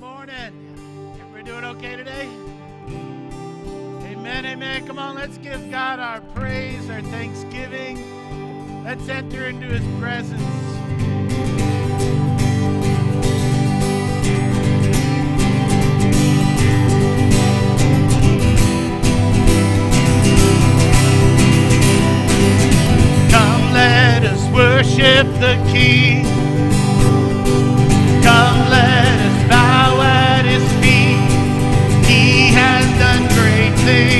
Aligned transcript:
morning. 0.00 1.14
Everybody 1.20 1.44
doing 1.44 1.64
okay 1.76 1.94
today? 1.94 2.26
Amen, 4.06 4.46
amen. 4.46 4.86
Come 4.86 4.98
on, 4.98 5.14
let's 5.14 5.36
give 5.38 5.70
God 5.70 5.98
our 5.98 6.22
praise, 6.34 6.88
our 6.88 7.02
thanksgiving. 7.02 8.82
Let's 8.82 9.06
enter 9.08 9.46
into 9.46 9.66
his 9.66 10.00
presence. 10.00 10.40
worship 24.52 25.26
the 25.40 25.54
King. 25.72 26.39
day. 33.90 34.19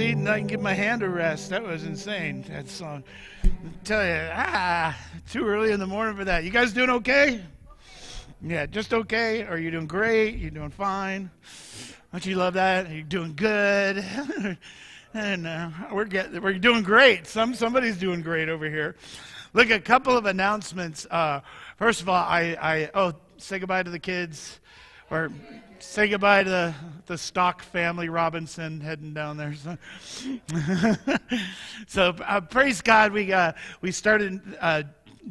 seat 0.00 0.16
and 0.16 0.30
I 0.30 0.38
can 0.38 0.46
give 0.46 0.62
my 0.62 0.72
hand 0.72 1.02
a 1.02 1.10
rest. 1.10 1.50
That 1.50 1.62
was 1.62 1.84
insane, 1.84 2.42
that 2.48 2.70
song. 2.70 3.04
I 3.44 3.50
tell 3.84 4.02
you, 4.02 4.30
ah, 4.32 4.98
too 5.30 5.46
early 5.46 5.72
in 5.72 5.78
the 5.78 5.86
morning 5.86 6.16
for 6.16 6.24
that. 6.24 6.42
You 6.42 6.48
guys 6.48 6.72
doing 6.72 6.88
okay? 6.88 7.42
Yeah, 8.40 8.64
just 8.64 8.94
okay. 8.94 9.42
Are 9.42 9.58
you 9.58 9.70
doing 9.70 9.86
great? 9.86 10.36
You 10.36 10.50
doing 10.50 10.70
fine? 10.70 11.30
Don't 12.12 12.24
you 12.24 12.36
love 12.36 12.54
that? 12.54 12.90
You're 12.90 13.02
doing 13.02 13.34
good. 13.34 14.02
and 15.12 15.46
uh, 15.46 15.68
we're 15.92 16.06
get 16.06 16.42
we're 16.42 16.54
doing 16.54 16.82
great. 16.82 17.26
Some 17.26 17.52
somebody's 17.52 17.98
doing 17.98 18.22
great 18.22 18.48
over 18.48 18.70
here. 18.70 18.96
Look, 19.52 19.68
a 19.68 19.80
couple 19.80 20.16
of 20.16 20.24
announcements. 20.24 21.06
Uh, 21.10 21.42
first 21.76 22.00
of 22.00 22.08
all, 22.08 22.24
I, 22.24 22.56
I 22.58 22.90
oh 22.94 23.12
say 23.36 23.58
goodbye 23.58 23.82
to 23.82 23.90
the 23.90 23.98
kids, 23.98 24.60
or 25.10 25.30
say 25.82 26.08
goodbye 26.08 26.44
to 26.44 26.50
the, 26.50 26.74
the 27.06 27.18
stock 27.18 27.62
family 27.62 28.08
Robinson 28.08 28.80
heading 28.80 29.14
down 29.14 29.36
there. 29.36 29.54
So, 29.54 29.78
so 31.86 32.14
uh, 32.24 32.40
praise 32.42 32.80
God, 32.80 33.12
we, 33.12 33.32
uh, 33.32 33.52
we 33.80 33.90
started 33.90 34.40
uh, 34.60 34.82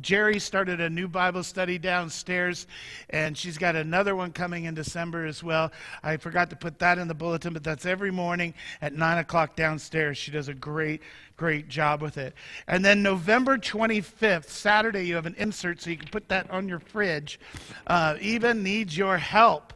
Jerry 0.01 0.39
started 0.39 0.79
a 0.79 0.89
new 0.89 1.07
Bible 1.07 1.43
study 1.43 1.77
downstairs, 1.77 2.67
and 3.09 3.37
she's 3.37 3.57
got 3.57 3.75
another 3.75 4.15
one 4.15 4.31
coming 4.31 4.65
in 4.65 4.75
December 4.75 5.25
as 5.25 5.43
well. 5.43 5.71
I 6.03 6.17
forgot 6.17 6.49
to 6.51 6.55
put 6.55 6.79
that 6.79 6.99
in 6.99 7.07
the 7.07 7.15
bulletin, 7.15 7.53
but 7.53 7.63
that's 7.63 7.85
every 7.85 8.11
morning 8.11 8.53
at 8.81 8.93
9 8.93 9.17
o'clock 9.17 9.55
downstairs. 9.55 10.17
She 10.17 10.31
does 10.31 10.47
a 10.47 10.53
great, 10.53 11.01
great 11.37 11.69
job 11.69 12.01
with 12.01 12.17
it. 12.17 12.35
And 12.67 12.85
then 12.85 13.01
November 13.01 13.57
25th, 13.57 14.49
Saturday, 14.49 15.07
you 15.07 15.15
have 15.15 15.25
an 15.25 15.35
insert 15.37 15.81
so 15.81 15.89
you 15.89 15.97
can 15.97 16.09
put 16.09 16.29
that 16.29 16.49
on 16.51 16.69
your 16.69 16.79
fridge. 16.79 17.39
Uh, 17.87 18.15
Eva 18.21 18.53
needs 18.53 18.95
your 18.95 19.17
help. 19.17 19.73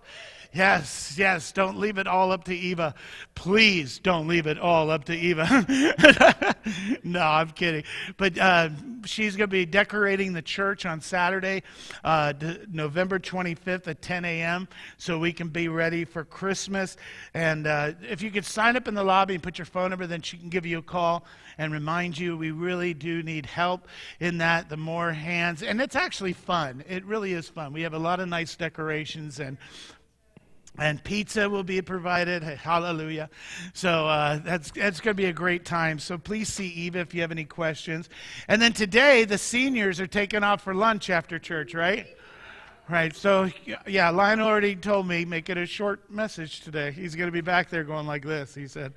Yes, 0.53 1.15
yes, 1.17 1.51
don't 1.51 1.79
leave 1.79 1.97
it 1.97 2.05
all 2.05 2.31
up 2.31 2.43
to 2.43 2.55
Eva. 2.55 2.93
Please 3.33 3.97
don't 3.97 4.27
leave 4.27 4.45
it 4.45 4.59
all 4.59 4.91
up 4.91 5.05
to 5.05 5.13
Eva. 5.13 6.55
no, 7.03 7.21
I'm 7.21 7.49
kidding. 7.49 7.83
But 8.17 8.37
uh, 8.37 8.69
she's 9.03 9.35
going 9.35 9.49
to 9.49 9.51
be 9.51 9.65
decorating 9.65 10.31
the 10.33 10.43
church 10.43 10.85
on 10.85 11.01
Saturday, 11.01 11.63
uh, 12.03 12.33
November 12.71 13.17
25th 13.17 13.87
at 13.87 14.03
10 14.03 14.25
a.m., 14.25 14.67
so 14.97 15.17
we 15.17 15.33
can 15.33 15.47
be 15.47 15.69
ready 15.69 16.05
for 16.05 16.23
Christmas. 16.23 16.97
And 17.33 17.65
uh, 17.65 17.93
if 18.07 18.21
you 18.21 18.29
could 18.29 18.45
sign 18.45 18.75
up 18.75 18.87
in 18.87 18.93
the 18.93 19.03
lobby 19.03 19.33
and 19.33 19.41
put 19.41 19.57
your 19.57 19.65
phone 19.65 19.89
number, 19.89 20.05
then 20.05 20.21
she 20.21 20.37
can 20.37 20.49
give 20.49 20.67
you 20.67 20.77
a 20.77 20.83
call 20.83 21.25
and 21.57 21.73
remind 21.73 22.17
you 22.17 22.37
we 22.37 22.51
really 22.51 22.93
do 22.93 23.23
need 23.23 23.47
help 23.47 23.87
in 24.19 24.37
that. 24.37 24.69
The 24.69 24.77
more 24.77 25.11
hands, 25.11 25.63
and 25.63 25.81
it's 25.81 25.95
actually 25.95 26.33
fun. 26.33 26.83
It 26.87 27.03
really 27.05 27.33
is 27.33 27.49
fun. 27.49 27.73
We 27.73 27.81
have 27.81 27.93
a 27.93 27.99
lot 27.99 28.19
of 28.19 28.27
nice 28.27 28.55
decorations 28.55 29.39
and 29.39 29.57
and 30.77 31.03
pizza 31.03 31.49
will 31.49 31.63
be 31.63 31.81
provided. 31.81 32.43
Hallelujah. 32.43 33.29
So 33.73 34.07
uh, 34.07 34.39
that's, 34.43 34.71
that's 34.71 34.99
going 34.99 35.15
to 35.15 35.21
be 35.21 35.29
a 35.29 35.33
great 35.33 35.65
time. 35.65 35.99
So 35.99 36.17
please 36.17 36.49
see 36.49 36.67
Eva 36.67 36.99
if 36.99 37.13
you 37.13 37.21
have 37.21 37.31
any 37.31 37.45
questions. 37.45 38.09
And 38.47 38.61
then 38.61 38.73
today, 38.73 39.25
the 39.25 39.37
seniors 39.37 39.99
are 39.99 40.07
taking 40.07 40.43
off 40.43 40.63
for 40.63 40.73
lunch 40.73 41.09
after 41.09 41.37
church, 41.37 41.73
right? 41.73 42.07
Right. 42.89 43.15
So, 43.15 43.49
yeah, 43.87 44.09
Lion 44.09 44.41
already 44.41 44.75
told 44.75 45.07
me, 45.07 45.23
make 45.23 45.49
it 45.49 45.57
a 45.57 45.65
short 45.65 46.11
message 46.11 46.61
today. 46.61 46.91
He's 46.91 47.15
going 47.15 47.27
to 47.27 47.31
be 47.31 47.41
back 47.41 47.69
there 47.69 47.85
going 47.85 48.05
like 48.05 48.25
this, 48.25 48.53
he 48.53 48.67
said. 48.67 48.93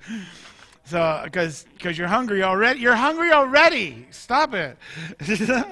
So, 0.83 1.21
because 1.23 1.65
you're 1.81 2.07
hungry 2.07 2.43
already. 2.43 2.81
You're 2.81 2.95
hungry 2.95 3.31
already. 3.31 4.07
Stop 4.11 4.53
it. 4.53 4.77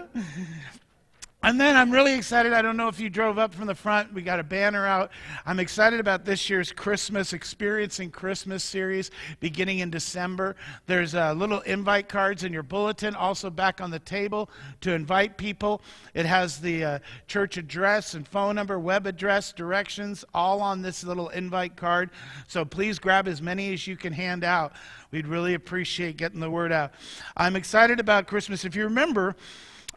And 1.45 1.61
then 1.61 1.77
I'm 1.77 1.91
really 1.91 2.15
excited. 2.15 2.53
I 2.53 2.63
don't 2.63 2.75
know 2.75 2.87
if 2.87 2.99
you 2.99 3.07
drove 3.07 3.37
up 3.37 3.53
from 3.53 3.67
the 3.67 3.75
front. 3.75 4.11
We 4.11 4.23
got 4.23 4.39
a 4.39 4.43
banner 4.43 4.87
out. 4.87 5.11
I'm 5.45 5.59
excited 5.59 5.99
about 5.99 6.25
this 6.25 6.49
year's 6.49 6.71
Christmas 6.71 7.33
Experiencing 7.33 8.09
Christmas 8.09 8.63
series 8.63 9.11
beginning 9.39 9.77
in 9.77 9.91
December. 9.91 10.55
There's 10.87 11.13
uh, 11.13 11.33
little 11.33 11.59
invite 11.59 12.09
cards 12.09 12.43
in 12.43 12.51
your 12.51 12.63
bulletin, 12.63 13.13
also 13.13 13.51
back 13.51 13.79
on 13.79 13.91
the 13.91 13.99
table 13.99 14.49
to 14.81 14.93
invite 14.93 15.37
people. 15.37 15.83
It 16.15 16.25
has 16.25 16.59
the 16.59 16.83
uh, 16.83 16.99
church 17.27 17.57
address 17.57 18.15
and 18.15 18.27
phone 18.27 18.55
number, 18.55 18.79
web 18.79 19.05
address, 19.05 19.53
directions, 19.53 20.25
all 20.33 20.61
on 20.61 20.81
this 20.81 21.03
little 21.03 21.29
invite 21.29 21.75
card. 21.75 22.09
So 22.47 22.65
please 22.65 22.97
grab 22.97 23.27
as 23.27 23.39
many 23.39 23.71
as 23.71 23.85
you 23.85 23.95
can 23.97 24.13
hand 24.13 24.43
out. 24.43 24.73
We'd 25.11 25.27
really 25.27 25.53
appreciate 25.53 26.17
getting 26.17 26.39
the 26.39 26.49
word 26.49 26.71
out. 26.71 26.95
I'm 27.37 27.55
excited 27.55 27.99
about 27.99 28.25
Christmas. 28.25 28.65
If 28.65 28.75
you 28.75 28.85
remember, 28.85 29.35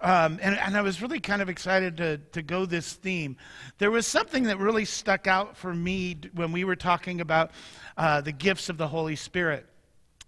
um, 0.00 0.38
and, 0.42 0.56
and 0.56 0.76
I 0.76 0.82
was 0.82 1.02
really 1.02 1.20
kind 1.20 1.42
of 1.42 1.48
excited 1.48 1.96
to, 1.98 2.18
to 2.18 2.42
go 2.42 2.66
this 2.66 2.92
theme. 2.92 3.36
There 3.78 3.90
was 3.90 4.06
something 4.06 4.44
that 4.44 4.58
really 4.58 4.84
stuck 4.84 5.26
out 5.26 5.56
for 5.56 5.74
me 5.74 6.16
when 6.34 6.52
we 6.52 6.64
were 6.64 6.76
talking 6.76 7.20
about 7.20 7.50
uh, 7.96 8.20
the 8.20 8.32
gifts 8.32 8.68
of 8.68 8.78
the 8.78 8.88
Holy 8.88 9.16
Spirit. 9.16 9.66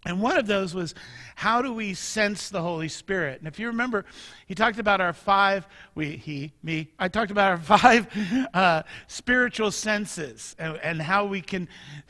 And 0.07 0.23
one 0.23 0.38
of 0.38 0.47
those 0.47 0.75
was 0.75 0.95
how 1.35 1.61
do 1.61 1.75
we 1.75 1.92
sense 1.92 2.49
the 2.49 2.62
Holy 2.62 2.88
Spirit? 2.88 3.38
And 3.38 3.47
if 3.47 3.59
you 3.59 3.66
remember, 3.66 4.07
he 4.47 4.54
talked 4.54 4.78
about 4.78 4.99
our 5.00 5.12
five, 5.12 5.66
we, 5.95 6.16
he, 6.16 6.52
me, 6.62 6.88
I 6.99 7.09
talked 7.09 7.30
about 7.30 7.50
our 7.50 7.59
five 7.78 8.07
uh, 8.54 8.83
spiritual 9.09 9.71
senses 9.71 10.57
and, 10.59 10.78
and, 10.83 11.02
how 11.02 11.26
we 11.26 11.42
can 11.42 11.69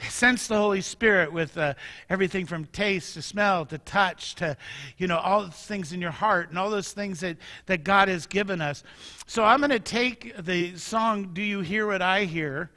sense 0.08 0.46
the 0.46 0.56
Holy 0.56 0.80
Spirit 0.80 1.32
with 1.32 1.58
uh, 1.58 1.74
everything 2.08 2.46
from 2.46 2.64
taste 2.66 3.14
to 3.14 3.22
smell 3.22 3.66
to 3.66 3.78
touch 3.78 4.36
to, 4.36 4.56
you 4.98 5.08
know, 5.08 5.18
all 5.18 5.42
those 5.42 5.54
things 5.54 5.92
in 5.92 6.00
your 6.00 6.10
heart 6.12 6.50
and 6.50 6.58
all 6.58 6.70
those 6.70 6.92
things 6.92 7.20
that, 7.20 7.36
that 7.66 7.82
God 7.82 8.08
has 8.08 8.26
given 8.26 8.60
us. 8.60 8.84
So 9.26 9.44
I'm 9.44 9.58
going 9.58 9.70
to 9.70 9.80
take 9.80 10.36
the 10.38 10.76
song, 10.76 11.30
Do 11.32 11.42
You 11.42 11.60
Hear 11.60 11.88
What 11.88 12.02
I 12.02 12.24
Hear? 12.24 12.70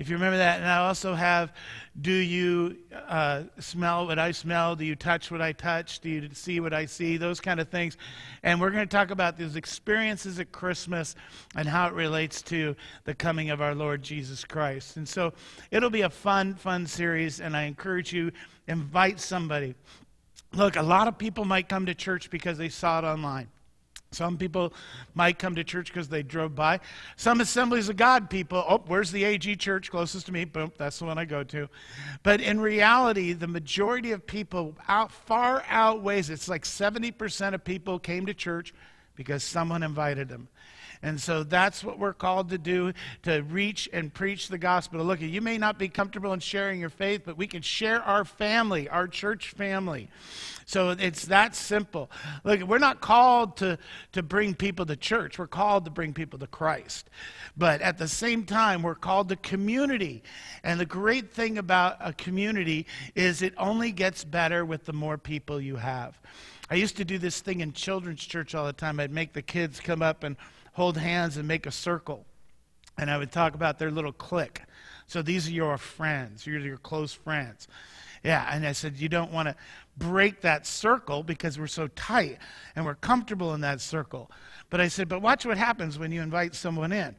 If 0.00 0.08
you 0.08 0.16
remember 0.16 0.38
that, 0.38 0.60
and 0.60 0.66
I 0.66 0.78
also 0.78 1.12
have, 1.12 1.52
do 2.00 2.10
you 2.10 2.78
uh, 3.06 3.42
smell 3.58 4.06
what 4.06 4.18
I 4.18 4.30
smell? 4.30 4.74
Do 4.74 4.86
you 4.86 4.96
touch 4.96 5.30
what 5.30 5.42
I 5.42 5.52
touch? 5.52 6.00
Do 6.00 6.08
you 6.08 6.30
see 6.32 6.58
what 6.58 6.72
I 6.72 6.86
see? 6.86 7.18
Those 7.18 7.38
kind 7.38 7.60
of 7.60 7.68
things. 7.68 7.98
And 8.42 8.58
we're 8.58 8.70
going 8.70 8.88
to 8.88 8.90
talk 8.90 9.10
about 9.10 9.36
those 9.36 9.56
experiences 9.56 10.38
at 10.38 10.52
Christmas 10.52 11.16
and 11.54 11.68
how 11.68 11.86
it 11.86 11.92
relates 11.92 12.40
to 12.44 12.74
the 13.04 13.14
coming 13.14 13.50
of 13.50 13.60
our 13.60 13.74
Lord 13.74 14.02
Jesus 14.02 14.42
Christ. 14.42 14.96
And 14.96 15.06
so 15.06 15.34
it'll 15.70 15.90
be 15.90 16.00
a 16.00 16.10
fun, 16.10 16.54
fun 16.54 16.86
series, 16.86 17.42
and 17.42 17.54
I 17.54 17.64
encourage 17.64 18.10
you, 18.10 18.32
invite 18.68 19.20
somebody. 19.20 19.74
Look, 20.54 20.76
a 20.76 20.82
lot 20.82 21.08
of 21.08 21.18
people 21.18 21.44
might 21.44 21.68
come 21.68 21.84
to 21.84 21.94
church 21.94 22.30
because 22.30 22.56
they 22.56 22.70
saw 22.70 23.00
it 23.00 23.04
online. 23.04 23.48
Some 24.12 24.38
people 24.38 24.72
might 25.14 25.38
come 25.38 25.54
to 25.54 25.62
church 25.62 25.86
because 25.86 26.08
they 26.08 26.24
drove 26.24 26.56
by. 26.56 26.80
Some 27.14 27.40
assemblies 27.40 27.88
of 27.88 27.96
God 27.96 28.28
people, 28.28 28.64
oh, 28.68 28.82
where's 28.88 29.12
the 29.12 29.22
AG 29.22 29.54
church 29.56 29.88
closest 29.88 30.26
to 30.26 30.32
me? 30.32 30.44
Boom, 30.44 30.72
that's 30.76 30.98
the 30.98 31.04
one 31.04 31.16
I 31.16 31.24
go 31.24 31.44
to. 31.44 31.68
But 32.24 32.40
in 32.40 32.60
reality, 32.60 33.34
the 33.34 33.46
majority 33.46 34.10
of 34.10 34.26
people 34.26 34.76
out 34.88 35.12
far 35.12 35.64
outweighs. 35.68 36.28
It's 36.28 36.48
like 36.48 36.64
70% 36.64 37.54
of 37.54 37.62
people 37.62 38.00
came 38.00 38.26
to 38.26 38.34
church 38.34 38.74
because 39.14 39.44
someone 39.44 39.84
invited 39.84 40.28
them. 40.28 40.48
And 41.02 41.18
so 41.18 41.42
that's 41.42 41.82
what 41.82 41.98
we're 41.98 42.12
called 42.12 42.50
to 42.50 42.58
do 42.58 42.92
to 43.22 43.40
reach 43.40 43.88
and 43.92 44.12
preach 44.12 44.48
the 44.48 44.58
gospel. 44.58 45.02
Look, 45.02 45.20
you 45.22 45.40
may 45.40 45.56
not 45.56 45.78
be 45.78 45.88
comfortable 45.88 46.32
in 46.34 46.40
sharing 46.40 46.78
your 46.78 46.90
faith, 46.90 47.22
but 47.24 47.38
we 47.38 47.46
can 47.46 47.62
share 47.62 48.02
our 48.02 48.24
family, 48.24 48.86
our 48.88 49.08
church 49.08 49.50
family. 49.52 50.08
So 50.66 50.90
it's 50.90 51.24
that 51.26 51.56
simple. 51.56 52.10
Look, 52.44 52.60
we're 52.62 52.78
not 52.78 53.00
called 53.00 53.56
to, 53.56 53.78
to 54.12 54.22
bring 54.22 54.54
people 54.54 54.84
to 54.86 54.96
church, 54.96 55.38
we're 55.38 55.46
called 55.46 55.86
to 55.86 55.90
bring 55.90 56.12
people 56.12 56.38
to 56.38 56.46
Christ. 56.46 57.08
But 57.56 57.80
at 57.80 57.98
the 57.98 58.06
same 58.06 58.44
time, 58.44 58.82
we're 58.82 58.94
called 58.94 59.30
to 59.30 59.36
community. 59.36 60.22
And 60.62 60.78
the 60.78 60.86
great 60.86 61.32
thing 61.32 61.56
about 61.56 61.96
a 62.00 62.12
community 62.12 62.86
is 63.14 63.40
it 63.40 63.54
only 63.56 63.90
gets 63.90 64.22
better 64.22 64.64
with 64.64 64.84
the 64.84 64.92
more 64.92 65.16
people 65.16 65.60
you 65.60 65.76
have. 65.76 66.20
I 66.70 66.76
used 66.76 66.96
to 66.98 67.04
do 67.04 67.18
this 67.18 67.40
thing 67.40 67.60
in 67.60 67.72
children's 67.72 68.24
church 68.24 68.54
all 68.54 68.66
the 68.66 68.72
time. 68.72 69.00
I'd 69.00 69.10
make 69.10 69.32
the 69.32 69.42
kids 69.42 69.80
come 69.80 70.02
up 70.02 70.22
and 70.22 70.36
hold 70.80 70.96
hands 70.96 71.36
and 71.36 71.46
make 71.46 71.66
a 71.66 71.70
circle. 71.70 72.24
And 72.96 73.10
I 73.10 73.18
would 73.18 73.30
talk 73.30 73.54
about 73.54 73.78
their 73.78 73.90
little 73.90 74.12
clique. 74.12 74.62
So 75.06 75.20
these 75.20 75.46
are 75.46 75.52
your 75.52 75.76
friends, 75.76 76.46
you're 76.46 76.58
your 76.58 76.78
close 76.78 77.12
friends. 77.12 77.68
Yeah, 78.24 78.48
and 78.50 78.66
I 78.66 78.72
said, 78.72 78.96
you 78.96 79.08
don't 79.08 79.30
want 79.30 79.48
to 79.48 79.56
break 79.98 80.40
that 80.40 80.66
circle 80.66 81.22
because 81.22 81.58
we're 81.58 81.66
so 81.66 81.88
tight 81.88 82.38
and 82.74 82.86
we're 82.86 82.94
comfortable 82.94 83.52
in 83.52 83.60
that 83.60 83.82
circle. 83.82 84.30
But 84.70 84.80
I 84.80 84.88
said, 84.88 85.06
but 85.08 85.20
watch 85.20 85.44
what 85.44 85.58
happens 85.58 85.98
when 85.98 86.12
you 86.12 86.22
invite 86.22 86.54
someone 86.54 86.92
in. 86.92 87.14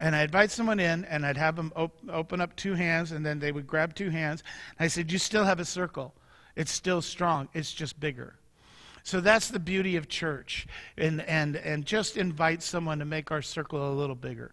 And 0.00 0.16
I'd 0.16 0.30
invite 0.30 0.50
someone 0.50 0.80
in, 0.80 1.04
and 1.04 1.24
I'd 1.24 1.36
have 1.36 1.54
them 1.54 1.72
op- 1.76 1.96
open 2.10 2.40
up 2.40 2.56
two 2.56 2.74
hands, 2.74 3.12
and 3.12 3.24
then 3.24 3.38
they 3.38 3.52
would 3.52 3.66
grab 3.66 3.94
two 3.94 4.10
hands. 4.10 4.42
I 4.80 4.88
said, 4.88 5.12
You 5.12 5.18
still 5.18 5.44
have 5.44 5.60
a 5.60 5.64
circle. 5.64 6.14
It's 6.56 6.72
still 6.72 7.00
strong, 7.00 7.48
it's 7.54 7.72
just 7.72 8.00
bigger. 8.00 8.34
So 9.04 9.20
that's 9.20 9.48
the 9.48 9.58
beauty 9.58 9.96
of 9.96 10.08
church. 10.08 10.66
And, 10.96 11.20
and, 11.22 11.56
and 11.56 11.84
just 11.84 12.16
invite 12.16 12.62
someone 12.62 12.98
to 13.00 13.04
make 13.04 13.30
our 13.30 13.42
circle 13.42 13.92
a 13.92 13.92
little 13.92 14.16
bigger. 14.16 14.50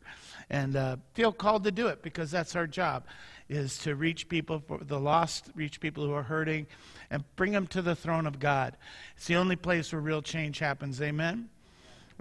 And 0.49 0.75
uh, 0.75 0.97
feel 1.13 1.31
called 1.31 1.63
to 1.63 1.71
do 1.71 1.87
it 1.87 2.03
because 2.03 2.29
that's 2.29 2.53
our 2.57 2.67
job, 2.67 3.05
is 3.47 3.77
to 3.79 3.95
reach 3.95 4.27
people, 4.27 4.61
for 4.67 4.79
the 4.79 4.99
lost, 4.99 5.49
reach 5.55 5.79
people 5.79 6.05
who 6.05 6.11
are 6.11 6.23
hurting, 6.23 6.67
and 7.09 7.23
bring 7.37 7.53
them 7.53 7.65
to 7.67 7.81
the 7.81 7.95
throne 7.95 8.27
of 8.27 8.39
God. 8.39 8.75
It's 9.15 9.25
the 9.25 9.37
only 9.37 9.55
place 9.55 9.93
where 9.93 10.01
real 10.01 10.21
change 10.21 10.59
happens. 10.59 11.01
Amen? 11.01 11.47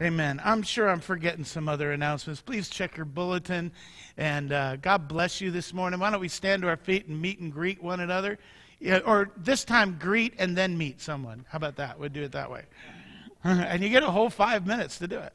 Amen. 0.01 0.41
I'm 0.45 0.63
sure 0.63 0.89
I'm 0.89 1.01
forgetting 1.01 1.45
some 1.45 1.69
other 1.69 1.91
announcements. 1.91 2.41
Please 2.41 2.69
check 2.69 2.97
your 2.97 3.07
bulletin. 3.07 3.73
And 4.17 4.53
uh, 4.53 4.77
God 4.77 5.09
bless 5.09 5.41
you 5.41 5.51
this 5.51 5.75
morning. 5.75 5.99
Why 5.99 6.13
don't 6.13 6.21
we 6.21 6.29
stand 6.29 6.63
to 6.63 6.69
our 6.69 6.77
feet 6.77 7.09
and 7.09 7.21
meet 7.21 7.41
and 7.41 7.53
greet 7.53 7.83
one 7.83 7.99
another? 7.99 8.39
Yeah, 8.81 9.01
or 9.05 9.31
this 9.37 9.65
time, 9.65 9.99
greet 10.01 10.35
and 10.39 10.57
then 10.57 10.77
meet 10.77 11.01
someone. 11.01 11.45
How 11.51 11.59
about 11.59 11.77
that? 11.77 11.99
We'll 11.99 12.09
do 12.09 12.23
it 12.23 12.33
that 12.33 12.51
way. 12.51 12.65
and 13.45 13.83
you 13.83 13.91
get 13.91 14.03
a 14.03 14.11
whole 14.11 14.31
five 14.31 14.67
minutes 14.67 14.99
to 14.99 15.07
do 15.07 15.19
it. 15.19 15.33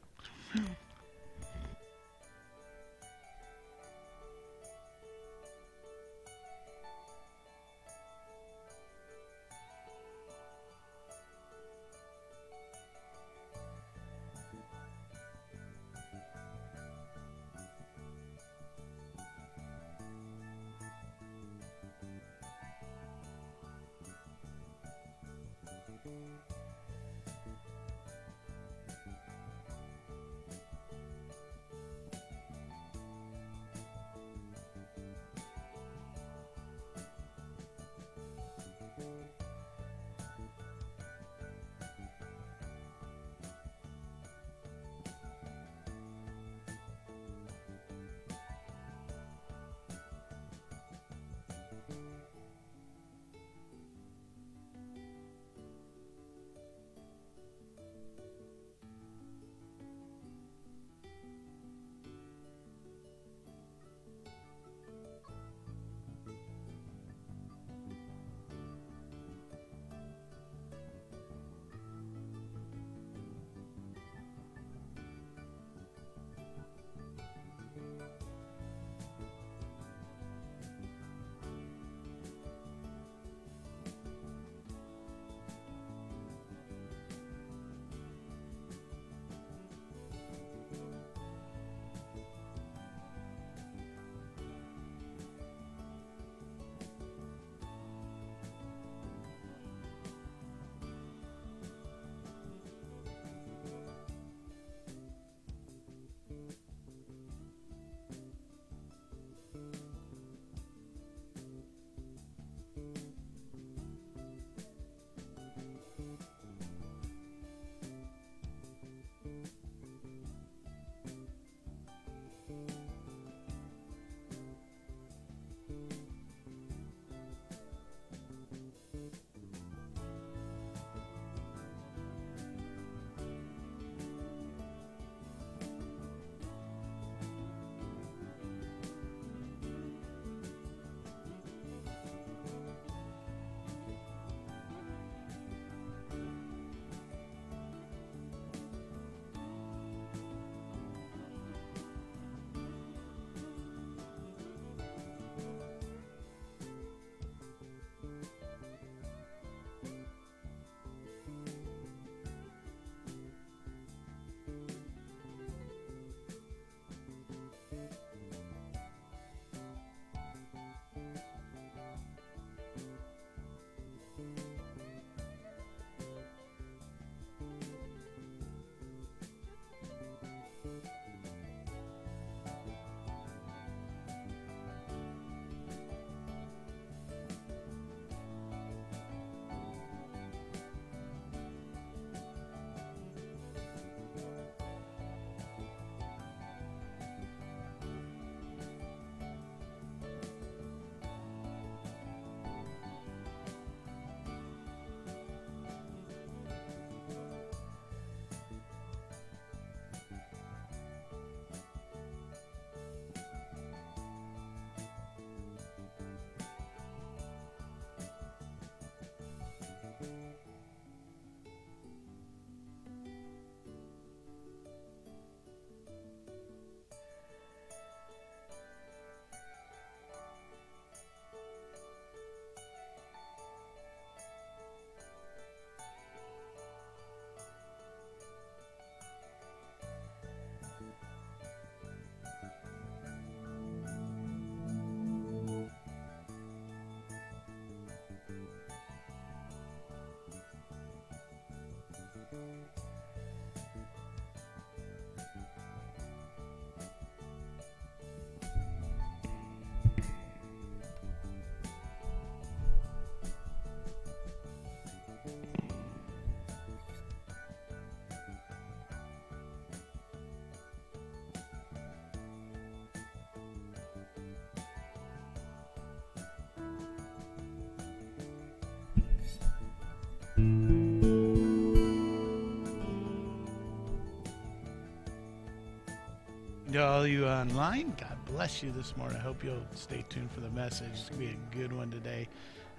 To 286.76 286.86
all 286.86 287.06
you 287.06 287.26
online. 287.26 287.94
God 287.98 288.18
bless 288.26 288.62
you 288.62 288.70
this 288.70 288.94
morning. 288.98 289.16
I 289.16 289.20
hope 289.20 289.42
you'll 289.42 289.64
stay 289.74 290.04
tuned 290.10 290.30
for 290.30 290.40
the 290.40 290.50
message. 290.50 290.90
It's 290.92 291.08
going 291.08 291.20
to 291.20 291.26
be 291.28 291.32
a 291.32 291.56
good 291.56 291.72
one 291.72 291.90
today 291.90 292.28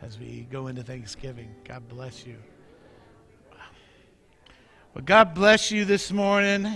as 0.04 0.20
we 0.20 0.46
go 0.52 0.68
into 0.68 0.84
Thanksgiving. 0.84 1.50
God 1.64 1.90
bless 1.90 2.24
you. 2.24 2.36
Well, 4.94 5.04
God 5.04 5.34
bless 5.34 5.72
you 5.72 5.84
this 5.84 6.12
morning. 6.12 6.72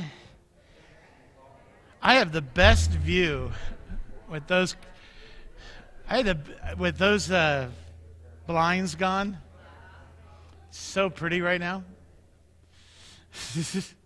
I 2.01 2.15
have 2.15 2.31
the 2.31 2.41
best 2.41 2.89
view 2.89 3.51
with 4.27 4.47
those. 4.47 4.75
I 6.09 6.17
had 6.17 6.25
the, 6.25 6.75
with 6.75 6.97
those 6.97 7.29
uh, 7.29 7.69
blinds 8.47 8.95
gone. 8.95 9.37
so 10.71 11.11
pretty 11.11 11.41
right 11.41 11.59
now. 11.59 11.83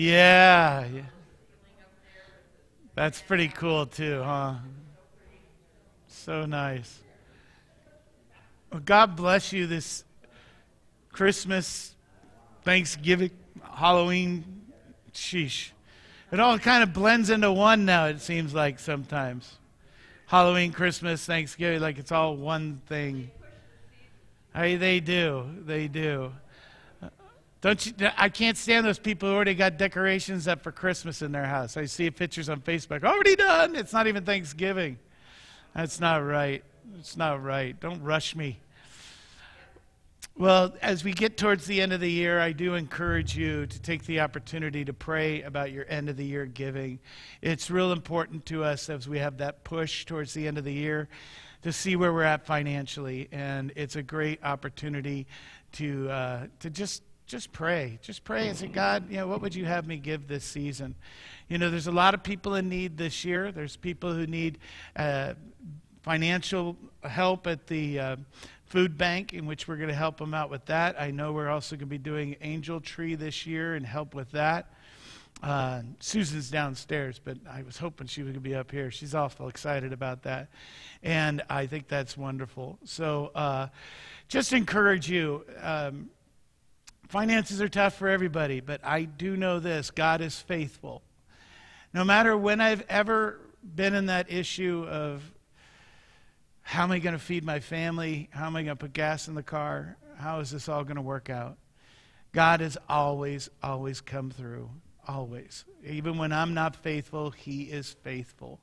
Yeah, 0.00 0.86
yeah. 0.86 1.02
That's 2.94 3.20
pretty 3.20 3.48
cool 3.48 3.84
too, 3.84 4.22
huh? 4.22 4.54
So 6.08 6.46
nice. 6.46 7.00
Well, 8.72 8.80
God 8.82 9.14
bless 9.14 9.52
you 9.52 9.66
this 9.66 10.04
Christmas, 11.12 11.94
Thanksgiving, 12.64 13.30
Halloween. 13.62 14.62
Sheesh. 15.12 15.72
It 16.32 16.40
all 16.40 16.58
kind 16.58 16.82
of 16.82 16.94
blends 16.94 17.28
into 17.28 17.52
one 17.52 17.84
now, 17.84 18.06
it 18.06 18.22
seems 18.22 18.54
like 18.54 18.78
sometimes. 18.78 19.58
Halloween, 20.28 20.72
Christmas, 20.72 21.26
Thanksgiving, 21.26 21.82
like 21.82 21.98
it's 21.98 22.10
all 22.10 22.36
one 22.36 22.80
thing. 22.86 23.30
Hey, 24.54 24.76
they 24.76 25.00
do. 25.00 25.44
They 25.66 25.88
do. 25.88 26.32
Don't 27.60 27.84
you, 27.84 27.92
I 28.16 28.30
can't 28.30 28.56
stand 28.56 28.86
those 28.86 28.98
people 28.98 29.28
who 29.28 29.34
already 29.34 29.54
got 29.54 29.76
decorations 29.76 30.48
up 30.48 30.62
for 30.62 30.72
Christmas 30.72 31.20
in 31.20 31.30
their 31.30 31.44
house. 31.44 31.76
I 31.76 31.84
see 31.84 32.10
pictures 32.10 32.48
on 32.48 32.60
Facebook. 32.60 33.04
Already 33.04 33.36
done. 33.36 33.76
It's 33.76 33.92
not 33.92 34.06
even 34.06 34.24
Thanksgiving. 34.24 34.98
That's 35.74 36.00
not 36.00 36.24
right. 36.24 36.64
It's 36.98 37.16
not 37.16 37.42
right. 37.42 37.78
Don't 37.78 38.02
rush 38.02 38.34
me. 38.34 38.60
Well, 40.38 40.74
as 40.80 41.04
we 41.04 41.12
get 41.12 41.36
towards 41.36 41.66
the 41.66 41.82
end 41.82 41.92
of 41.92 42.00
the 42.00 42.10
year, 42.10 42.40
I 42.40 42.52
do 42.52 42.74
encourage 42.74 43.36
you 43.36 43.66
to 43.66 43.80
take 43.82 44.04
the 44.06 44.20
opportunity 44.20 44.86
to 44.86 44.94
pray 44.94 45.42
about 45.42 45.70
your 45.70 45.84
end 45.86 46.08
of 46.08 46.16
the 46.16 46.24
year 46.24 46.46
giving. 46.46 46.98
It's 47.42 47.70
real 47.70 47.92
important 47.92 48.46
to 48.46 48.64
us 48.64 48.88
as 48.88 49.06
we 49.06 49.18
have 49.18 49.36
that 49.36 49.64
push 49.64 50.06
towards 50.06 50.32
the 50.32 50.48
end 50.48 50.56
of 50.56 50.64
the 50.64 50.72
year 50.72 51.10
to 51.60 51.72
see 51.74 51.94
where 51.94 52.10
we're 52.10 52.22
at 52.22 52.46
financially. 52.46 53.28
And 53.32 53.70
it's 53.76 53.96
a 53.96 54.02
great 54.02 54.42
opportunity 54.42 55.26
to, 55.72 56.08
uh, 56.08 56.46
to 56.60 56.70
just 56.70 57.02
just 57.30 57.52
pray. 57.52 58.00
Just 58.02 58.24
pray 58.24 58.48
and 58.48 58.58
say, 58.58 58.66
God, 58.66 59.08
you 59.08 59.18
know, 59.18 59.28
what 59.28 59.40
would 59.40 59.54
you 59.54 59.64
have 59.64 59.86
me 59.86 59.98
give 59.98 60.26
this 60.26 60.42
season? 60.42 60.96
You 61.48 61.58
know, 61.58 61.70
there's 61.70 61.86
a 61.86 61.92
lot 61.92 62.12
of 62.12 62.24
people 62.24 62.56
in 62.56 62.68
need 62.68 62.98
this 62.98 63.24
year. 63.24 63.52
There's 63.52 63.76
people 63.76 64.12
who 64.12 64.26
need 64.26 64.58
uh, 64.96 65.34
financial 66.02 66.76
help 67.04 67.46
at 67.46 67.68
the 67.68 68.00
uh, 68.00 68.16
food 68.66 68.98
bank, 68.98 69.32
in 69.32 69.46
which 69.46 69.68
we're 69.68 69.76
going 69.76 69.90
to 69.90 69.94
help 69.94 70.18
them 70.18 70.34
out 70.34 70.50
with 70.50 70.64
that. 70.66 71.00
I 71.00 71.12
know 71.12 71.32
we're 71.32 71.48
also 71.48 71.76
going 71.76 71.86
to 71.86 71.86
be 71.86 71.98
doing 71.98 72.34
Angel 72.40 72.80
Tree 72.80 73.14
this 73.14 73.46
year 73.46 73.76
and 73.76 73.86
help 73.86 74.12
with 74.12 74.32
that. 74.32 74.74
Uh, 75.40 75.82
Susan's 76.00 76.50
downstairs, 76.50 77.20
but 77.22 77.38
I 77.48 77.62
was 77.62 77.78
hoping 77.78 78.08
she 78.08 78.24
would 78.24 78.42
be 78.42 78.56
up 78.56 78.72
here. 78.72 78.90
She's 78.90 79.14
awful 79.14 79.48
excited 79.48 79.92
about 79.92 80.24
that. 80.24 80.48
And 81.04 81.42
I 81.48 81.66
think 81.66 81.86
that's 81.86 82.16
wonderful. 82.16 82.78
So 82.84 83.30
uh, 83.36 83.68
just 84.26 84.52
encourage 84.52 85.08
you. 85.08 85.44
Um, 85.62 86.10
Finances 87.10 87.60
are 87.60 87.68
tough 87.68 87.94
for 87.96 88.06
everybody, 88.06 88.60
but 88.60 88.80
I 88.84 89.02
do 89.02 89.36
know 89.36 89.58
this 89.58 89.90
God 89.90 90.20
is 90.20 90.38
faithful. 90.38 91.02
No 91.92 92.04
matter 92.04 92.36
when 92.36 92.60
I've 92.60 92.84
ever 92.88 93.40
been 93.74 93.96
in 93.96 94.06
that 94.06 94.30
issue 94.30 94.86
of 94.88 95.20
how 96.62 96.84
am 96.84 96.92
I 96.92 97.00
going 97.00 97.14
to 97.14 97.18
feed 97.18 97.42
my 97.44 97.58
family? 97.58 98.28
How 98.30 98.46
am 98.46 98.54
I 98.54 98.62
going 98.62 98.76
to 98.76 98.80
put 98.80 98.92
gas 98.92 99.26
in 99.26 99.34
the 99.34 99.42
car? 99.42 99.96
How 100.18 100.38
is 100.38 100.52
this 100.52 100.68
all 100.68 100.84
going 100.84 100.98
to 100.98 101.02
work 101.02 101.28
out? 101.28 101.58
God 102.30 102.60
has 102.60 102.78
always, 102.88 103.50
always 103.60 104.00
come 104.00 104.30
through. 104.30 104.70
Always. 105.08 105.64
Even 105.84 106.16
when 106.16 106.30
I'm 106.30 106.54
not 106.54 106.76
faithful, 106.76 107.32
He 107.32 107.62
is 107.62 107.90
faithful. 108.04 108.60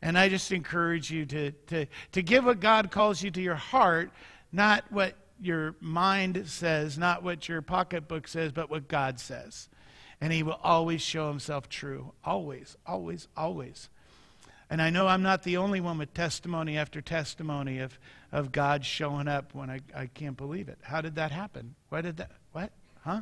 And 0.00 0.16
I 0.16 0.28
just 0.28 0.52
encourage 0.52 1.10
you 1.10 1.26
to, 1.26 1.50
to, 1.50 1.86
to 2.12 2.22
give 2.22 2.44
what 2.44 2.60
God 2.60 2.92
calls 2.92 3.24
you 3.24 3.32
to 3.32 3.42
your 3.42 3.56
heart, 3.56 4.12
not 4.52 4.84
what 4.92 5.16
your 5.42 5.74
mind 5.80 6.44
says, 6.46 6.96
not 6.96 7.22
what 7.22 7.48
your 7.48 7.62
pocketbook 7.62 8.28
says, 8.28 8.52
but 8.52 8.70
what 8.70 8.88
God 8.88 9.18
says. 9.18 9.68
And 10.20 10.32
He 10.32 10.42
will 10.42 10.60
always 10.62 11.02
show 11.02 11.28
Himself 11.28 11.68
true. 11.68 12.12
Always, 12.24 12.76
always, 12.86 13.28
always. 13.36 13.88
And 14.70 14.80
I 14.80 14.88
know 14.88 15.06
I'm 15.06 15.22
not 15.22 15.42
the 15.42 15.58
only 15.58 15.80
one 15.80 15.98
with 15.98 16.14
testimony 16.14 16.78
after 16.78 17.02
testimony 17.02 17.80
of, 17.80 17.98
of 18.30 18.52
God 18.52 18.86
showing 18.86 19.28
up 19.28 19.54
when 19.54 19.68
I, 19.68 19.80
I 19.94 20.06
can't 20.06 20.36
believe 20.36 20.68
it. 20.68 20.78
How 20.82 21.00
did 21.00 21.16
that 21.16 21.30
happen? 21.30 21.74
Why 21.90 22.00
did 22.00 22.16
that? 22.16 22.30
What? 22.52 22.70
Huh? 23.04 23.20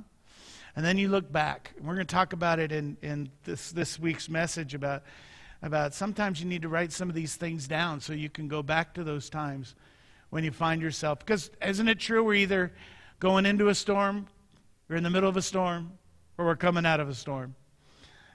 And 0.77 0.85
then 0.85 0.99
you 0.99 1.09
look 1.09 1.33
back. 1.33 1.73
We're 1.81 1.95
going 1.95 2.07
to 2.07 2.15
talk 2.15 2.33
about 2.33 2.61
it 2.61 2.71
in, 2.71 2.97
in 3.03 3.31
this, 3.45 3.73
this 3.73 3.99
week's 3.99 4.29
message 4.29 4.75
about, 4.75 5.03
about 5.63 5.95
sometimes 5.95 6.41
you 6.41 6.47
need 6.47 6.63
to 6.63 6.69
write 6.69 6.93
some 6.93 7.09
of 7.09 7.15
these 7.15 7.35
things 7.35 7.67
down 7.67 8.01
so 8.01 8.13
you 8.13 8.31
can 8.31 8.47
go 8.47 8.63
back 8.63 8.95
to 8.95 9.03
those 9.03 9.29
times 9.29 9.75
when 10.31 10.45
you 10.45 10.51
find 10.51 10.81
yourself. 10.81 11.19
Because 11.19 11.51
isn't 11.65 11.89
it 11.89 11.99
true 11.99 12.25
we're 12.25 12.35
either 12.35 12.73
going 13.19 13.45
into 13.45 13.69
a 13.69 13.75
storm, 13.75 14.27
we're 14.89 14.97
in 14.97 15.03
the 15.03 15.11
middle 15.11 15.29
of 15.29 15.37
a 15.37 15.43
storm, 15.43 15.93
or 16.39 16.47
we're 16.47 16.57
coming 16.57 16.87
out 16.87 17.01
of 17.01 17.09
a 17.09 17.15
storm? 17.15 17.55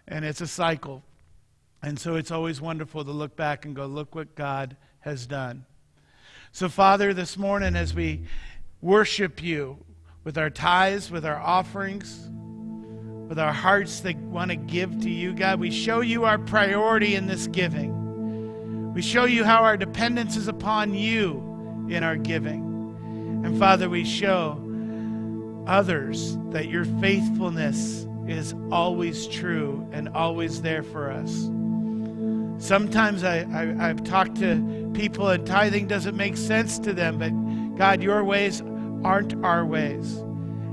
And 0.08 0.24
it's 0.24 0.42
a 0.42 0.48
cycle. 0.48 1.04
And 1.82 2.00
so 2.00 2.16
it's 2.16 2.32
always 2.32 2.62
wonderful 2.62 3.04
to 3.04 3.12
look 3.12 3.36
back 3.36 3.66
and 3.66 3.76
go, 3.76 3.86
look 3.86 4.14
what 4.14 4.36
God 4.36 4.78
has 5.00 5.26
done. 5.26 5.66
So, 6.52 6.70
Father, 6.70 7.14
this 7.14 7.38
morning 7.38 7.76
as 7.76 7.94
we 7.94 8.26
worship 8.82 9.42
you 9.44 9.78
with 10.24 10.38
our 10.38 10.50
tithes, 10.50 11.12
with 11.12 11.26
our 11.26 11.38
offerings, 11.38 12.30
with 13.28 13.40
our 13.40 13.52
hearts 13.52 14.00
that 14.02 14.16
want 14.18 14.52
to 14.52 14.56
give 14.56 15.02
to 15.02 15.10
you, 15.10 15.34
God, 15.34 15.60
we 15.60 15.72
show 15.72 16.02
you 16.02 16.26
our 16.26 16.38
priority 16.38 17.16
in 17.16 17.26
this 17.26 17.48
giving. 17.48 18.94
We 18.94 19.02
show 19.02 19.26
you 19.26 19.44
how 19.44 19.64
our 19.64 19.78
dependence 19.78 20.38
is 20.38 20.48
upon 20.48 20.94
you 20.94 21.45
in 21.90 22.04
our 22.04 22.16
giving. 22.16 22.64
And 23.46 23.58
Father, 23.60 23.90
we 23.90 24.04
show 24.04 24.62
others 25.68 26.38
that 26.50 26.68
your 26.68 26.86
faithfulness 26.86 28.08
is 28.28 28.56
always 28.72 29.28
true 29.28 29.88
and 29.92 30.10
always 30.10 30.62
there 30.62 30.84
for 30.84 31.12
us. 31.12 31.50
Sometimes 32.58 33.24
I, 33.24 33.40
I, 33.54 33.88
have 33.88 34.04
talked 34.04 34.38
to 34.38 34.92
people 34.94 35.30
and 35.30 35.46
tithing 35.46 35.88
doesn't 35.88 36.16
make 36.16 36.38
sense 36.38 36.80
to 36.80 36.94
them, 36.94 37.20
but 37.20 37.78
God, 37.78 38.02
your 38.02 38.24
ways 38.24 38.62
aren't 39.04 39.36
our 39.44 39.66
ways. 39.66 40.16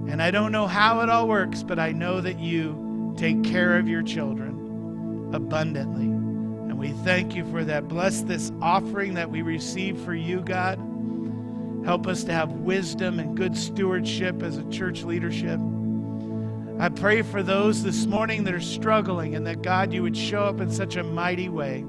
And 0.09 0.22
I 0.22 0.31
don't 0.31 0.53
know 0.53 0.66
how 0.66 1.01
it 1.01 1.09
all 1.09 1.29
works, 1.29 1.62
but 1.62 1.79
I 1.79 1.92
know 1.92 2.20
that 2.20 2.38
you 2.38 3.14
take 3.16 3.42
care 3.44 3.77
of 3.79 3.88
your 3.88 4.03
children 4.03 5.31
abundantly. 5.35 6.05
And 6.05 6.79
we 6.79 6.90
thank 7.05 7.35
you 7.35 7.44
for 7.51 7.64
that. 7.64 7.88
Bless 7.88 8.22
this 8.22 8.53
offering 8.62 9.14
that 9.14 9.31
we 9.31 9.42
receive 9.42 10.01
for 10.01 10.14
you, 10.14 10.40
God. 10.40 10.79
Help 11.85 12.07
us 12.07 12.25
to 12.25 12.33
have 12.33 12.53
wisdom 12.53 13.18
and 13.18 13.37
good 13.37 13.57
stewardship 13.57 14.42
as 14.42 14.57
a 14.57 14.68
church 14.71 15.03
leadership. 15.03 15.59
I 16.79 16.88
pray 16.88 17.23
for 17.23 17.42
those 17.42 17.83
this 17.83 18.07
morning 18.07 18.45
that 18.45 18.55
are 18.55 18.61
struggling 18.61 19.35
and 19.35 19.47
that 19.47 19.62
God, 19.62 19.92
you 19.92 20.03
would 20.03 20.16
show 20.16 20.45
up 20.45 20.61
in 20.61 20.71
such 20.71 20.97
a 20.97 21.03
mighty 21.03 21.49
way. 21.49 21.85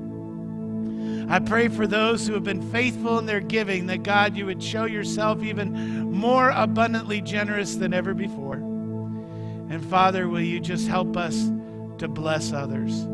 I 1.29 1.39
pray 1.39 1.67
for 1.67 1.87
those 1.87 2.27
who 2.27 2.33
have 2.33 2.43
been 2.43 2.71
faithful 2.71 3.17
in 3.17 3.25
their 3.25 3.39
giving 3.39 3.87
that 3.87 4.03
God, 4.03 4.35
you 4.35 4.45
would 4.45 4.61
show 4.61 4.85
yourself 4.85 5.41
even 5.41 6.11
more 6.11 6.49
abundantly 6.49 7.21
generous 7.21 7.75
than 7.75 7.93
ever 7.93 8.13
before. 8.13 8.55
And 8.55 9.83
Father, 9.85 10.27
will 10.27 10.41
you 10.41 10.59
just 10.59 10.87
help 10.87 11.17
us 11.17 11.51
to 11.99 12.07
bless 12.07 12.51
others? 12.51 13.05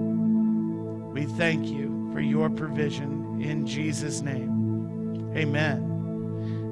We 1.13 1.26
thank 1.38 1.68
you 1.68 2.10
for 2.13 2.20
your 2.20 2.50
provision 2.50 3.42
in 3.42 3.65
Jesus' 3.65 4.22
name. 4.22 5.34
Amen. 5.36 5.88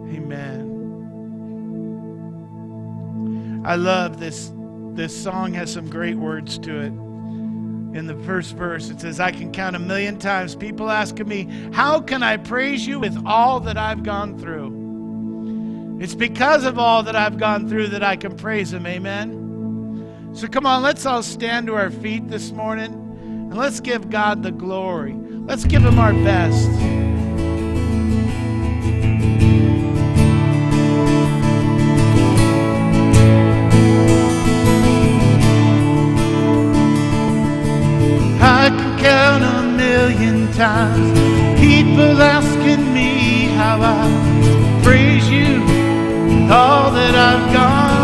Amen. 0.09 0.77
I 3.65 3.75
love 3.75 4.19
this. 4.19 4.51
This 4.93 5.15
song 5.15 5.53
has 5.53 5.71
some 5.73 5.89
great 5.89 6.15
words 6.15 6.57
to 6.59 6.79
it. 6.79 6.93
In 7.97 8.07
the 8.07 8.15
first 8.25 8.55
verse, 8.55 8.89
it 8.89 9.01
says, 9.01 9.19
I 9.19 9.31
can 9.31 9.51
count 9.51 9.75
a 9.75 9.79
million 9.79 10.17
times 10.17 10.55
people 10.55 10.89
asking 10.89 11.27
me, 11.27 11.47
How 11.73 11.99
can 12.01 12.23
I 12.23 12.37
praise 12.37 12.85
you 12.87 12.99
with 12.99 13.21
all 13.25 13.59
that 13.61 13.77
I've 13.77 14.03
gone 14.03 14.37
through? 14.37 15.97
It's 15.99 16.15
because 16.15 16.63
of 16.63 16.77
all 16.77 17.03
that 17.03 17.15
I've 17.15 17.37
gone 17.37 17.67
through 17.67 17.87
that 17.89 18.03
I 18.03 18.15
can 18.15 18.35
praise 18.35 18.71
Him. 18.71 18.85
Amen. 18.85 20.31
So 20.33 20.47
come 20.47 20.65
on, 20.65 20.83
let's 20.83 21.05
all 21.05 21.23
stand 21.23 21.67
to 21.67 21.75
our 21.75 21.89
feet 21.89 22.27
this 22.27 22.51
morning 22.51 22.93
and 22.93 23.57
let's 23.57 23.79
give 23.79 24.09
God 24.09 24.43
the 24.43 24.51
glory. 24.51 25.13
Let's 25.13 25.65
give 25.65 25.83
Him 25.83 25.97
our 25.97 26.13
best. 26.13 26.96
count 38.97 39.43
a 39.43 39.63
million 39.63 40.51
times. 40.53 41.19
People 41.59 42.21
asking 42.21 42.93
me 42.93 43.45
how 43.55 43.79
I 43.81 44.81
praise 44.83 45.29
you, 45.29 45.61
all 46.51 46.91
that 46.91 47.15
I've 47.15 47.53
gone. 47.53 47.96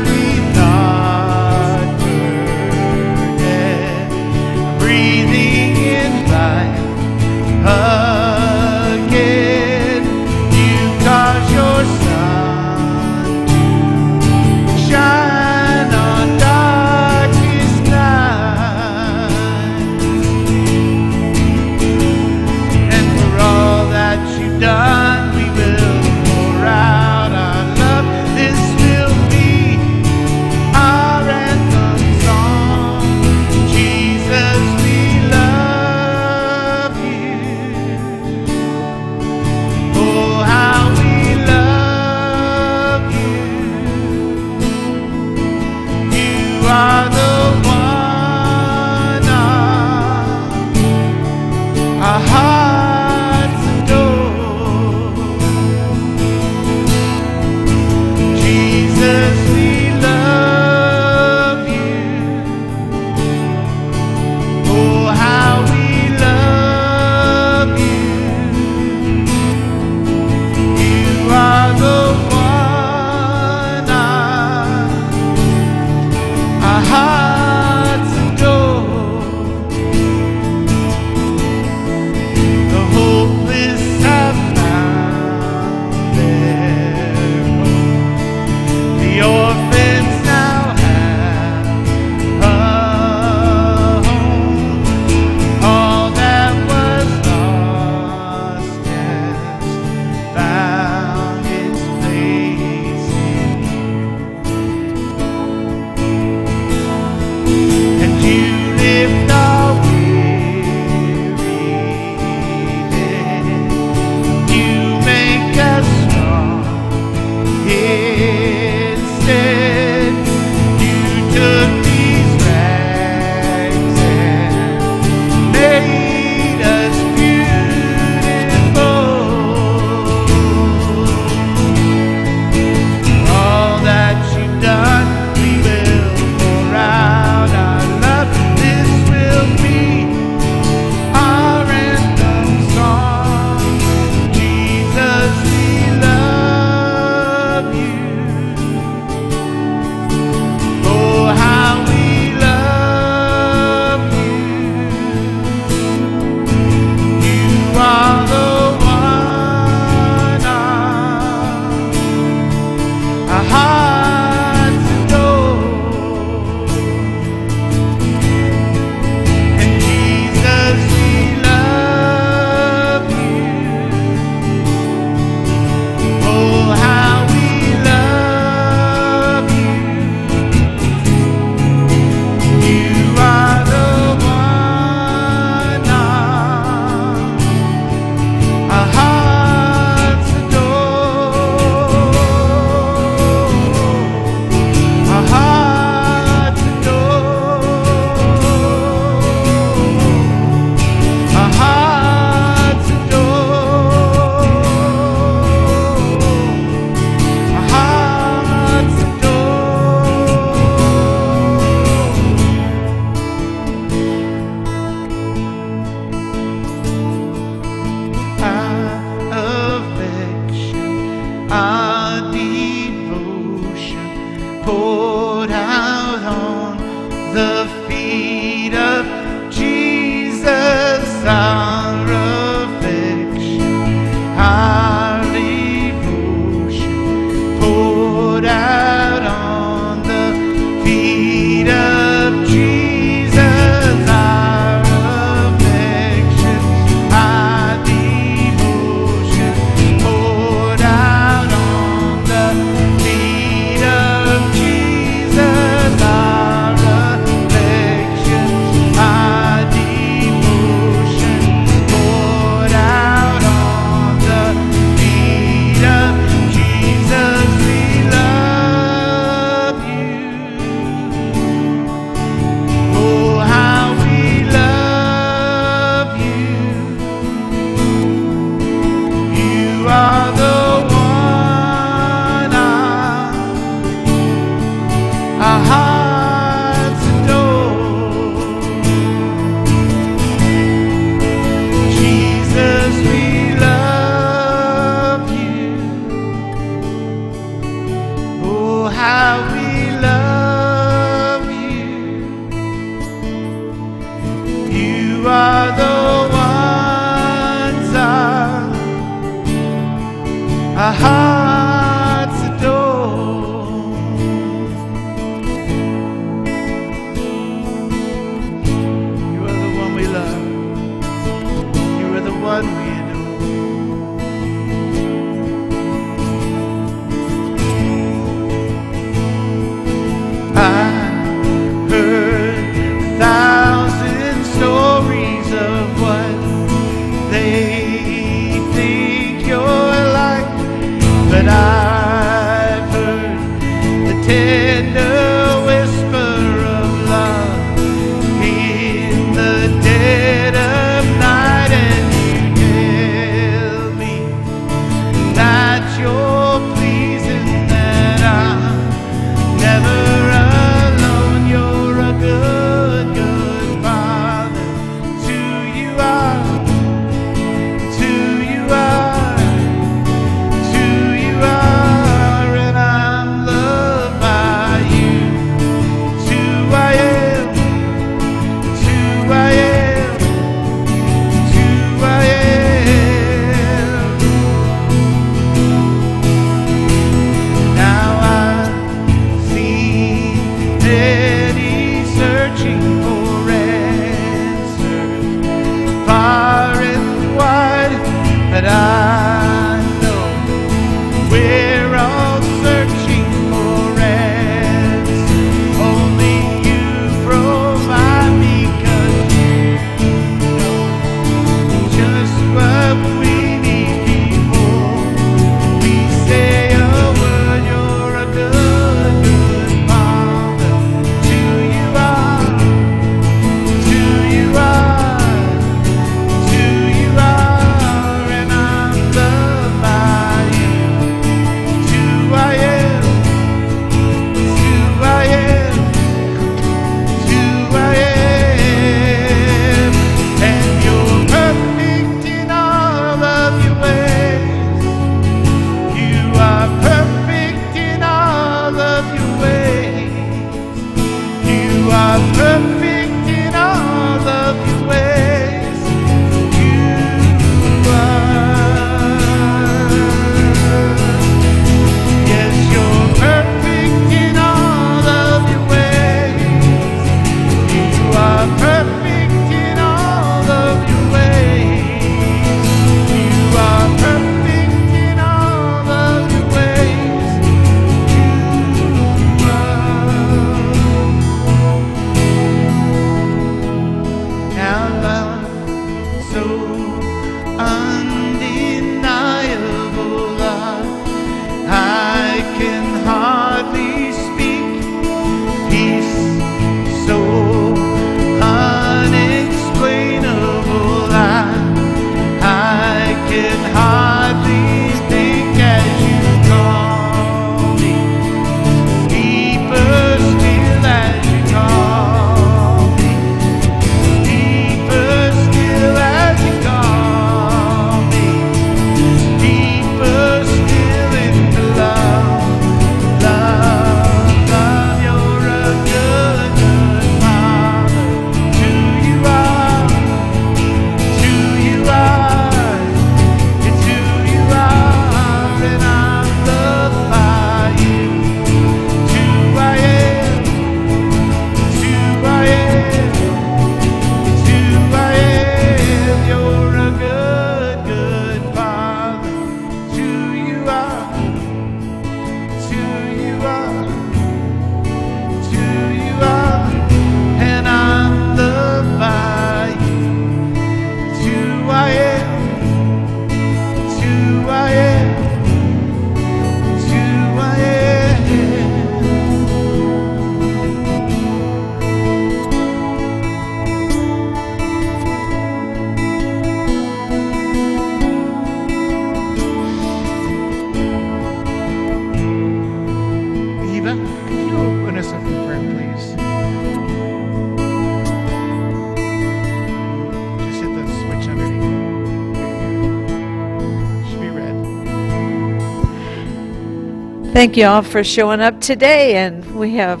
Thank 597.36 597.58
you 597.58 597.66
all 597.66 597.82
for 597.82 598.02
showing 598.02 598.40
up 598.40 598.62
today, 598.62 599.16
and 599.16 599.44
we 599.56 599.74
have 599.74 600.00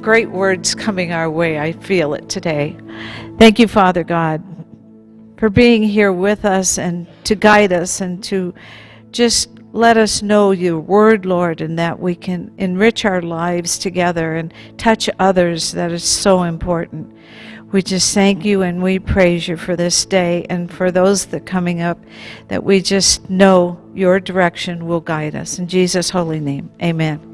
great 0.00 0.30
words 0.30 0.76
coming 0.76 1.12
our 1.12 1.28
way. 1.28 1.58
I 1.58 1.72
feel 1.72 2.14
it 2.14 2.28
today. 2.28 2.76
Thank 3.36 3.58
you, 3.58 3.66
Father 3.66 4.04
God, 4.04 4.44
for 5.38 5.50
being 5.50 5.82
here 5.82 6.12
with 6.12 6.44
us 6.44 6.78
and 6.78 7.08
to 7.24 7.34
guide 7.34 7.72
us 7.72 8.00
and 8.00 8.22
to 8.22 8.54
just 9.10 9.50
let 9.72 9.96
us 9.96 10.22
know 10.22 10.52
your 10.52 10.78
word, 10.78 11.26
Lord, 11.26 11.62
and 11.62 11.76
that 11.80 11.98
we 11.98 12.14
can 12.14 12.54
enrich 12.58 13.04
our 13.04 13.22
lives 13.22 13.76
together 13.76 14.36
and 14.36 14.54
touch 14.76 15.10
others. 15.18 15.72
That 15.72 15.90
is 15.90 16.04
so 16.04 16.44
important. 16.44 17.12
We 17.70 17.82
just 17.82 18.14
thank 18.14 18.46
you 18.46 18.62
and 18.62 18.82
we 18.82 18.98
praise 18.98 19.46
you 19.46 19.58
for 19.58 19.76
this 19.76 20.06
day 20.06 20.46
and 20.48 20.72
for 20.72 20.90
those 20.90 21.26
that 21.26 21.44
coming 21.44 21.82
up 21.82 21.98
that 22.48 22.64
we 22.64 22.80
just 22.80 23.28
know 23.28 23.78
your 23.94 24.20
direction 24.20 24.86
will 24.86 25.00
guide 25.00 25.34
us. 25.34 25.58
In 25.58 25.68
Jesus' 25.68 26.08
holy 26.08 26.40
name, 26.40 26.70
amen. 26.82 27.27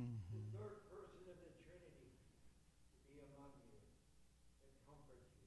The 0.00 0.40
third 0.56 0.80
person 0.88 1.28
of 1.28 1.36
the 1.44 1.52
Trinity, 1.60 2.08
to 2.08 3.04
be 3.04 3.20
among 3.20 3.52
you, 3.68 3.84
to 4.64 4.72
comfort 4.88 5.20
you, 5.28 5.44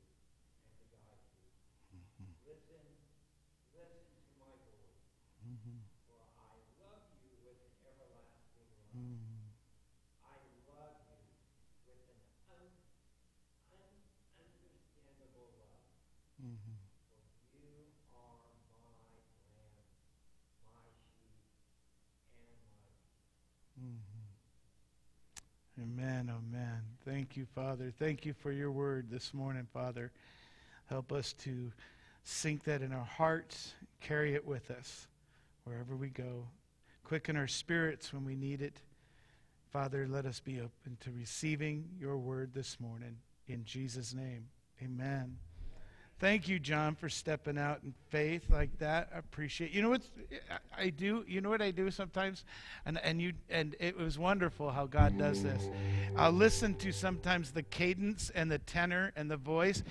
and 0.62 0.70
to 0.78 0.86
guide 0.94 1.26
you. 1.26 1.42
Listen, 2.46 2.86
listen 3.74 4.06
to 4.14 4.22
my 4.38 4.54
voice, 4.62 4.94
for 6.06 6.22
I 6.38 6.54
love 6.86 7.02
you 7.18 7.34
with 7.42 7.58
an 7.66 7.74
everlasting 7.82 8.70
love. 8.94 9.58
I 10.22 10.38
love 10.70 11.02
you 11.10 11.18
with 11.90 11.98
an 11.98 12.14
un- 12.54 12.78
ununderstandable 13.74 15.50
love. 15.58 15.82
For 17.10 17.26
you 17.58 17.90
are 18.14 18.54
my 18.70 19.02
lamb, 19.18 19.82
my 20.62 20.86
sheep, 21.18 21.42
and 22.38 22.54
my 23.82 23.98
Amen, 25.84 26.32
amen. 26.32 26.82
Thank 27.04 27.36
you, 27.36 27.46
Father. 27.54 27.92
Thank 28.00 28.26
you 28.26 28.34
for 28.34 28.54
your 28.54 28.72
word 28.72 29.08
this 29.10 29.34
morning, 29.34 29.68
Father. 29.74 30.14
Help 30.86 31.12
us 31.12 31.34
to 31.44 31.74
sink 32.24 32.64
that 32.64 32.82
in 32.82 32.94
our 32.94 33.04
hearts, 33.04 33.74
carry 34.00 34.34
it 34.34 34.48
with 34.48 34.72
us 34.72 35.08
wherever 35.66 35.98
we 35.98 36.08
go. 36.08 36.48
Quicken 37.04 37.36
our 37.36 37.50
spirits 37.50 38.14
when 38.14 38.24
we 38.24 38.34
need 38.34 38.62
it. 38.62 38.82
Father, 39.74 40.08
let 40.10 40.26
us 40.26 40.40
be 40.40 40.62
open 40.62 40.98
to 41.02 41.12
receiving 41.12 41.90
your 42.00 42.18
word 42.18 42.54
this 42.54 42.80
morning. 42.80 43.18
In 43.50 43.66
Jesus' 43.66 44.14
name, 44.14 44.46
amen. 44.82 45.36
Thank 46.20 46.48
you, 46.48 46.58
John, 46.58 46.96
for 46.96 47.10
stepping 47.10 47.58
out 47.58 47.80
in 47.84 47.94
faith 48.10 48.50
like 48.50 48.78
that. 48.80 49.10
I 49.14 49.20
appreciate. 49.20 49.72
You 49.72 49.82
know 49.82 49.90
what 49.90 50.04
I 50.78 50.90
do? 50.90 51.26
You 51.28 51.42
know 51.42 51.50
what 51.50 51.62
I 51.62 51.72
do 51.72 51.92
sometimes, 51.92 52.46
and 52.86 52.98
and 53.04 53.22
you 53.22 53.34
and 53.50 53.76
it 53.80 53.98
was 53.98 54.18
wonderful 54.18 54.72
how 54.72 54.86
God 54.86 55.18
does 55.18 55.44
this. 55.44 55.70
I'll 56.16 56.32
listen 56.32 56.76
to 56.76 56.92
sometimes 56.92 57.52
the 57.52 57.64
cadence 57.64 58.32
and 58.34 58.50
the 58.50 58.60
tenor 58.60 59.12
and 59.16 59.30
the 59.30 59.38
voice, 59.38 59.84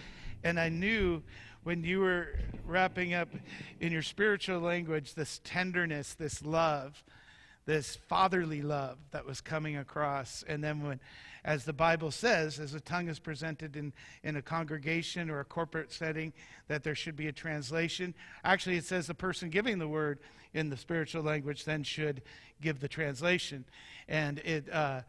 and 0.42 0.58
I 0.58 0.68
knew 0.70 1.22
when 1.64 1.84
you 1.84 2.00
were 2.00 2.38
wrapping 2.64 3.14
up 3.14 3.28
in 3.80 3.92
your 3.92 4.02
spiritual 4.02 4.60
language 4.60 5.14
this 5.14 5.40
tenderness, 5.44 6.14
this 6.14 6.42
love, 6.44 7.04
this 7.64 7.96
fatherly 8.08 8.62
love 8.62 8.98
that 9.10 9.24
was 9.24 9.40
coming 9.40 9.76
across, 9.76 10.44
and 10.48 10.62
then 10.62 10.82
when 10.82 11.00
as 11.44 11.64
the 11.64 11.72
Bible 11.72 12.10
says, 12.10 12.60
as 12.60 12.74
a 12.74 12.80
tongue 12.80 13.08
is 13.08 13.18
presented 13.18 13.76
in, 13.76 13.92
in 14.22 14.36
a 14.36 14.42
congregation 14.42 15.28
or 15.28 15.40
a 15.40 15.44
corporate 15.44 15.92
setting, 15.92 16.32
that 16.68 16.84
there 16.84 16.94
should 16.94 17.16
be 17.16 17.26
a 17.26 17.32
translation. 17.32 18.14
Actually, 18.44 18.76
it 18.76 18.84
says 18.84 19.06
the 19.06 19.14
person 19.14 19.50
giving 19.50 19.78
the 19.78 19.88
word 19.88 20.20
in 20.54 20.70
the 20.70 20.76
spiritual 20.76 21.22
language 21.22 21.64
then 21.64 21.82
should 21.82 22.22
give 22.60 22.78
the 22.78 22.88
translation. 22.88 23.64
And 24.06 24.38
it, 24.40 24.72
uh, 24.72 25.00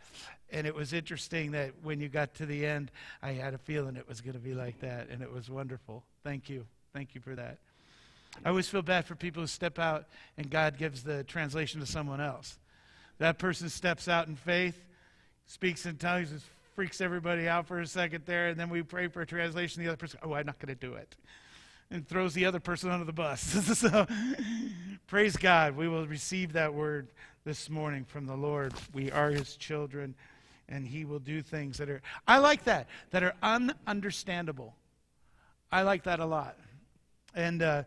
and 0.51 0.65
it 0.65 0.73
was 0.73 0.91
interesting 0.91 1.51
that 1.51 1.71
when 1.83 1.99
you 1.99 2.09
got 2.09 2.33
to 2.35 2.45
the 2.47 2.65
end, 2.65 2.91
I 3.21 3.33
had 3.33 3.53
a 3.53 3.59
feeling 3.59 3.95
it 3.95 4.07
was 4.07 4.21
going 4.21 4.33
to 4.33 4.39
be 4.39 4.55
like 4.55 4.79
that, 4.79 5.09
and 5.09 5.21
it 5.21 5.31
was 5.31 5.49
wonderful. 5.49 6.03
Thank 6.23 6.49
you. 6.49 6.65
Thank 6.93 7.13
you 7.13 7.21
for 7.21 7.35
that. 7.35 7.59
I 8.43 8.49
always 8.49 8.67
feel 8.67 8.81
bad 8.81 9.05
for 9.05 9.15
people 9.15 9.43
who 9.43 9.47
step 9.47 9.79
out 9.79 10.05
and 10.37 10.49
God 10.49 10.77
gives 10.77 11.03
the 11.03 11.23
translation 11.23 11.79
to 11.79 11.85
someone 11.85 12.21
else. 12.21 12.57
That 13.19 13.37
person 13.37 13.69
steps 13.69 14.07
out 14.07 14.27
in 14.27 14.35
faith 14.35 14.79
speaks 15.45 15.85
in 15.85 15.97
tongues, 15.97 16.31
and 16.31 16.41
freaks 16.75 17.01
everybody 17.01 17.47
out 17.47 17.67
for 17.67 17.79
a 17.79 17.87
second 17.87 18.25
there, 18.25 18.47
and 18.47 18.59
then 18.59 18.69
we 18.69 18.81
pray 18.81 19.07
for 19.07 19.21
a 19.21 19.25
translation. 19.25 19.83
The 19.83 19.89
other 19.89 19.97
person, 19.97 20.19
oh, 20.23 20.33
I'm 20.33 20.45
not 20.45 20.59
going 20.59 20.75
to 20.75 20.87
do 20.87 20.95
it, 20.95 21.15
and 21.91 22.07
throws 22.07 22.33
the 22.33 22.45
other 22.45 22.59
person 22.59 22.89
under 22.89 23.05
the 23.05 23.13
bus. 23.13 23.41
so, 23.77 24.07
praise 25.07 25.37
God. 25.37 25.75
We 25.75 25.87
will 25.87 26.07
receive 26.07 26.53
that 26.53 26.73
word 26.73 27.09
this 27.45 27.69
morning 27.69 28.05
from 28.05 28.25
the 28.25 28.35
Lord. 28.35 28.73
We 28.93 29.11
are 29.11 29.29
His 29.29 29.55
children, 29.55 30.15
and 30.67 30.87
He 30.87 31.05
will 31.05 31.19
do 31.19 31.41
things 31.41 31.77
that 31.77 31.89
are. 31.89 32.01
I 32.27 32.39
like 32.39 32.63
that 32.63 32.87
that 33.11 33.23
are 33.23 33.35
ununderstandable. 33.43 34.71
I 35.71 35.81
like 35.83 36.03
that 36.03 36.19
a 36.19 36.25
lot. 36.25 36.57
And 37.35 37.63
uh, 37.63 37.83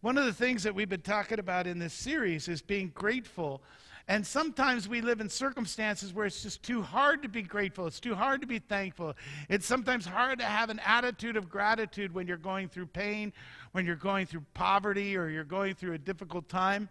one 0.00 0.16
of 0.16 0.24
the 0.24 0.32
things 0.32 0.62
that 0.62 0.74
we've 0.74 0.88
been 0.88 1.00
talking 1.00 1.40
about 1.40 1.66
in 1.66 1.78
this 1.78 1.92
series 1.92 2.46
is 2.48 2.62
being 2.62 2.92
grateful. 2.94 3.62
And 4.06 4.26
sometimes 4.26 4.88
we 4.88 5.00
live 5.00 5.20
in 5.20 5.28
circumstances 5.28 6.14
where 6.14 6.24
it's 6.24 6.42
just 6.42 6.62
too 6.62 6.80
hard 6.80 7.22
to 7.22 7.28
be 7.28 7.42
grateful. 7.42 7.86
It's 7.86 8.00
too 8.00 8.14
hard 8.14 8.40
to 8.40 8.46
be 8.46 8.58
thankful. 8.58 9.14
It's 9.50 9.66
sometimes 9.66 10.06
hard 10.06 10.38
to 10.38 10.46
have 10.46 10.70
an 10.70 10.80
attitude 10.86 11.36
of 11.36 11.50
gratitude 11.50 12.14
when 12.14 12.26
you're 12.26 12.38
going 12.38 12.68
through 12.68 12.86
pain, 12.86 13.32
when 13.72 13.84
you're 13.84 13.96
going 13.96 14.26
through 14.26 14.44
poverty, 14.54 15.16
or 15.16 15.28
you're 15.28 15.44
going 15.44 15.74
through 15.74 15.94
a 15.94 15.98
difficult 15.98 16.48
time. 16.48 16.88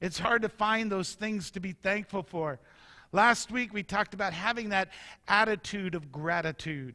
It's 0.00 0.18
hard 0.18 0.42
to 0.42 0.48
find 0.48 0.90
those 0.90 1.14
things 1.14 1.50
to 1.50 1.60
be 1.60 1.72
thankful 1.72 2.22
for. 2.22 2.58
Last 3.12 3.50
week, 3.50 3.74
we 3.74 3.82
talked 3.82 4.14
about 4.14 4.32
having 4.32 4.70
that 4.70 4.88
attitude 5.28 5.94
of 5.94 6.12
gratitude. 6.12 6.94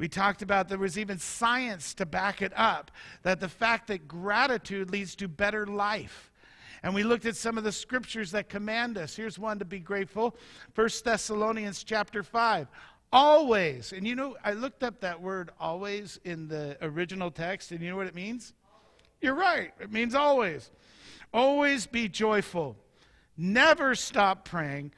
We 0.00 0.08
talked 0.08 0.40
about 0.40 0.70
there 0.70 0.78
was 0.78 0.98
even 0.98 1.18
science 1.18 1.92
to 1.94 2.06
back 2.06 2.40
it 2.40 2.54
up, 2.56 2.90
that 3.22 3.38
the 3.38 3.50
fact 3.50 3.88
that 3.88 4.08
gratitude 4.08 4.90
leads 4.90 5.14
to 5.16 5.28
better 5.28 5.66
life. 5.66 6.32
And 6.82 6.94
we 6.94 7.02
looked 7.02 7.26
at 7.26 7.36
some 7.36 7.58
of 7.58 7.64
the 7.64 7.70
scriptures 7.70 8.30
that 8.30 8.48
command 8.48 8.96
us. 8.96 9.14
Here's 9.14 9.38
one 9.38 9.58
to 9.58 9.66
be 9.66 9.78
grateful 9.78 10.34
1 10.74 10.88
Thessalonians 11.04 11.84
chapter 11.84 12.22
5. 12.22 12.68
Always, 13.12 13.92
and 13.92 14.06
you 14.06 14.14
know, 14.14 14.38
I 14.42 14.54
looked 14.54 14.82
up 14.82 15.00
that 15.00 15.20
word 15.20 15.50
always 15.60 16.18
in 16.24 16.48
the 16.48 16.78
original 16.80 17.30
text, 17.30 17.70
and 17.70 17.82
you 17.82 17.90
know 17.90 17.96
what 17.96 18.06
it 18.06 18.14
means? 18.14 18.54
You're 19.20 19.34
right, 19.34 19.74
it 19.80 19.92
means 19.92 20.14
always. 20.14 20.70
Always 21.34 21.86
be 21.86 22.08
joyful. 22.08 22.74
Never 23.36 23.94
stop 23.94 24.46
praying. 24.46 24.92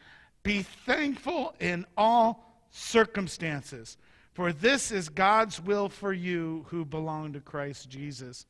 Be 0.44 0.62
thankful 0.62 1.56
in 1.58 1.86
all 1.96 2.66
circumstances, 2.70 3.96
for 4.32 4.52
this 4.52 4.90
is 4.90 5.08
God's 5.08 5.60
will 5.60 5.88
for 5.88 6.12
you 6.12 6.64
who 6.68 6.84
belong 6.84 7.32
to 7.34 7.40
Christ 7.40 7.90
Jesus. 7.90 8.46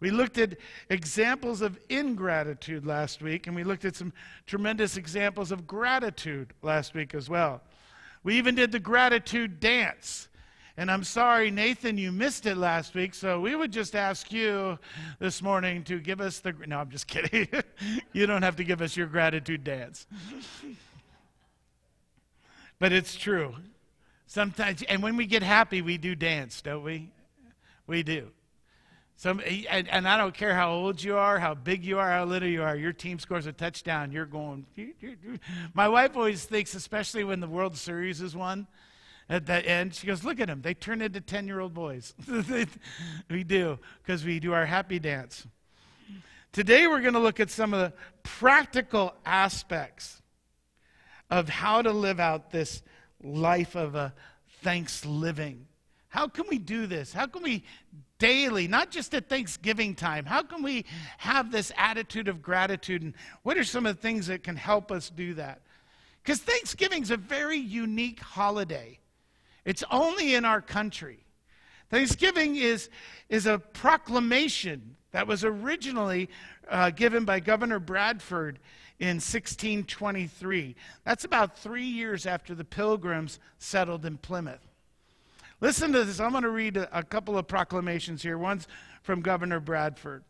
We 0.00 0.10
looked 0.10 0.38
at 0.38 0.56
examples 0.88 1.60
of 1.60 1.78
ingratitude 1.88 2.86
last 2.86 3.22
week, 3.22 3.46
and 3.46 3.54
we 3.54 3.64
looked 3.64 3.84
at 3.84 3.96
some 3.96 4.12
tremendous 4.46 4.96
examples 4.96 5.52
of 5.52 5.66
gratitude 5.66 6.54
last 6.62 6.94
week 6.94 7.14
as 7.14 7.28
well. 7.28 7.60
We 8.22 8.36
even 8.36 8.54
did 8.54 8.72
the 8.72 8.80
gratitude 8.80 9.60
dance. 9.60 10.28
And 10.76 10.90
I'm 10.90 11.04
sorry, 11.04 11.50
Nathan, 11.50 11.98
you 11.98 12.12
missed 12.12 12.46
it 12.46 12.56
last 12.56 12.94
week, 12.94 13.14
so 13.14 13.40
we 13.40 13.54
would 13.54 13.72
just 13.72 13.94
ask 13.94 14.32
you 14.32 14.78
this 15.18 15.42
morning 15.42 15.84
to 15.84 15.98
give 15.98 16.22
us 16.22 16.38
the. 16.38 16.54
No, 16.66 16.78
I'm 16.78 16.88
just 16.88 17.06
kidding. 17.06 17.48
you 18.12 18.26
don't 18.26 18.42
have 18.42 18.56
to 18.56 18.64
give 18.64 18.80
us 18.80 18.96
your 18.96 19.06
gratitude 19.06 19.64
dance. 19.64 20.06
but 22.78 22.92
it's 22.92 23.14
true. 23.14 23.54
Sometimes, 24.30 24.84
and 24.84 25.02
when 25.02 25.16
we 25.16 25.26
get 25.26 25.42
happy, 25.42 25.82
we 25.82 25.98
do 25.98 26.14
dance, 26.14 26.62
don't 26.62 26.84
we? 26.84 27.10
We 27.88 28.04
do. 28.04 28.28
Some, 29.16 29.40
and, 29.68 29.88
and, 29.88 30.06
I 30.06 30.16
don't 30.16 30.32
care 30.32 30.54
how 30.54 30.70
old 30.70 31.02
you 31.02 31.16
are, 31.16 31.40
how 31.40 31.54
big 31.54 31.84
you 31.84 31.98
are, 31.98 32.08
how 32.08 32.26
little 32.26 32.48
you 32.48 32.62
are. 32.62 32.76
Your 32.76 32.92
team 32.92 33.18
scores 33.18 33.46
a 33.46 33.52
touchdown, 33.52 34.12
you're 34.12 34.26
going. 34.26 34.66
My 35.74 35.88
wife 35.88 36.16
always 36.16 36.44
thinks, 36.44 36.76
especially 36.76 37.24
when 37.24 37.40
the 37.40 37.48
World 37.48 37.76
Series 37.76 38.20
is 38.20 38.36
won, 38.36 38.68
at 39.28 39.46
the 39.46 39.66
end, 39.66 39.96
she 39.96 40.06
goes, 40.06 40.22
Look 40.22 40.38
at 40.38 40.46
them. 40.46 40.62
They 40.62 40.74
turn 40.74 41.02
into 41.02 41.20
10 41.20 41.48
year 41.48 41.58
old 41.58 41.74
boys. 41.74 42.14
we 43.28 43.42
do, 43.42 43.80
because 44.00 44.24
we 44.24 44.38
do 44.38 44.52
our 44.52 44.64
happy 44.64 45.00
dance. 45.00 45.44
Today, 46.52 46.86
we're 46.86 47.00
going 47.00 47.14
to 47.14 47.20
look 47.20 47.40
at 47.40 47.50
some 47.50 47.74
of 47.74 47.80
the 47.80 47.92
practical 48.22 49.12
aspects 49.26 50.22
of 51.30 51.48
how 51.48 51.82
to 51.82 51.90
live 51.90 52.20
out 52.20 52.52
this 52.52 52.80
life 53.22 53.74
of 53.74 53.94
a 53.94 54.14
thanks 54.62 55.04
living. 55.04 55.66
How 56.08 56.26
can 56.26 56.44
we 56.48 56.58
do 56.58 56.86
this? 56.86 57.12
How 57.12 57.26
can 57.26 57.42
we 57.42 57.64
daily, 58.18 58.68
not 58.68 58.90
just 58.90 59.14
at 59.14 59.28
Thanksgiving 59.28 59.94
time, 59.94 60.24
how 60.24 60.42
can 60.42 60.62
we 60.62 60.84
have 61.18 61.50
this 61.50 61.72
attitude 61.76 62.28
of 62.28 62.42
gratitude? 62.42 63.02
And 63.02 63.14
what 63.42 63.56
are 63.56 63.64
some 63.64 63.86
of 63.86 63.96
the 63.96 64.02
things 64.02 64.26
that 64.26 64.42
can 64.42 64.56
help 64.56 64.90
us 64.90 65.08
do 65.08 65.34
that? 65.34 65.62
Because 66.22 66.40
Thanksgiving 66.40 67.02
is 67.02 67.10
a 67.10 67.16
very 67.16 67.56
unique 67.56 68.20
holiday. 68.20 68.98
It's 69.64 69.84
only 69.90 70.34
in 70.34 70.44
our 70.44 70.60
country. 70.60 71.24
Thanksgiving 71.90 72.56
is, 72.56 72.90
is 73.28 73.46
a 73.46 73.58
proclamation 73.58 74.96
that 75.12 75.26
was 75.26 75.44
originally 75.44 76.28
uh, 76.68 76.90
given 76.90 77.24
by 77.24 77.40
Governor 77.40 77.78
Bradford 77.78 78.58
in 79.00 79.16
1623. 79.16 80.76
That's 81.04 81.24
about 81.24 81.58
three 81.58 81.84
years 81.84 82.26
after 82.26 82.54
the 82.54 82.64
Pilgrims 82.64 83.38
settled 83.58 84.04
in 84.04 84.18
Plymouth. 84.18 84.66
Listen 85.62 85.92
to 85.92 86.04
this. 86.04 86.20
I'm 86.20 86.32
going 86.32 86.42
to 86.42 86.50
read 86.50 86.76
a, 86.76 87.02
couple 87.02 87.36
of 87.36 87.48
proclamations 87.48 88.22
here. 88.22 88.38
One's 88.38 88.68
from 89.02 89.22
Governor 89.22 89.60
Bradford. 89.60 90.22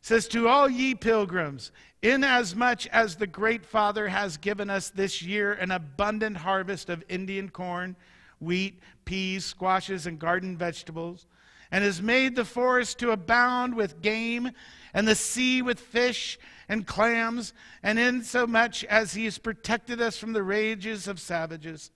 It 0.00 0.06
says, 0.06 0.28
To 0.28 0.48
all 0.48 0.68
ye 0.68 0.94
pilgrims, 0.94 1.72
inasmuch 2.02 2.86
as 2.86 3.16
the 3.16 3.26
great 3.26 3.64
Father 3.64 4.08
has 4.08 4.36
given 4.38 4.68
us 4.70 4.90
this 4.90 5.22
year 5.22 5.52
an 5.52 5.70
abundant 5.70 6.38
harvest 6.38 6.88
of 6.90 7.04
Indian 7.08 7.50
corn, 7.50 7.96
wheat, 8.40 8.80
peas, 9.04 9.44
squashes, 9.44 10.06
and 10.06 10.18
garden 10.18 10.56
vegetables, 10.56 11.26
and 11.70 11.84
has 11.84 12.00
made 12.00 12.36
the 12.36 12.44
forest 12.44 12.98
to 12.98 13.10
abound 13.10 13.74
with 13.74 14.02
game, 14.02 14.50
and 14.94 15.06
the 15.06 15.14
sea 15.14 15.62
with 15.62 15.80
fish 15.80 16.38
and 16.68 16.86
clams, 16.86 17.52
and 17.82 17.98
insomuch 17.98 18.84
as 18.84 19.14
he 19.14 19.24
has 19.24 19.38
protected 19.38 20.00
us 20.00 20.18
from 20.18 20.32
the 20.32 20.42
rages 20.42 21.06
of 21.06 21.20
savages. 21.20 21.90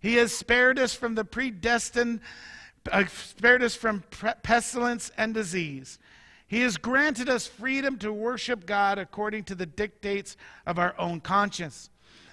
He 0.00 0.16
has 0.16 0.32
spared 0.32 0.78
us 0.78 0.94
from 0.94 1.14
the 1.14 1.24
predestined, 1.24 2.20
uh, 2.90 3.04
spared 3.06 3.62
us 3.62 3.74
from 3.74 4.02
pestilence 4.42 5.10
and 5.16 5.32
disease. 5.32 5.98
He 6.46 6.60
has 6.60 6.76
granted 6.76 7.28
us 7.28 7.46
freedom 7.46 7.98
to 7.98 8.12
worship 8.12 8.66
God 8.66 8.98
according 8.98 9.44
to 9.44 9.54
the 9.54 9.66
dictates 9.66 10.36
of 10.66 10.78
our 10.78 10.94
own 10.98 11.20
conscience. 11.20 11.90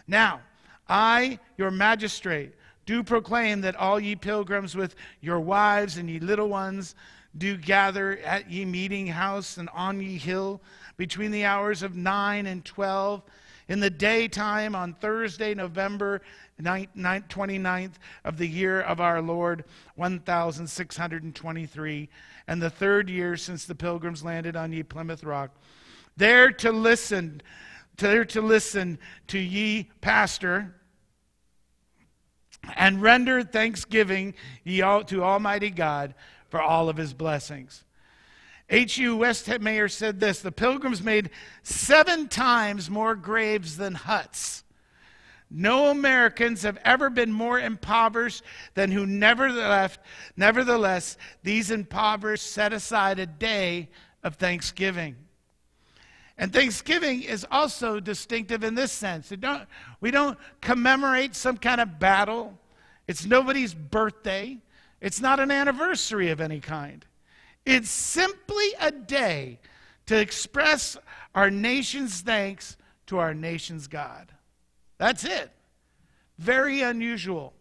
Now, 0.07 0.41
I, 0.87 1.39
your 1.57 1.71
magistrate, 1.71 2.53
do 2.85 3.03
proclaim 3.03 3.61
that 3.61 3.75
all 3.75 3.99
ye 3.99 4.15
pilgrims 4.15 4.75
with 4.75 4.95
your 5.21 5.39
wives 5.39 5.97
and 5.97 6.09
ye 6.09 6.19
little 6.19 6.49
ones 6.49 6.95
do 7.37 7.57
gather 7.57 8.17
at 8.19 8.49
ye 8.51 8.65
meeting 8.65 9.07
house 9.07 9.57
and 9.57 9.69
on 9.73 10.01
ye 10.01 10.17
hill 10.17 10.61
between 10.97 11.31
the 11.31 11.45
hours 11.45 11.81
of 11.83 11.95
9 11.95 12.45
and 12.45 12.65
12 12.65 13.23
in 13.67 13.79
the 13.79 13.89
daytime 13.89 14.75
on 14.75 14.93
Thursday, 14.95 15.55
November 15.55 16.21
29th 16.61 17.93
of 18.25 18.37
the 18.37 18.47
year 18.47 18.81
of 18.81 18.99
our 18.99 19.21
Lord, 19.21 19.63
1623, 19.95 22.09
and 22.47 22.61
the 22.61 22.69
third 22.69 23.09
year 23.09 23.37
since 23.37 23.63
the 23.65 23.75
pilgrims 23.75 24.23
landed 24.23 24.57
on 24.57 24.73
ye 24.73 24.83
Plymouth 24.83 25.23
Rock, 25.23 25.55
there 26.17 26.51
to 26.51 26.71
listen, 26.71 27.41
there 27.97 28.25
to 28.25 28.41
listen 28.41 28.99
to 29.27 29.39
ye 29.39 29.89
pastor 30.01 30.75
and 32.75 33.01
render 33.01 33.41
thanksgiving 33.41 34.33
ye 34.63 34.81
all, 34.81 35.03
to 35.05 35.23
Almighty 35.23 35.69
God 35.69 36.13
for 36.51 36.61
all 36.61 36.89
of 36.89 36.97
his 36.97 37.13
blessings. 37.13 37.83
H.U. 38.69 39.17
Westmayer 39.17 39.89
said 39.89 40.19
this 40.19 40.41
The 40.41 40.51
pilgrims 40.51 41.01
made 41.01 41.31
seven 41.63 42.27
times 42.27 42.89
more 42.89 43.15
graves 43.15 43.77
than 43.77 43.95
huts. 43.95 44.63
No 45.49 45.87
Americans 45.87 46.63
have 46.63 46.77
ever 46.85 47.09
been 47.09 47.31
more 47.31 47.59
impoverished 47.59 48.43
than 48.73 48.91
who 48.91 49.05
never 49.05 49.49
left. 49.49 49.99
nevertheless, 50.37 51.17
these 51.43 51.71
impoverished 51.71 52.51
set 52.51 52.71
aside 52.71 53.19
a 53.19 53.25
day 53.25 53.89
of 54.23 54.35
thanksgiving. 54.35 55.15
And 56.37 56.53
Thanksgiving 56.53 57.21
is 57.21 57.45
also 57.51 57.99
distinctive 57.99 58.63
in 58.63 58.75
this 58.75 58.91
sense. 58.91 59.29
Don't, 59.29 59.63
we 59.99 60.09
don't 60.09 60.39
commemorate 60.61 61.35
some 61.35 61.57
kind 61.57 61.81
of 61.81 61.99
battle, 61.99 62.57
it's 63.07 63.25
nobody's 63.25 63.73
birthday, 63.73 64.57
it's 65.01 65.19
not 65.19 65.39
an 65.39 65.51
anniversary 65.51 66.29
of 66.29 66.39
any 66.39 66.59
kind. 66.59 67.05
It's 67.65 67.89
simply 67.89 68.67
a 68.79 68.91
day 68.91 69.59
to 70.05 70.19
express 70.19 70.97
our 71.35 71.49
nation's 71.49 72.21
thanks 72.21 72.77
to 73.07 73.17
our 73.17 73.33
nation's 73.33 73.87
God. 73.87 74.31
That's 74.97 75.23
it. 75.23 75.51
Very 76.37 76.81
unusual. 76.81 77.53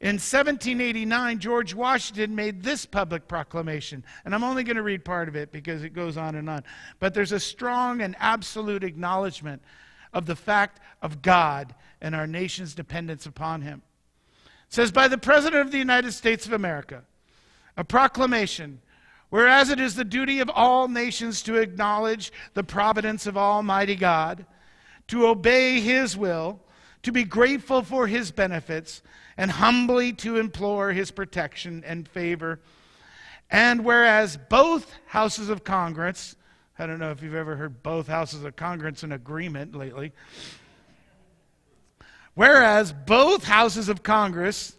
In 0.00 0.14
1789, 0.14 1.40
George 1.40 1.74
Washington 1.74 2.36
made 2.36 2.62
this 2.62 2.86
public 2.86 3.26
proclamation, 3.26 4.04
and 4.24 4.32
I'm 4.32 4.44
only 4.44 4.62
going 4.62 4.76
to 4.76 4.82
read 4.82 5.04
part 5.04 5.28
of 5.28 5.34
it 5.34 5.50
because 5.50 5.82
it 5.82 5.92
goes 5.92 6.16
on 6.16 6.36
and 6.36 6.48
on. 6.48 6.62
But 7.00 7.14
there's 7.14 7.32
a 7.32 7.40
strong 7.40 8.00
and 8.00 8.14
absolute 8.20 8.84
acknowledgement 8.84 9.60
of 10.12 10.26
the 10.26 10.36
fact 10.36 10.80
of 11.02 11.20
God 11.20 11.74
and 12.00 12.14
our 12.14 12.28
nation's 12.28 12.74
dependence 12.74 13.26
upon 13.26 13.62
Him. 13.62 13.82
Says, 14.68 14.92
By 14.92 15.08
the 15.08 15.18
President 15.18 15.62
of 15.62 15.72
the 15.72 15.78
United 15.78 16.12
States 16.12 16.46
of 16.46 16.52
America, 16.52 17.04
a 17.76 17.84
proclamation, 17.84 18.80
whereas 19.30 19.70
it 19.70 19.80
is 19.80 19.94
the 19.94 20.04
duty 20.04 20.40
of 20.40 20.50
all 20.50 20.88
nations 20.88 21.42
to 21.42 21.56
acknowledge 21.56 22.32
the 22.54 22.64
providence 22.64 23.26
of 23.26 23.36
Almighty 23.36 23.96
God, 23.96 24.46
to 25.08 25.26
obey 25.26 25.80
His 25.80 26.16
will, 26.16 26.60
to 27.02 27.12
be 27.12 27.24
grateful 27.24 27.82
for 27.82 28.06
His 28.06 28.30
benefits, 28.30 29.02
and 29.38 29.52
humbly 29.52 30.12
to 30.12 30.36
implore 30.36 30.92
his 30.92 31.12
protection 31.12 31.82
and 31.86 32.06
favor. 32.06 32.60
And 33.48 33.84
whereas 33.84 34.36
both 34.36 34.92
houses 35.06 35.48
of 35.48 35.64
Congress, 35.64 36.34
I 36.78 36.86
don't 36.86 36.98
know 36.98 37.12
if 37.12 37.22
you've 37.22 37.36
ever 37.36 37.56
heard 37.56 37.82
both 37.82 38.08
houses 38.08 38.44
of 38.44 38.56
Congress 38.56 39.04
in 39.04 39.12
agreement 39.12 39.74
lately. 39.74 40.12
Whereas 42.38 42.92
both 42.92 43.42
houses 43.42 43.88
of 43.88 44.04
Congress 44.04 44.76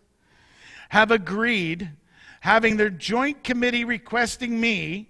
have 0.87 1.11
agreed, 1.11 1.91
having 2.39 2.77
their 2.77 2.89
joint 2.89 3.43
committee 3.43 3.83
requesting 3.83 4.61
me 4.61 5.09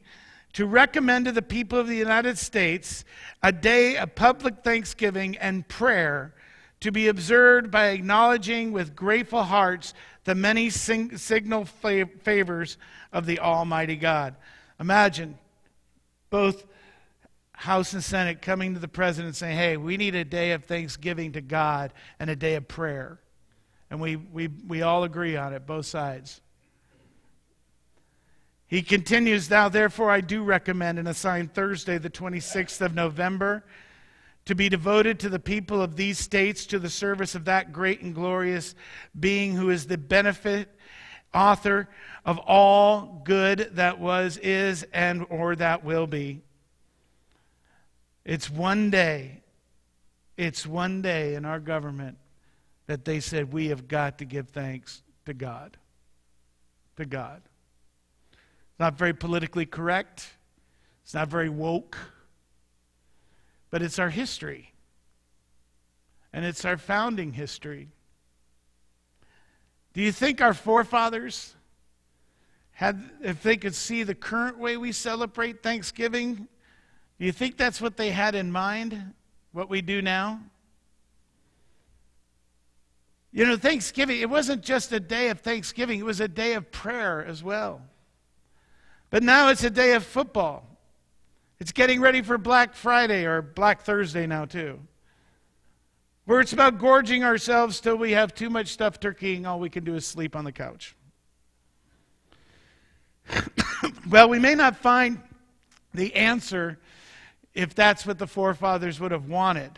to 0.53 0.65
recommend 0.65 1.25
to 1.25 1.31
the 1.31 1.43
people 1.43 1.77
of 1.77 1.85
the 1.85 1.95
United 1.95 2.39
States 2.39 3.05
a 3.43 3.51
day 3.51 3.97
of 3.97 4.15
public 4.15 4.63
thanksgiving 4.63 5.37
and 5.37 5.67
prayer 5.67 6.33
to 6.79 6.91
be 6.91 7.09
observed 7.09 7.69
by 7.69 7.89
acknowledging 7.89 8.71
with 8.71 8.95
grateful 8.95 9.43
hearts 9.43 9.93
the 10.23 10.33
many 10.33 10.71
sing- 10.71 11.17
signal 11.17 11.65
fa- 11.65 12.09
favors 12.23 12.79
of 13.13 13.27
the 13.27 13.37
Almighty 13.37 13.95
God. 13.95 14.33
Imagine 14.79 15.37
both 16.31 16.65
House 17.59 17.91
and 17.91 18.01
Senate 18.01 18.41
coming 18.41 18.73
to 18.73 18.79
the 18.79 18.87
president 18.87 19.35
saying, 19.35 19.57
hey, 19.57 19.75
we 19.75 19.97
need 19.97 20.15
a 20.15 20.23
day 20.23 20.53
of 20.53 20.63
thanksgiving 20.63 21.33
to 21.33 21.41
God 21.41 21.91
and 22.17 22.29
a 22.29 22.35
day 22.35 22.55
of 22.55 22.69
prayer. 22.69 23.19
And 23.89 23.99
we, 23.99 24.15
we, 24.15 24.47
we 24.47 24.81
all 24.81 25.03
agree 25.03 25.35
on 25.35 25.51
it, 25.51 25.67
both 25.67 25.85
sides. 25.85 26.39
He 28.65 28.81
continues, 28.81 29.49
Now, 29.49 29.67
therefore, 29.67 30.09
I 30.09 30.21
do 30.21 30.41
recommend 30.41 30.99
and 30.99 31.07
assign 31.09 31.49
Thursday, 31.49 31.97
the 31.97 32.09
26th 32.09 32.79
of 32.79 32.95
November, 32.95 33.65
to 34.45 34.55
be 34.55 34.69
devoted 34.69 35.19
to 35.19 35.27
the 35.27 35.37
people 35.37 35.81
of 35.81 35.97
these 35.97 36.17
states 36.17 36.65
to 36.67 36.79
the 36.79 36.89
service 36.89 37.35
of 37.35 37.43
that 37.43 37.73
great 37.73 37.99
and 37.99 38.15
glorious 38.15 38.73
being 39.19 39.53
who 39.53 39.69
is 39.69 39.85
the 39.85 39.97
benefit 39.97 40.73
author 41.33 41.89
of 42.23 42.37
all 42.37 43.21
good 43.25 43.71
that 43.73 43.99
was, 43.99 44.37
is, 44.37 44.85
and 44.93 45.25
or 45.29 45.57
that 45.57 45.83
will 45.83 46.07
be. 46.07 46.41
It's 48.29 48.47
one 48.47 48.91
day, 48.91 49.41
it's 50.37 50.67
one 50.67 51.01
day 51.01 51.33
in 51.33 51.45
our 51.45 51.59
government 51.59 52.19
that 52.85 53.03
they 53.03 53.21
said 53.21 53.51
we 53.51 53.69
have 53.69 53.87
got 53.87 54.19
to 54.19 54.25
give 54.25 54.49
thanks 54.49 55.01
to 55.25 55.33
God. 55.33 55.77
To 56.97 57.05
God. 57.05 57.41
It's 58.31 58.79
not 58.79 58.99
very 58.99 59.13
politically 59.13 59.65
correct, 59.65 60.29
it's 61.01 61.15
not 61.15 61.27
very 61.27 61.49
woke, 61.49 61.97
but 63.71 63.81
it's 63.81 63.97
our 63.97 64.11
history. 64.11 64.73
And 66.31 66.45
it's 66.45 66.63
our 66.65 66.77
founding 66.77 67.33
history. 67.33 67.87
Do 69.93 70.01
you 70.01 70.11
think 70.11 70.39
our 70.39 70.53
forefathers 70.53 71.55
had, 72.73 73.09
if 73.23 73.41
they 73.41 73.57
could 73.57 73.73
see 73.73 74.03
the 74.03 74.13
current 74.13 74.59
way 74.59 74.77
we 74.77 74.91
celebrate 74.91 75.63
Thanksgiving, 75.63 76.47
do 77.19 77.25
you 77.25 77.31
think 77.33 77.57
that's 77.57 77.81
what 77.81 77.97
they 77.97 78.11
had 78.11 78.33
in 78.33 78.51
mind, 78.51 79.13
what 79.51 79.69
we 79.69 79.81
do 79.81 80.01
now? 80.01 80.39
You 83.31 83.45
know, 83.45 83.57
Thanksgiving, 83.57 84.21
it 84.21 84.29
wasn't 84.29 84.63
just 84.63 84.91
a 84.91 84.99
day 84.99 85.29
of 85.29 85.41
Thanksgiving, 85.41 85.99
it 85.99 86.05
was 86.05 86.21
a 86.21 86.27
day 86.27 86.53
of 86.53 86.71
prayer 86.71 87.23
as 87.23 87.43
well. 87.43 87.81
But 89.09 89.23
now 89.23 89.49
it's 89.49 89.63
a 89.63 89.69
day 89.69 89.93
of 89.93 90.05
football. 90.05 90.65
It's 91.59 91.73
getting 91.73 91.99
ready 91.99 92.21
for 92.21 92.37
Black 92.37 92.73
Friday 92.73 93.25
or 93.25 93.41
Black 93.41 93.81
Thursday 93.81 94.25
now, 94.25 94.45
too. 94.45 94.79
Where 96.25 96.39
it's 96.39 96.53
about 96.53 96.77
gorging 96.79 97.23
ourselves 97.23 97.81
till 97.81 97.97
we 97.97 98.11
have 98.11 98.33
too 98.33 98.49
much 98.49 98.67
stuffed 98.67 99.01
turkey 99.01 99.35
and 99.35 99.45
all 99.45 99.59
we 99.59 99.69
can 99.69 99.83
do 99.83 99.95
is 99.95 100.05
sleep 100.05 100.35
on 100.35 100.45
the 100.45 100.51
couch. 100.51 100.95
well, 104.09 104.29
we 104.29 104.39
may 104.39 104.55
not 104.55 104.77
find 104.77 105.21
the 105.93 106.15
answer 106.15 106.79
if 107.59 107.75
that's 107.75 108.05
what 108.05 108.17
the 108.17 108.25
forefathers 108.25 109.01
would 109.01 109.11
have 109.11 109.25
wanted. 109.25 109.71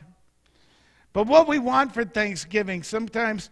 But 1.14 1.26
what 1.26 1.48
we 1.48 1.58
want 1.58 1.96
for 1.96 2.06
Thanksgiving 2.06 2.84
sometimes 2.84 3.50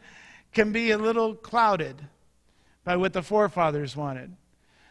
can 0.53 0.71
be 0.71 0.91
a 0.91 0.99
little 0.99 1.33
clouded 1.33 1.95
by 2.83 2.95
what 2.95 3.11
the 3.11 3.23
forefathers 3.23 3.95
wanted. 3.95 4.35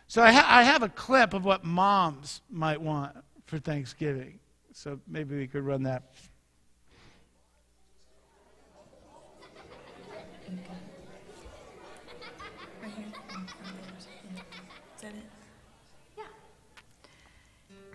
So 0.08 0.22
I, 0.22 0.32
ha- 0.32 0.46
I 0.48 0.64
have 0.64 0.82
a 0.82 0.88
clip 0.88 1.34
of 1.34 1.44
what 1.44 1.64
moms 1.64 2.40
might 2.50 2.80
want 2.80 3.16
for 3.46 3.60
Thanksgiving. 3.60 4.40
So 4.72 4.98
maybe 5.06 5.36
we 5.36 5.46
could 5.46 5.62
run 5.62 5.84
that. 5.84 6.02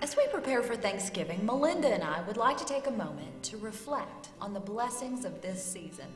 As 0.04 0.18
we 0.18 0.28
prepare 0.28 0.62
for 0.62 0.76
Thanksgiving, 0.76 1.46
Melinda 1.46 1.88
and 1.88 2.04
I 2.04 2.22
would 2.24 2.36
like 2.36 2.58
to 2.58 2.66
take 2.66 2.88
a 2.88 2.92
moment 2.92 3.42
to 3.44 3.56
reflect 3.56 4.28
on 4.42 4.54
the 4.54 4.60
blessings 4.60 5.24
of 5.24 5.42
this 5.42 5.64
season. 5.64 6.08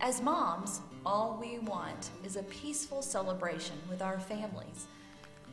As 0.00 0.22
moms, 0.22 0.82
all 1.04 1.36
we 1.40 1.58
want 1.58 2.10
is 2.24 2.36
a 2.36 2.44
peaceful 2.44 3.02
celebration 3.02 3.74
with 3.90 4.02
our 4.02 4.20
families. 4.20 4.86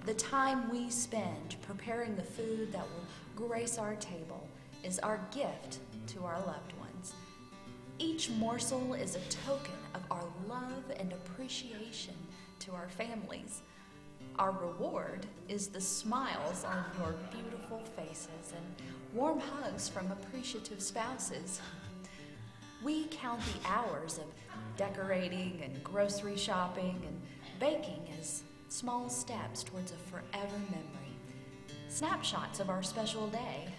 The 0.06 0.14
time 0.14 0.70
we 0.70 0.92
spend 0.92 1.56
preparing 1.64 2.16
the 2.16 2.22
food 2.22 2.72
that 2.72 2.84
will 2.84 3.48
grace 3.48 3.80
our 3.80 3.96
table 3.96 4.48
is 4.84 5.00
our 5.00 5.20
gift 5.34 5.80
to 6.10 6.24
our 6.24 6.38
loved 6.42 6.74
ones. 6.74 7.16
Each 7.98 8.30
morsel 8.30 8.94
is 8.94 9.16
a 9.16 9.48
token 9.48 9.74
of 9.96 10.04
our 10.12 10.28
love 10.48 10.84
and 11.00 11.12
appreciation 11.14 12.14
to 12.60 12.74
our 12.74 12.90
families. 12.90 13.64
Our 14.38 14.52
reward 14.52 15.26
is 15.48 15.68
the 15.68 15.80
smiles 15.80 16.66
on 16.66 16.84
your 17.00 17.16
beautiful 17.32 17.80
faces 17.96 18.54
and 18.54 18.90
warm 19.14 19.40
hugs 19.40 19.88
from 19.88 20.12
appreciative 20.12 20.82
spouses. 20.82 21.62
We 22.84 23.06
count 23.06 23.40
the 23.42 23.70
hours 23.70 24.18
of 24.18 24.26
decorating 24.76 25.62
and 25.64 25.82
grocery 25.86 26.36
shopping 26.36 27.02
and 27.08 27.22
baking 27.62 28.10
as 28.20 28.44
small 28.68 29.08
steps 29.08 29.64
towards 29.64 29.94
a 29.94 29.96
forever 29.96 30.60
memory. 30.70 31.16
Snapshots 31.88 32.60
of 32.60 32.70
our 32.70 32.84
special 32.84 33.28
day. 33.28 33.70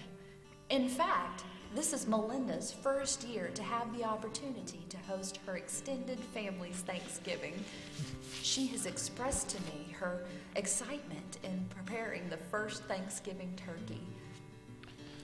In 0.70 0.88
fact, 0.88 1.44
this 1.76 1.92
is 1.92 2.06
Melinda's 2.06 2.72
first 2.72 3.22
year 3.24 3.50
to 3.54 3.62
have 3.62 3.94
the 3.94 4.02
opportunity 4.02 4.80
to 4.88 4.96
host 4.96 5.38
her 5.44 5.58
extended 5.58 6.18
family's 6.18 6.76
Thanksgiving. 6.76 7.52
She 8.42 8.66
has 8.68 8.86
expressed 8.86 9.50
to 9.50 9.60
me 9.64 9.92
her 9.92 10.24
excitement 10.54 11.38
in 11.42 11.66
preparing 11.68 12.30
the 12.30 12.38
first 12.38 12.84
Thanksgiving 12.84 13.52
turkey 13.56 14.00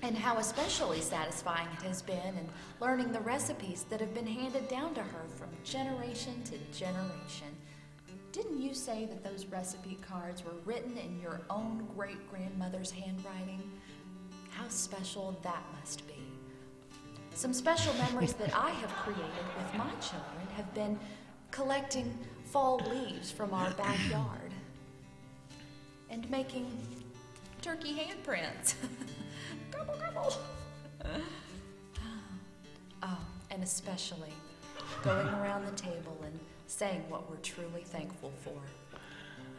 and 0.03 0.14
how 0.14 0.36
especially 0.36 1.00
satisfying 1.00 1.68
it 1.78 1.86
has 1.86 2.03
been 2.03 2.16
in 2.16 2.46
learning 2.80 3.12
the 3.12 3.20
recipes 3.20 3.86
that 3.88 4.00
have 4.00 4.12
been 4.12 4.26
handed 4.26 4.68
down 4.68 4.92
to 4.94 5.00
her 5.00 5.24
from 5.36 5.48
generation 5.64 6.42
to 6.44 6.59
generation. 6.76 7.48
Didn't 8.32 8.61
you 8.61 8.74
say 8.74 9.07
that 9.07 9.24
those 9.24 9.46
recipe 9.46 9.96
cards 10.07 10.44
were 10.44 10.53
written 10.66 10.98
in 10.98 11.18
your 11.18 11.40
own 11.48 11.88
great 11.96 12.28
grandmother's 12.30 12.90
handwriting? 12.90 13.62
How 14.50 14.68
special 14.68 15.38
that 15.42 15.62
must 15.80 16.07
be. 16.07 16.21
Some 17.34 17.52
special 17.52 17.94
memories 17.94 18.34
that 18.34 18.54
I 18.56 18.70
have 18.70 18.90
created 18.90 19.24
with 19.56 19.74
my 19.74 19.90
children 20.00 20.46
have 20.56 20.72
been 20.74 20.98
collecting 21.50 22.16
fall 22.44 22.78
leaves 22.90 23.30
from 23.30 23.54
our 23.54 23.70
backyard 23.72 24.52
and 26.10 26.28
making 26.30 26.70
turkey 27.62 27.94
handprints. 27.94 28.74
gobble, 29.70 29.94
gobble. 29.98 30.34
oh, 33.02 33.18
and 33.50 33.62
especially 33.62 34.32
going 35.02 35.26
around 35.28 35.64
the 35.64 35.72
table 35.72 36.16
and 36.24 36.38
saying 36.66 37.02
what 37.08 37.28
we're 37.30 37.36
truly 37.36 37.82
thankful 37.82 38.32
for. 38.44 38.60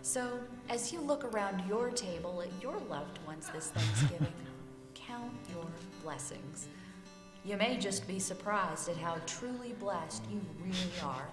So, 0.04 0.40
as 0.70 0.92
you 0.92 1.00
look 1.00 1.24
around 1.24 1.68
your 1.68 1.90
table 1.90 2.42
at 2.42 2.50
your 2.62 2.78
loved 2.90 3.20
ones 3.26 3.50
this 3.54 3.70
Thanksgiving, 3.70 4.34
count 4.94 5.32
your 5.50 5.66
blessings. 6.04 6.68
You 7.46 7.58
may 7.58 7.78
just 7.78 8.08
be 8.08 8.20
surprised 8.20 8.88
at 8.88 8.96
how 8.96 9.18
truly 9.28 9.74
blessed 9.74 10.24
you 10.32 10.40
really 10.64 10.94
are. 11.04 11.28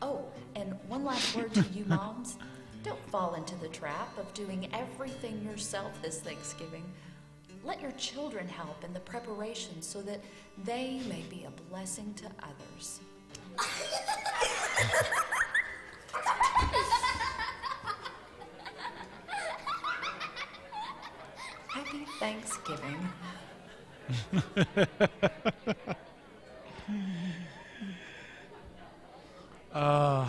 Oh, 0.00 0.24
and 0.54 0.78
one 0.86 1.04
last 1.04 1.34
word 1.34 1.52
to 1.54 1.64
you 1.74 1.84
moms. 1.88 2.38
Don't 2.84 3.10
fall 3.10 3.34
into 3.34 3.56
the 3.56 3.66
trap 3.68 4.16
of 4.18 4.32
doing 4.34 4.68
everything 4.72 5.42
yourself 5.44 6.00
this 6.00 6.20
Thanksgiving. 6.20 6.84
Let 7.64 7.82
your 7.82 7.90
children 7.92 8.46
help 8.46 8.84
in 8.84 8.92
the 8.92 9.00
preparation 9.00 9.82
so 9.82 10.00
that 10.02 10.20
they 10.62 11.00
may 11.08 11.22
be 11.28 11.44
a 11.44 11.50
blessing 11.70 12.14
to 12.14 12.26
others. 12.44 13.00
Happy 21.68 22.06
Thanksgiving. 22.20 23.08
Uh, 29.72 30.26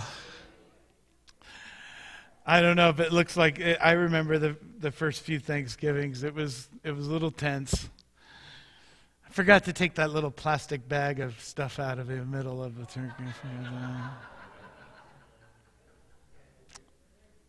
I 2.46 2.62
don't 2.62 2.76
know 2.76 2.90
if 2.90 3.00
it 3.00 3.14
looks 3.14 3.38
like 3.38 3.60
it, 3.60 3.78
I 3.82 3.94
remember 3.94 4.38
the 4.38 4.58
the 4.80 4.92
first 4.92 5.22
few 5.22 5.40
Thanksgivings. 5.40 6.24
It 6.24 6.36
was 6.36 6.68
it 6.84 6.92
was 6.92 7.08
a 7.08 7.10
little 7.10 7.32
tense. 7.32 7.88
I 9.26 9.30
forgot 9.30 9.64
to 9.64 9.74
take 9.74 9.96
that 9.96 10.12
little 10.12 10.32
plastic 10.32 10.90
bag 10.90 11.22
of 11.22 11.40
stuff 11.42 11.80
out 11.80 11.98
of 11.98 12.08
the 12.08 12.26
middle 12.26 12.62
of 12.62 12.78
the 12.78 12.86
turkey. 12.88 13.24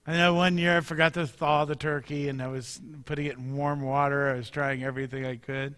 I 0.07 0.17
know 0.17 0.35
one 0.35 0.57
year 0.57 0.77
I 0.77 0.81
forgot 0.81 1.15
to 1.15 1.27
thaw 1.27 1.65
the 1.65 1.75
turkey 1.75 2.29
and 2.29 2.41
I 2.41 2.47
was 2.47 2.81
putting 3.07 3.27
it 3.27 3.37
in 3.39 3.57
warm 3.57 3.83
water. 3.83 4.31
I 4.31 4.35
was 4.37 4.51
trying 4.51 4.85
everything 4.85 5.27
I 5.27 5.35
could. 5.35 5.75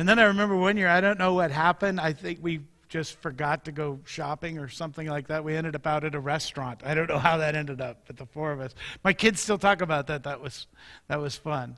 And 0.00 0.08
then 0.08 0.18
I 0.18 0.24
remember 0.24 0.56
one 0.56 0.78
year, 0.78 0.88
I 0.88 1.02
don't 1.02 1.18
know 1.18 1.34
what 1.34 1.50
happened. 1.50 2.00
I 2.00 2.14
think 2.14 2.38
we 2.40 2.60
just 2.88 3.20
forgot 3.20 3.66
to 3.66 3.70
go 3.70 4.00
shopping 4.06 4.56
or 4.56 4.66
something 4.66 5.06
like 5.06 5.28
that. 5.28 5.44
We 5.44 5.54
ended 5.54 5.76
up 5.76 5.86
out 5.86 6.04
at 6.04 6.14
a 6.14 6.18
restaurant. 6.18 6.80
I 6.86 6.94
don't 6.94 7.06
know 7.06 7.18
how 7.18 7.36
that 7.36 7.54
ended 7.54 7.82
up, 7.82 7.98
but 8.06 8.16
the 8.16 8.24
four 8.24 8.50
of 8.50 8.60
us. 8.60 8.74
My 9.04 9.12
kids 9.12 9.42
still 9.42 9.58
talk 9.58 9.82
about 9.82 10.06
that. 10.06 10.22
That 10.22 10.40
was, 10.40 10.68
that 11.08 11.20
was 11.20 11.36
fun. 11.36 11.76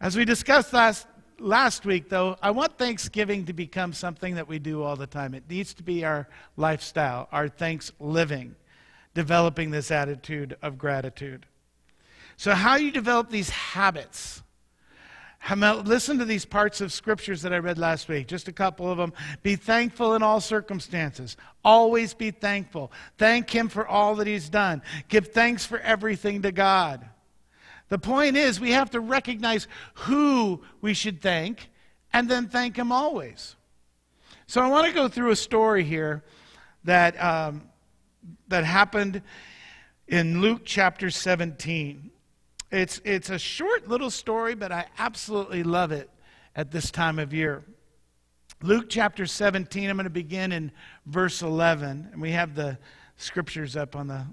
As 0.00 0.16
we 0.16 0.24
discussed 0.24 0.72
last, 0.72 1.06
last 1.38 1.86
week, 1.86 2.08
though, 2.08 2.36
I 2.42 2.50
want 2.50 2.76
Thanksgiving 2.76 3.44
to 3.44 3.52
become 3.52 3.92
something 3.92 4.34
that 4.34 4.48
we 4.48 4.58
do 4.58 4.82
all 4.82 4.96
the 4.96 5.06
time. 5.06 5.32
It 5.32 5.44
needs 5.48 5.72
to 5.74 5.84
be 5.84 6.04
our 6.04 6.26
lifestyle, 6.56 7.28
our 7.30 7.48
thanks 7.48 7.92
living 8.00 8.56
developing 9.14 9.70
this 9.70 9.92
attitude 9.92 10.56
of 10.62 10.78
gratitude. 10.78 11.46
So, 12.36 12.54
how 12.54 12.74
you 12.74 12.90
develop 12.90 13.30
these 13.30 13.50
habits? 13.50 14.42
Listen 15.48 16.18
to 16.18 16.24
these 16.24 16.44
parts 16.44 16.80
of 16.80 16.92
scriptures 16.92 17.42
that 17.42 17.52
I 17.52 17.58
read 17.58 17.78
last 17.78 18.08
week, 18.08 18.28
just 18.28 18.46
a 18.46 18.52
couple 18.52 18.90
of 18.90 18.98
them. 18.98 19.12
Be 19.42 19.56
thankful 19.56 20.14
in 20.14 20.22
all 20.22 20.40
circumstances. 20.40 21.36
Always 21.64 22.14
be 22.14 22.30
thankful. 22.30 22.92
Thank 23.18 23.50
Him 23.50 23.68
for 23.68 23.86
all 23.86 24.14
that 24.16 24.26
He's 24.26 24.48
done. 24.48 24.82
Give 25.08 25.26
thanks 25.26 25.64
for 25.64 25.78
everything 25.80 26.42
to 26.42 26.52
God. 26.52 27.04
The 27.88 27.98
point 27.98 28.36
is, 28.36 28.60
we 28.60 28.70
have 28.70 28.90
to 28.90 29.00
recognize 29.00 29.66
who 29.94 30.62
we 30.80 30.94
should 30.94 31.20
thank 31.20 31.70
and 32.12 32.28
then 32.28 32.48
thank 32.48 32.76
Him 32.76 32.92
always. 32.92 33.56
So 34.46 34.60
I 34.60 34.68
want 34.68 34.86
to 34.86 34.92
go 34.92 35.08
through 35.08 35.30
a 35.30 35.36
story 35.36 35.84
here 35.84 36.22
that 36.84 37.20
um, 37.22 37.62
that 38.48 38.64
happened 38.64 39.22
in 40.06 40.40
Luke 40.40 40.62
chapter 40.64 41.10
17. 41.10 42.09
It's, 42.70 43.00
it's 43.04 43.30
a 43.30 43.38
short 43.38 43.88
little 43.88 44.10
story, 44.10 44.54
but 44.54 44.70
I 44.72 44.86
absolutely 44.98 45.62
love 45.62 45.92
it 45.92 46.10
at 46.54 46.70
this 46.70 46.90
time 46.90 47.18
of 47.18 47.32
year. 47.32 47.64
Luke 48.62 48.86
chapter 48.88 49.26
17, 49.26 49.88
I'm 49.88 49.96
going 49.96 50.04
to 50.04 50.10
begin 50.10 50.52
in 50.52 50.70
verse 51.06 51.42
11. 51.42 52.10
And 52.12 52.20
we 52.20 52.30
have 52.32 52.54
the 52.54 52.78
scriptures 53.16 53.76
up 53.76 53.96
on 53.96 54.08
the, 54.08 54.26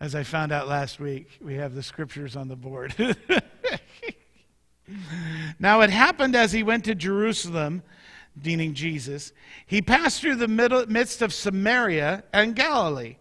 as 0.00 0.14
I 0.14 0.22
found 0.22 0.52
out 0.52 0.68
last 0.68 0.98
week, 0.98 1.38
we 1.40 1.54
have 1.54 1.74
the 1.74 1.82
scriptures 1.82 2.36
on 2.36 2.48
the 2.48 2.56
board. 2.56 2.94
now 5.58 5.80
it 5.82 5.90
happened 5.90 6.34
as 6.34 6.52
he 6.52 6.62
went 6.62 6.84
to 6.84 6.94
Jerusalem 6.94 7.82
meaning 8.44 8.74
Jesus, 8.74 9.32
he 9.66 9.80
passed 9.80 10.20
through 10.20 10.36
the 10.36 10.48
middle, 10.48 10.86
midst 10.86 11.22
of 11.22 11.32
Samaria 11.32 12.24
and 12.32 12.54
Galilee. 12.54 13.16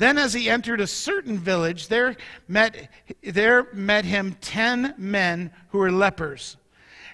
Then, 0.00 0.16
as 0.16 0.32
he 0.32 0.48
entered 0.48 0.80
a 0.80 0.86
certain 0.86 1.36
village, 1.36 1.88
there 1.88 2.16
met, 2.48 2.88
there 3.22 3.66
met 3.74 4.06
him 4.06 4.34
ten 4.40 4.94
men 4.96 5.50
who 5.68 5.78
were 5.78 5.92
lepers, 5.92 6.56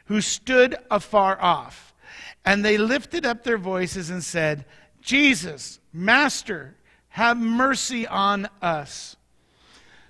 who 0.04 0.20
stood 0.20 0.76
afar 0.88 1.36
off. 1.42 1.92
And 2.44 2.64
they 2.64 2.78
lifted 2.78 3.26
up 3.26 3.42
their 3.42 3.58
voices 3.58 4.10
and 4.10 4.22
said, 4.22 4.66
Jesus, 5.00 5.80
Master, 5.92 6.76
have 7.08 7.36
mercy 7.36 8.06
on 8.06 8.48
us. 8.62 9.16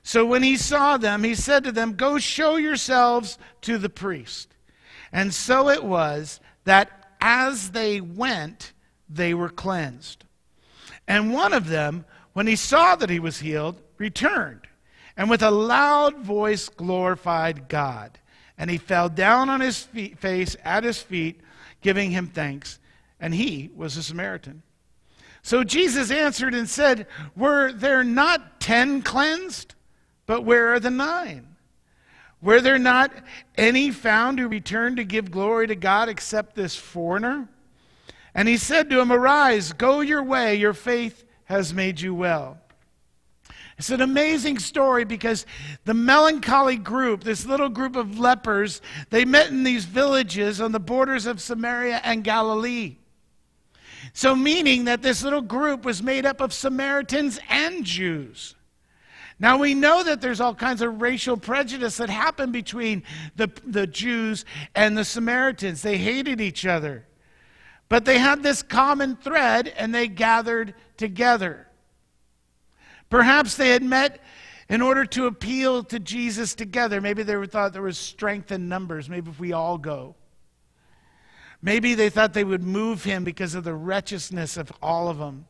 So 0.02 0.26
when 0.26 0.42
he 0.42 0.58
saw 0.58 0.98
them, 0.98 1.24
he 1.24 1.34
said 1.34 1.64
to 1.64 1.72
them, 1.72 1.94
Go 1.94 2.18
show 2.18 2.56
yourselves 2.56 3.38
to 3.62 3.78
the 3.78 3.88
priest. 3.88 4.54
And 5.12 5.32
so 5.32 5.70
it 5.70 5.82
was 5.82 6.40
that 6.64 6.90
as 7.22 7.70
they 7.70 8.02
went, 8.02 8.74
they 9.08 9.32
were 9.32 9.48
cleansed. 9.48 10.26
And 11.08 11.32
one 11.32 11.54
of 11.54 11.68
them, 11.68 12.04
when 12.36 12.46
he 12.46 12.54
saw 12.54 12.94
that 12.94 13.08
he 13.08 13.18
was 13.18 13.38
healed, 13.38 13.80
returned 13.96 14.60
and 15.16 15.30
with 15.30 15.42
a 15.42 15.50
loud 15.50 16.18
voice 16.18 16.68
glorified 16.68 17.66
God. 17.66 18.18
And 18.58 18.68
he 18.68 18.76
fell 18.76 19.08
down 19.08 19.48
on 19.48 19.62
his 19.62 19.84
feet, 19.84 20.18
face 20.18 20.54
at 20.62 20.84
his 20.84 21.00
feet, 21.00 21.40
giving 21.80 22.10
him 22.10 22.26
thanks. 22.26 22.78
And 23.18 23.34
he 23.34 23.70
was 23.74 23.96
a 23.96 24.02
Samaritan. 24.02 24.62
So 25.40 25.64
Jesus 25.64 26.10
answered 26.10 26.52
and 26.52 26.68
said, 26.68 27.06
Were 27.34 27.72
there 27.72 28.04
not 28.04 28.60
ten 28.60 29.00
cleansed? 29.00 29.74
But 30.26 30.42
where 30.42 30.74
are 30.74 30.80
the 30.80 30.90
nine? 30.90 31.56
Were 32.42 32.60
there 32.60 32.78
not 32.78 33.12
any 33.56 33.90
found 33.90 34.38
who 34.38 34.46
returned 34.46 34.98
to 34.98 35.04
give 35.04 35.30
glory 35.30 35.68
to 35.68 35.74
God 35.74 36.10
except 36.10 36.54
this 36.54 36.76
foreigner? 36.76 37.48
And 38.34 38.46
he 38.46 38.58
said 38.58 38.90
to 38.90 39.00
him, 39.00 39.10
Arise, 39.10 39.72
go 39.72 40.02
your 40.02 40.22
way, 40.22 40.56
your 40.56 40.74
faith 40.74 41.22
has 41.46 41.74
made 41.74 42.00
you 42.00 42.14
well. 42.14 42.58
It's 43.78 43.90
an 43.90 44.00
amazing 44.00 44.58
story 44.58 45.04
because 45.04 45.44
the 45.84 45.94
melancholy 45.94 46.76
group, 46.76 47.24
this 47.24 47.44
little 47.44 47.68
group 47.68 47.94
of 47.94 48.18
lepers, 48.18 48.80
they 49.10 49.24
met 49.24 49.48
in 49.48 49.64
these 49.64 49.84
villages 49.84 50.60
on 50.60 50.72
the 50.72 50.80
borders 50.80 51.26
of 51.26 51.40
Samaria 51.40 52.00
and 52.02 52.24
Galilee. 52.24 52.96
So, 54.12 54.34
meaning 54.34 54.84
that 54.84 55.02
this 55.02 55.22
little 55.22 55.42
group 55.42 55.84
was 55.84 56.02
made 56.02 56.24
up 56.24 56.40
of 56.40 56.54
Samaritans 56.54 57.38
and 57.50 57.84
Jews. 57.84 58.54
Now 59.38 59.58
we 59.58 59.74
know 59.74 60.02
that 60.02 60.22
there's 60.22 60.40
all 60.40 60.54
kinds 60.54 60.80
of 60.80 61.02
racial 61.02 61.36
prejudice 61.36 61.98
that 61.98 62.08
happened 62.08 62.54
between 62.54 63.02
the, 63.36 63.50
the 63.66 63.86
Jews 63.86 64.46
and 64.74 64.96
the 64.96 65.04
Samaritans. 65.04 65.82
They 65.82 65.98
hated 65.98 66.40
each 66.40 66.64
other. 66.64 67.04
But 67.88 68.04
they 68.04 68.18
had 68.18 68.42
this 68.42 68.62
common 68.62 69.16
thread 69.16 69.72
and 69.76 69.94
they 69.94 70.08
gathered 70.08 70.74
together. 70.96 71.68
Perhaps 73.10 73.56
they 73.56 73.68
had 73.70 73.82
met 73.82 74.20
in 74.68 74.82
order 74.82 75.04
to 75.04 75.26
appeal 75.26 75.84
to 75.84 76.00
Jesus 76.00 76.54
together. 76.54 77.00
Maybe 77.00 77.22
they 77.22 77.46
thought 77.46 77.72
there 77.72 77.82
was 77.82 77.98
strength 77.98 78.50
in 78.50 78.68
numbers. 78.68 79.08
Maybe 79.08 79.30
if 79.30 79.38
we 79.38 79.52
all 79.52 79.78
go. 79.78 80.16
Maybe 81.62 81.94
they 81.94 82.10
thought 82.10 82.32
they 82.32 82.44
would 82.44 82.62
move 82.62 83.04
him 83.04 83.24
because 83.24 83.54
of 83.54 83.64
the 83.64 83.74
wretchedness 83.74 84.56
of 84.56 84.72
all 84.82 85.08
of 85.08 85.18
them. 85.18 85.46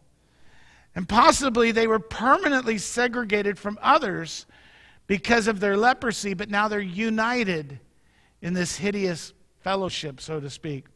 And 0.94 1.08
possibly 1.08 1.72
they 1.72 1.86
were 1.86 1.98
permanently 1.98 2.78
segregated 2.78 3.58
from 3.58 3.78
others 3.82 4.46
because 5.06 5.46
of 5.46 5.60
their 5.60 5.76
leprosy, 5.76 6.34
but 6.34 6.50
now 6.50 6.68
they're 6.68 6.80
united 6.80 7.80
in 8.40 8.54
this 8.54 8.76
hideous 8.76 9.32
fellowship, 9.60 10.20
so 10.20 10.40
to 10.40 10.48
speak. 10.50 10.86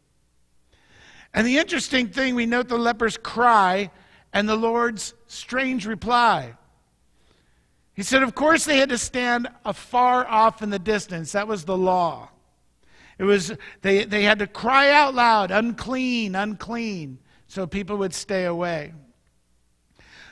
And 1.32 1.46
the 1.46 1.58
interesting 1.58 2.08
thing, 2.08 2.34
we 2.34 2.46
note 2.46 2.68
the 2.68 2.78
leper's 2.78 3.16
cry 3.16 3.90
and 4.32 4.48
the 4.48 4.56
Lord's 4.56 5.14
strange 5.26 5.86
reply. 5.86 6.54
He 7.94 8.02
said, 8.02 8.22
Of 8.22 8.34
course, 8.34 8.64
they 8.64 8.78
had 8.78 8.88
to 8.88 8.98
stand 8.98 9.48
afar 9.64 10.26
off 10.26 10.62
in 10.62 10.70
the 10.70 10.78
distance. 10.78 11.32
That 11.32 11.48
was 11.48 11.64
the 11.64 11.76
law. 11.76 12.30
It 13.18 13.24
was, 13.24 13.52
they, 13.82 14.04
they 14.04 14.22
had 14.22 14.38
to 14.38 14.46
cry 14.46 14.90
out 14.90 15.14
loud, 15.14 15.50
unclean, 15.50 16.34
unclean, 16.34 17.18
so 17.48 17.66
people 17.66 17.98
would 17.98 18.14
stay 18.14 18.46
away. 18.46 18.94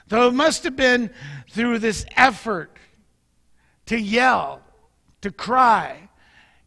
Though 0.07 0.29
it 0.29 0.35
must 0.35 0.65
have 0.65 0.75
been 0.75 1.11
through 1.51 1.81
this 1.81 2.07
effort 2.17 2.79
to 3.87 3.99
yell, 3.99 4.63
to 5.21 5.31
cry. 5.31 6.08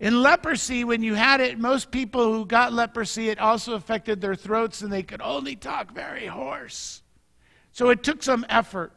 In 0.02 0.24
leprosy, 0.24 0.84
when 0.84 1.04
you 1.04 1.14
had 1.14 1.42
it, 1.42 1.60
most 1.60 1.92
people 1.92 2.34
who 2.34 2.44
got 2.44 2.74
leprosy, 2.74 3.30
it 3.30 3.38
also 3.38 3.76
affected 3.76 4.20
their 4.20 4.34
throats 4.34 4.82
and 4.82 4.92
they 4.92 5.04
could 5.04 5.22
only 5.22 5.56
talk 5.56 5.94
very 5.94 6.26
hoarse. 6.26 7.04
So 7.72 7.92
it 7.92 8.02
took 8.02 8.24
some 8.24 8.44
effort. 8.50 8.94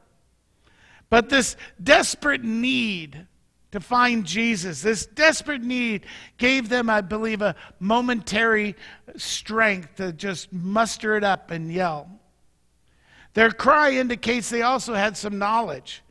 But 1.11 1.28
this 1.28 1.59
desperate 1.80 2.42
need 2.42 3.26
to 3.72 3.80
find 3.80 4.24
Jesus, 4.24 4.80
this 4.80 5.05
desperate 5.05 5.61
need 5.61 6.07
gave 6.38 6.70
them, 6.70 6.88
I 6.88 7.02
believe, 7.02 7.42
a 7.42 7.55
momentary 7.78 8.74
strength 9.16 9.96
to 9.96 10.11
just 10.11 10.55
muster 10.55 11.16
it 11.16 11.24
up 11.24 11.50
and 11.50 11.70
yell. 11.70 12.09
Their 13.34 13.50
cry 13.50 13.90
indicates 13.90 14.48
they 14.48 14.62
also 14.62 14.94
had 14.94 15.18
some 15.18 15.36
knowledge. 15.36 16.02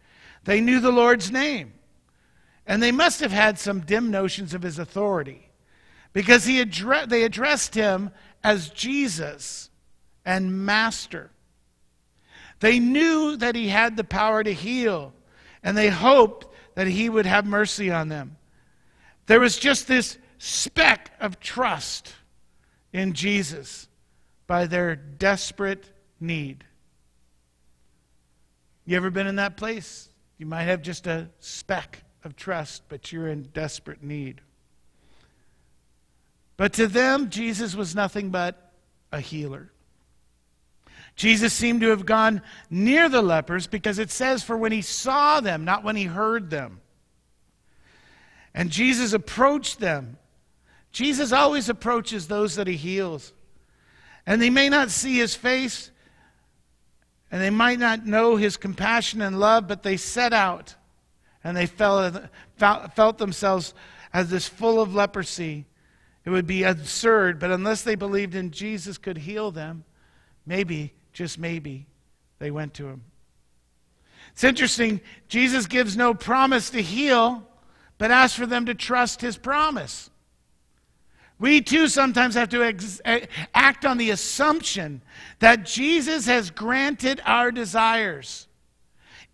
They 0.44 0.62
knew 0.62 0.80
the 0.80 0.92
Lord's 0.92 1.32
name. 1.32 1.74
And 2.66 2.82
they 2.82 2.92
must 2.92 3.20
have 3.20 3.32
had 3.32 3.60
some 3.60 3.82
dim 3.82 4.10
notions 4.12 4.54
of 4.54 4.62
his 4.62 4.80
authority 4.80 5.50
because 6.14 6.46
he 6.46 6.64
addre- 6.64 7.10
they 7.10 7.24
addressed 7.24 7.76
him 7.76 8.12
as 8.44 8.70
Jesus 8.70 9.70
and 10.26 10.66
Master. 10.66 11.32
They 12.60 12.80
knew 12.80 13.36
that 13.38 13.56
he 13.56 13.68
had 13.68 13.98
the 13.98 14.04
power 14.06 14.44
to 14.44 14.54
heal, 14.54 15.14
and 15.62 15.78
they 15.78 15.90
hoped 15.90 16.48
that 16.76 16.88
he 16.88 17.10
would 17.10 17.26
have 17.26 17.46
mercy 17.46 17.92
on 17.92 18.08
them. 18.08 18.38
There 19.26 19.40
was 19.40 19.58
just 19.58 19.88
this 19.88 20.18
speck 20.38 21.12
of 21.20 21.40
trust 21.40 22.14
in 22.94 23.14
Jesus 23.14 23.88
by 24.48 24.68
their 24.68 24.96
desperate 24.96 25.90
need. 26.20 26.64
You 28.86 28.98
ever 28.98 29.10
been 29.10 29.28
in 29.28 29.38
that 29.38 29.58
place? 29.58 30.10
You 30.38 30.46
might 30.46 30.64
have 30.64 30.82
just 30.82 31.08
a 31.08 31.30
speck 31.40 32.04
of 32.24 32.36
trust, 32.36 32.84
but 32.90 33.12
you're 33.12 33.28
in 33.28 33.44
desperate 33.54 34.04
need. 34.04 34.42
But 36.58 36.74
to 36.74 36.88
them, 36.88 37.30
Jesus 37.30 37.76
was 37.76 37.96
nothing 37.96 38.30
but 38.30 38.72
a 39.12 39.20
healer. 39.20 39.72
Jesus 41.16 41.54
seemed 41.54 41.82
to 41.82 41.90
have 41.90 42.06
gone 42.06 42.42
near 42.70 43.10
the 43.10 43.22
lepers 43.22 43.68
because 43.68 44.00
it 44.00 44.10
says, 44.10 44.44
for 44.44 44.58
when 44.58 44.72
he 44.72 44.82
saw 44.82 45.40
them, 45.40 45.66
not 45.66 45.84
when 45.84 45.96
he 45.96 46.06
heard 46.06 46.50
them. 46.50 46.82
And 48.54 48.70
Jesus 48.70 49.14
approached 49.14 49.80
them. 49.80 50.18
Jesus 50.92 51.32
always 51.32 51.70
approaches 51.70 52.28
those 52.28 52.56
that 52.56 52.68
he 52.68 52.76
heals. 52.76 53.34
And 54.26 54.42
they 54.42 54.50
may 54.50 54.70
not 54.70 54.90
see 54.90 55.18
his 55.18 55.36
face, 55.36 55.92
and 57.32 57.42
they 57.42 57.50
might 57.50 57.80
not 57.80 58.06
know 58.06 58.36
his 58.36 58.58
compassion 58.58 59.22
and 59.22 59.40
love, 59.40 59.68
but 59.68 59.84
they 59.84 59.98
set 59.98 60.34
out 60.34 60.76
and 61.44 61.56
they 61.56 61.66
felt, 61.66 62.16
felt 62.58 63.18
themselves 63.18 63.74
as 64.14 64.30
this 64.30 64.48
full 64.48 64.82
of 64.82 64.96
leprosy. 64.96 65.66
It 66.26 66.30
would 66.30 66.48
be 66.48 66.64
absurd, 66.64 67.40
but 67.40 67.52
unless 67.52 67.82
they 67.82 67.96
believed 67.96 68.36
in 68.36 68.52
Jesus 68.52 68.98
could 68.98 69.18
heal 69.18 69.52
them, 69.52 69.84
maybe, 70.46 70.94
just 71.12 71.38
maybe, 71.38 71.88
they 72.40 72.52
went 72.52 72.74
to 72.76 72.88
him. 72.88 73.04
It's 74.32 74.44
interesting, 74.44 75.02
Jesus 75.28 75.68
gives 75.68 75.98
no 75.98 76.14
promise 76.14 76.70
to 76.72 76.82
heal, 76.82 77.48
but 77.98 78.10
asks 78.10 78.38
for 78.38 78.46
them 78.46 78.66
to 78.66 78.74
trust 78.74 79.22
his 79.22 79.38
promise. 79.38 80.10
We 81.40 81.62
too 81.62 81.88
sometimes 81.88 82.36
have 82.36 82.50
to 82.50 82.64
ex- 82.64 83.02
act 83.54 83.86
on 83.86 83.98
the 83.98 84.12
assumption 84.12 85.02
that 85.40 85.66
Jesus 85.66 86.26
has 86.26 86.52
granted 86.52 87.22
our 87.26 87.52
desires, 87.52 88.48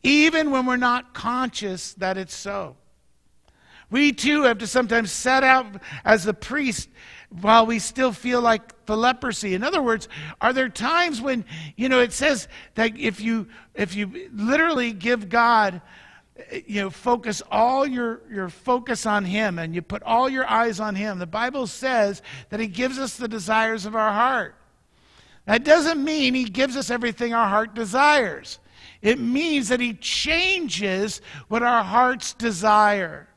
even 0.04 0.52
when 0.52 0.66
we're 0.66 0.78
not 0.78 1.14
conscious 1.14 1.94
that 1.96 2.18
it's 2.18 2.36
so. 2.36 2.76
We 3.92 4.12
too 4.12 4.44
have 4.44 4.60
to 4.60 4.68
sometimes 4.68 5.12
set 5.12 5.44
out 5.44 5.66
as 6.06 6.24
the 6.24 6.34
priest 6.34 6.90
while 7.42 7.66
we 7.66 7.80
still 7.80 8.12
feel 8.12 8.42
like 8.42 8.86
the 8.86 8.96
leprosy. 8.96 9.56
In 9.56 9.64
other 9.64 9.82
words, 9.82 10.08
are 10.42 10.54
there 10.54 10.70
times 10.70 11.22
when, 11.22 11.44
you 11.76 11.90
know, 11.90 12.00
it 12.00 12.14
says 12.14 12.48
that 12.76 12.98
if 12.98 13.20
you 13.20 13.48
if 13.74 13.96
you 13.96 14.30
literally 14.34 14.94
give 14.94 15.30
God 15.30 15.82
you 16.66 16.82
know 16.82 16.90
focus 16.90 17.42
all 17.52 17.86
your 17.86 18.22
your 18.32 18.50
focus 18.50 19.06
on 19.06 19.26
him 19.26 19.60
and 19.60 19.76
you 19.76 19.82
put 19.82 20.02
all 20.04 20.30
your 20.30 20.48
eyes 20.48 20.80
on 20.80 20.96
him 20.96 21.20
the 21.20 21.28
bible 21.28 21.68
says 21.68 22.22
that 22.50 22.60
he 22.60 22.68
gives 22.68 22.98
us 22.98 23.18
the 23.18 23.28
desires 23.28 23.86
of 23.86 23.96
our 23.96 24.14
heart 24.14 24.56
that 25.46 25.64
doesn't 25.64 26.04
mean 26.04 26.34
he 26.34 26.46
gives 26.46 26.78
us 26.78 26.90
everything 26.90 27.34
our 27.34 27.48
heart 27.48 27.76
desires 27.76 28.60
it 29.02 29.20
means 29.20 29.70
that 29.70 29.80
he 29.80 29.94
changes 29.94 31.22
what 31.48 31.64
our 31.64 31.84
hearts 31.84 32.34
desire 32.34 33.30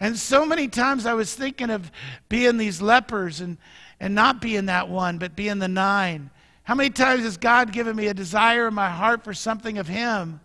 and 0.00 0.18
so 0.18 0.44
many 0.44 0.68
times 0.68 1.06
I 1.06 1.14
was 1.14 1.34
thinking 1.34 1.70
of 1.70 1.90
being 2.28 2.56
these 2.56 2.82
lepers 2.82 3.40
and, 3.40 3.58
and 4.00 4.14
not 4.14 4.40
being 4.40 4.66
that 4.66 4.88
one, 4.88 5.18
but 5.18 5.36
being 5.36 5.58
the 5.58 5.68
nine. 5.68 6.30
How 6.64 6.74
many 6.74 6.90
times 6.90 7.22
has 7.22 7.36
God 7.36 7.72
given 7.72 7.94
me 7.96 8.08
a 8.08 8.14
desire 8.14 8.68
in 8.68 8.74
my 8.74 8.90
heart 8.90 9.22
for 9.22 9.34
something 9.34 9.78
of 9.78 9.86
Him? 9.86 10.40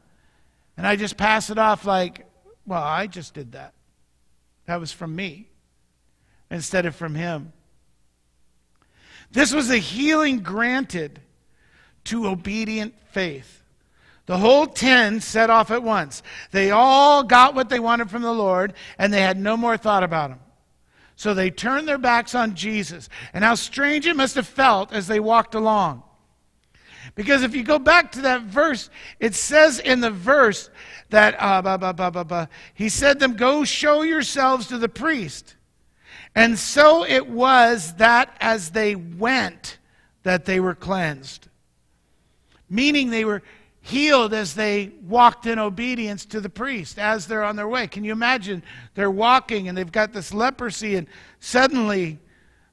And 0.77 0.85
I 0.85 0.95
just 0.95 1.17
pass 1.17 1.49
it 1.49 1.57
off 1.57 1.85
like, 1.85 2.25
well, 2.65 2.83
I 2.83 3.07
just 3.07 3.33
did 3.33 3.53
that. 3.53 3.73
That 4.65 4.79
was 4.79 4.91
from 4.91 5.15
me 5.15 5.49
instead 6.51 6.85
of 6.85 6.95
from 6.95 7.15
Him. 7.15 7.53
This 9.31 9.53
was 9.53 9.69
a 9.69 9.77
healing 9.77 10.39
granted 10.39 11.19
to 12.05 12.27
obedient 12.27 12.93
faith. 13.11 13.63
The 14.25 14.37
whole 14.37 14.67
ten 14.67 15.21
set 15.21 15.49
off 15.49 15.71
at 15.71 15.81
once. 15.81 16.21
They 16.51 16.69
all 16.71 17.23
got 17.23 17.55
what 17.55 17.69
they 17.69 17.79
wanted 17.79 18.09
from 18.09 18.21
the 18.21 18.31
Lord, 18.31 18.73
and 18.97 19.11
they 19.11 19.21
had 19.21 19.39
no 19.39 19.57
more 19.57 19.75
thought 19.75 20.03
about 20.03 20.29
him. 20.31 20.39
So 21.19 21.33
they 21.33 21.49
turned 21.49 21.85
their 21.85 21.97
backs 21.97 22.33
on 22.33 22.55
Jesus. 22.55 23.09
And 23.33 23.43
how 23.43 23.55
strange 23.55 24.07
it 24.07 24.15
must 24.15 24.35
have 24.35 24.47
felt 24.47 24.93
as 24.93 25.07
they 25.07 25.19
walked 25.19 25.53
along. 25.53 26.03
Because 27.13 27.43
if 27.43 27.53
you 27.53 27.63
go 27.63 27.77
back 27.77 28.13
to 28.13 28.21
that 28.21 28.43
verse, 28.43 28.89
it 29.19 29.35
says 29.35 29.79
in 29.79 29.99
the 29.99 30.11
verse 30.11 30.69
that 31.09 31.35
uh, 31.37 31.61
bah, 31.61 31.75
bah, 31.75 32.09
bah, 32.09 32.45
he 32.73 32.87
said 32.87 33.19
them, 33.19 33.35
Go 33.35 33.65
show 33.65 34.03
yourselves 34.03 34.67
to 34.67 34.77
the 34.77 34.87
priest. 34.87 35.57
And 36.35 36.57
so 36.57 37.03
it 37.03 37.27
was 37.27 37.95
that 37.95 38.33
as 38.39 38.69
they 38.69 38.95
went, 38.95 39.77
that 40.23 40.45
they 40.45 40.61
were 40.61 40.75
cleansed. 40.75 41.48
Meaning 42.69 43.09
they 43.09 43.25
were 43.25 43.41
healed 43.81 44.33
as 44.33 44.53
they 44.53 44.91
walked 45.03 45.45
in 45.45 45.57
obedience 45.57 46.25
to 46.25 46.41
the 46.41 46.49
priest 46.49 46.99
as 46.99 47.27
they're 47.27 47.43
on 47.43 47.55
their 47.55 47.67
way. 47.67 47.87
Can 47.87 48.03
you 48.03 48.11
imagine? 48.11 48.63
They're 48.93 49.11
walking 49.11 49.67
and 49.67 49.77
they've 49.77 49.91
got 49.91 50.13
this 50.13 50.33
leprosy, 50.33 50.95
and 50.95 51.07
suddenly 51.39 52.19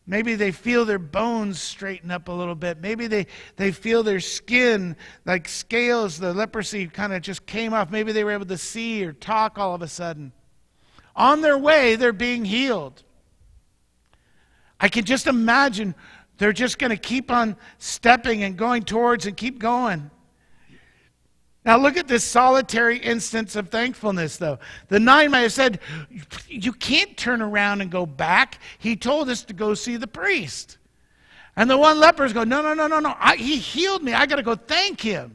maybe 0.06 0.34
they 0.34 0.52
feel 0.52 0.84
their 0.84 0.98
bones 0.98 1.60
straighten 1.60 2.10
up 2.10 2.28
a 2.28 2.32
little 2.32 2.54
bit. 2.54 2.80
Maybe 2.80 3.06
they, 3.06 3.26
they 3.56 3.72
feel 3.72 4.02
their 4.02 4.20
skin 4.20 4.96
like 5.24 5.48
scales, 5.48 6.18
the 6.18 6.34
leprosy 6.34 6.86
kind 6.86 7.12
of 7.12 7.22
just 7.22 7.46
came 7.46 7.72
off. 7.72 7.90
Maybe 7.90 8.12
they 8.12 8.24
were 8.24 8.32
able 8.32 8.46
to 8.46 8.58
see 8.58 9.04
or 9.04 9.12
talk 9.12 9.58
all 9.58 9.74
of 9.74 9.82
a 9.82 9.88
sudden. 9.88 10.32
On 11.14 11.40
their 11.40 11.56
way, 11.56 11.96
they're 11.96 12.12
being 12.12 12.44
healed. 12.44 13.02
I 14.78 14.88
can 14.88 15.04
just 15.04 15.26
imagine 15.26 15.94
they're 16.38 16.52
just 16.52 16.78
going 16.78 16.90
to 16.90 16.96
keep 16.96 17.30
on 17.30 17.56
stepping 17.78 18.42
and 18.42 18.56
going 18.56 18.82
towards 18.82 19.26
and 19.26 19.36
keep 19.36 19.58
going. 19.58 20.10
Now, 21.64 21.78
look 21.78 21.96
at 21.96 22.06
this 22.06 22.22
solitary 22.22 22.98
instance 22.98 23.56
of 23.56 23.70
thankfulness, 23.70 24.36
though. 24.36 24.60
The 24.86 25.00
nine 25.00 25.32
might 25.32 25.40
have 25.40 25.52
said, 25.52 25.80
You 26.46 26.72
can't 26.72 27.16
turn 27.16 27.42
around 27.42 27.80
and 27.80 27.90
go 27.90 28.06
back. 28.06 28.60
He 28.78 28.94
told 28.94 29.28
us 29.28 29.42
to 29.44 29.52
go 29.52 29.74
see 29.74 29.96
the 29.96 30.06
priest. 30.06 30.78
And 31.56 31.68
the 31.68 31.76
one 31.76 31.98
lepers 31.98 32.32
go, 32.32 32.44
No, 32.44 32.62
no, 32.62 32.74
no, 32.74 32.86
no, 32.86 33.00
no. 33.00 33.14
I, 33.18 33.34
he 33.34 33.56
healed 33.56 34.04
me. 34.04 34.12
I 34.12 34.26
got 34.26 34.36
to 34.36 34.44
go 34.44 34.54
thank 34.54 35.00
him. 35.00 35.34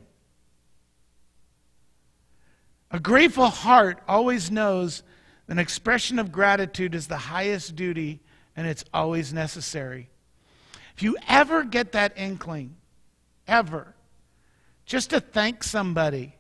A 2.92 3.00
grateful 3.00 3.48
heart 3.48 4.02
always 4.08 4.52
knows 4.52 5.04
an 5.50 5.60
expression 5.60 6.18
of 6.18 6.32
gratitude 6.32 6.96
is 6.96 7.08
the 7.08 7.18
highest 7.18 7.76
duty 7.76 8.22
and 8.56 8.68
it's 8.68 8.86
always 8.94 9.34
necessary. 9.34 10.11
If 11.02 11.06
you 11.06 11.18
ever 11.28 11.64
get 11.64 11.94
that 11.94 12.14
inkling, 12.16 12.76
ever, 13.48 13.96
just 14.86 15.10
to 15.10 15.20
thank 15.20 15.64
somebody, 15.64 16.36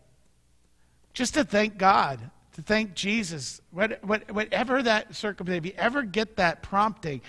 just 1.16 1.34
to 1.34 1.43
thank 1.43 1.80
God, 1.80 2.20
to 2.53 2.62
thank 2.62 2.93
Jesus, 2.93 3.59
what, 3.72 3.97
what, 4.05 4.32
whatever 4.32 4.84
that 4.84 5.16
circumstance, 5.16 5.57
if 5.57 5.66
you 5.66 5.74
ever 5.80 6.03
get 6.03 6.36
that 6.36 6.62
prompting, 6.62 7.22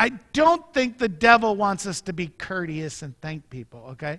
I 0.00 0.08
don't 0.32 0.74
think 0.74 0.98
the 0.98 1.08
devil 1.08 1.54
wants 1.54 1.86
us 1.86 2.00
to 2.00 2.12
be 2.12 2.26
courteous 2.26 3.02
and 3.02 3.14
thank 3.20 3.48
people, 3.50 3.90
okay? 3.90 4.18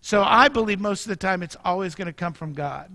So 0.00 0.22
I 0.22 0.48
believe 0.48 0.80
most 0.80 1.04
of 1.04 1.10
the 1.10 1.16
time 1.16 1.42
it's 1.42 1.58
always 1.66 1.94
going 1.94 2.06
to 2.06 2.14
come 2.14 2.32
from 2.32 2.54
God. 2.54 2.90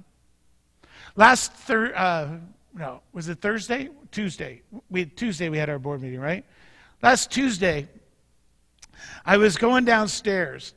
Last 1.15 1.53
thir- 1.53 1.93
uh, 1.95 2.37
no, 2.73 3.01
was 3.13 3.29
it 3.29 3.39
Thursday? 3.39 3.89
Tuesday. 4.11 4.63
We 4.89 5.05
Tuesday 5.05 5.49
we 5.49 5.59
had 5.59 5.69
our 5.69 5.77
board 5.77 6.01
meeting, 6.01 6.19
right? 6.19 6.43
Last 7.03 7.29
Tuesday, 7.29 7.87
I 9.25 9.37
was 9.37 9.57
going 9.57 9.85
downstairs 9.85 10.73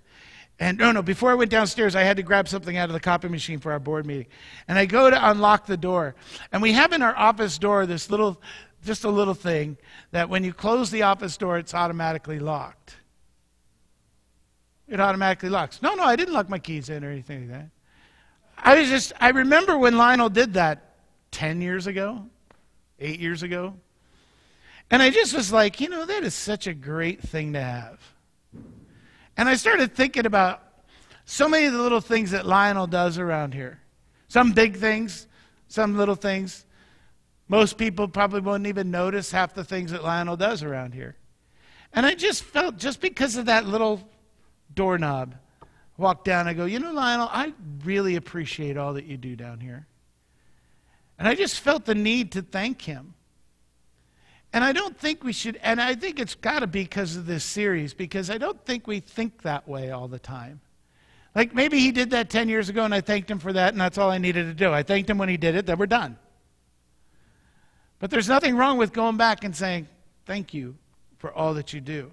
and 0.61 0.79
no, 0.79 0.91
no, 0.91 1.03
before 1.03 1.31
I 1.31 1.35
went 1.35 1.51
downstairs, 1.51 1.95
I 1.95 2.03
had 2.03 2.17
to 2.17 2.23
grab 2.23 2.49
something 2.49 2.77
out 2.77 2.89
of 2.89 2.93
the 2.93 3.01
copy 3.01 3.29
machine 3.29 3.61
for 3.61 3.71
our 3.71 3.79
board 3.79 4.07
meeting. 4.07 4.27
And 4.67 4.77
I 4.77 4.87
go 4.87 5.09
to 5.09 5.31
unlock 5.31 5.67
the 5.67 5.77
door. 5.77 6.17
And 6.51 6.61
we 6.61 6.73
have 6.73 6.93
in 6.93 7.01
our 7.01 7.17
office 7.17 7.59
door 7.59 7.87
this 7.87 8.11
little, 8.11 8.41
just 8.85 9.05
a 9.05 9.09
little 9.09 9.35
thing 9.35 9.77
that 10.11 10.29
when 10.29 10.43
you 10.43 10.53
close 10.53 10.91
the 10.91 11.03
office 11.03 11.37
door, 11.37 11.59
it's 11.59 11.75
automatically 11.75 12.41
locked. 12.41 12.97
It 14.89 14.99
automatically 14.99 15.49
locks. 15.49 15.81
No, 15.81 15.95
no, 15.95 16.03
I 16.03 16.17
didn't 16.17 16.35
lock 16.35 16.49
my 16.49 16.59
keys 16.59 16.89
in 16.89 17.05
or 17.05 17.11
anything 17.11 17.49
like 17.49 17.61
that. 17.61 17.71
I 18.57 18.81
was 18.81 18.89
just, 18.89 19.13
I 19.21 19.31
remember 19.31 19.79
when 19.79 19.97
Lionel 19.97 20.31
did 20.31 20.55
that 20.55 20.97
10 21.31 21.61
years 21.61 21.87
ago, 21.87 22.25
eight 22.99 23.21
years 23.21 23.45
ago. 23.45 23.75
And 24.91 25.03
I 25.03 25.11
just 25.11 25.35
was 25.35 25.53
like, 25.53 25.81
you 25.81 25.89
know, 25.89 26.07
that 26.07 26.25
is 26.25 26.35
such 26.35 26.67
a 26.67 26.75
great 26.75 27.21
thing 27.21 27.53
to 27.53 27.61
have. 27.61 28.01
And 29.37 29.49
I 29.49 29.55
started 29.55 29.95
thinking 29.95 30.27
about 30.27 30.63
so 31.25 31.49
many 31.49 31.67
of 31.67 31.75
the 31.75 31.83
little 31.83 32.01
things 32.01 32.31
that 32.31 32.47
Lionel 32.47 32.87
does 32.87 33.19
around 33.19 33.53
here. 33.53 33.81
Some 34.29 34.53
big 34.53 34.77
things, 34.77 35.27
some 35.69 35.97
little 35.97 36.15
things. 36.15 36.65
Most 37.49 37.77
people 37.77 38.09
probably 38.09 38.41
won't 38.41 38.67
even 38.67 38.91
notice 38.91 39.31
half 39.31 39.55
the 39.55 39.65
things 39.65 39.91
that 39.93 40.03
Lionel 40.03 40.37
does 40.37 40.63
around 40.63 40.95
here. 40.95 41.17
And 41.93 42.05
I 42.05 42.15
just 42.15 42.43
felt, 42.43 42.79
just 42.79 43.01
because 43.01 43.37
of 43.37 43.47
that 43.47 43.67
little 43.67 44.07
doorknob, 44.75 45.35
walk 45.97 46.25
down, 46.25 46.49
I 46.49 46.55
go, 46.55 46.65
you 46.65 46.79
know, 46.79 46.93
Lionel, 46.93 47.29
I 47.31 47.53
really 47.85 48.17
appreciate 48.17 48.77
all 48.77 48.95
that 48.95 49.05
you 49.05 49.17
do 49.17 49.37
down 49.37 49.61
here. 49.61 49.87
And 51.19 51.27
I 51.27 51.35
just 51.35 51.61
felt 51.61 51.85
the 51.85 51.95
need 51.95 52.33
to 52.33 52.43
thank 52.43 52.83
him. 52.83 53.15
And 54.53 54.65
I 54.65 54.73
don't 54.73 54.99
think 54.99 55.25
we 55.25 55.33
should, 55.33 55.59
and 55.63 55.81
I 55.81 55.95
think 55.95 56.19
it's 56.19 56.35
got 56.35 56.61
to 56.61 56.67
be 56.67 56.83
because 56.83 57.17
of 57.17 57.27
this 57.27 57.45
series, 57.45 57.93
because 57.93 58.31
I 58.31 58.39
don't 58.39 58.65
think 58.65 58.87
we 58.87 59.01
think 59.01 59.43
that 59.43 59.69
way 59.69 59.91
all 59.91 60.09
the 60.09 60.19
time. 60.19 60.61
Like 61.35 61.55
maybe 61.55 61.79
he 61.79 61.93
did 61.93 62.11
that 62.11 62.31
10 62.31 62.49
years 62.49 62.69
ago 62.69 62.85
and 62.85 62.95
I 62.95 63.01
thanked 63.01 63.31
him 63.31 63.39
for 63.39 63.53
that 63.53 63.75
and 63.75 63.81
that's 63.81 63.99
all 63.99 64.11
I 64.11 64.19
needed 64.19 64.47
to 64.47 64.55
do. 64.55 64.73
I 64.73 64.83
thanked 64.83 65.11
him 65.11 65.19
when 65.19 65.29
he 65.29 65.37
did 65.37 65.55
it, 65.55 65.67
then 65.67 65.79
we're 65.79 65.87
done. 65.87 66.17
But 67.99 68.11
there's 68.11 68.29
nothing 68.29 68.57
wrong 68.57 68.79
with 68.79 68.93
going 68.93 69.17
back 69.17 69.45
and 69.45 69.55
saying, 69.55 69.89
Thank 70.25 70.53
you 70.53 70.77
for 71.17 71.33
all 71.33 71.55
that 71.55 71.73
you 71.73 71.81
do. 71.81 72.11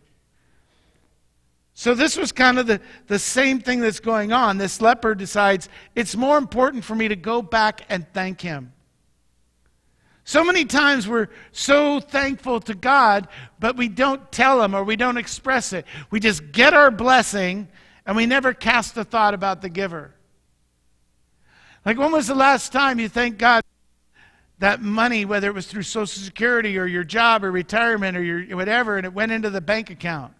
So, 1.74 1.94
this 1.94 2.16
was 2.16 2.32
kind 2.32 2.58
of 2.58 2.68
the, 2.68 2.80
the 3.08 3.20
same 3.20 3.60
thing 3.60 3.82
that's 3.82 4.00
going 4.00 4.32
on. 4.32 4.58
This 4.58 4.80
leper 4.80 5.14
decides 5.14 5.68
it's 5.94 6.16
more 6.16 6.38
important 6.38 6.86
for 6.86 6.96
me 6.96 7.10
to 7.10 7.18
go 7.18 7.42
back 7.42 7.82
and 7.90 8.08
thank 8.14 8.40
him. 8.40 8.72
So 10.26 10.44
many 10.44 10.66
times 10.66 11.08
we're 11.08 11.30
so 11.54 12.02
thankful 12.02 12.60
to 12.62 12.76
God, 12.76 13.28
but 13.60 13.78
we 13.78 13.88
don't 13.88 14.30
tell 14.32 14.62
him 14.62 14.76
or 14.76 14.84
we 14.84 14.98
don't 14.98 15.18
express 15.18 15.72
it. 15.72 15.86
We 16.10 16.20
just 16.20 16.52
get 16.52 16.74
our 16.74 16.92
blessing 16.92 17.70
and 18.06 18.18
we 18.18 18.26
never 18.26 18.54
cast 18.54 18.98
a 18.98 19.04
thought 19.04 19.34
about 19.34 19.62
the 19.62 19.70
giver. 19.70 20.14
Like, 21.86 21.98
when 21.98 22.12
was 22.12 22.28
the 22.28 22.36
last 22.36 22.74
time 22.74 23.00
you 23.00 23.08
thanked 23.08 23.38
God? 23.38 23.64
that 24.60 24.82
money, 24.82 25.26
whether 25.26 25.50
it 25.50 25.54
was 25.54 25.68
through 25.68 25.84
Social 25.84 26.22
Security 26.22 26.78
or 26.78 26.86
your 26.86 27.04
job 27.04 27.44
or 27.44 27.52
retirement 27.52 28.16
or 28.16 28.24
your 28.24 28.56
whatever, 28.56 28.98
and 28.98 29.06
it 29.06 29.14
went 29.14 29.32
into 29.32 29.50
the 29.50 29.62
bank 29.62 29.90
account. 29.90 30.34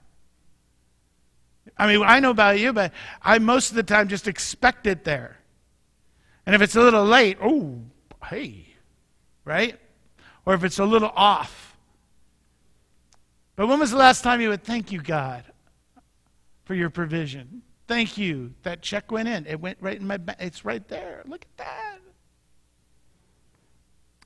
I 1.78 1.88
mean, 1.88 2.02
I 2.06 2.20
know 2.22 2.30
about 2.30 2.60
you, 2.60 2.72
but 2.72 2.94
I 3.22 3.40
most 3.40 3.70
of 3.70 3.76
the 3.76 3.84
time 3.84 4.08
just 4.08 4.28
expect 4.28 4.88
it 4.88 5.04
there. 5.04 5.38
And 6.46 6.56
if 6.56 6.62
it's 6.62 6.76
a 6.76 6.82
little 6.82 7.06
late, 7.06 7.38
oh, 7.42 7.80
hey, 8.30 8.65
right? 9.46 9.80
Or 10.46 10.54
if 10.54 10.64
it's 10.64 10.80
a 10.80 10.86
little 10.86 11.12
off. 11.16 11.78
But 13.56 13.68
when 13.68 13.80
was 13.80 13.92
the 13.92 13.98
last 13.98 14.22
time 14.22 14.42
you 14.42 14.50
would 14.50 14.64
thank 14.64 14.92
you, 14.92 15.02
God, 15.02 15.46
for 16.66 16.76
your 16.76 16.90
provision? 16.90 17.62
Thank 17.88 18.18
you. 18.18 18.54
That 18.64 18.82
check 18.82 19.12
went 19.12 19.30
in. 19.30 19.46
It 19.46 19.62
went 19.62 19.78
right 19.80 19.98
in 19.98 20.06
my 20.06 20.18
bank. 20.18 20.40
It's 20.42 20.66
right 20.66 20.86
there. 20.88 21.24
Look 21.26 21.44
at 21.44 21.58
that. 21.58 21.98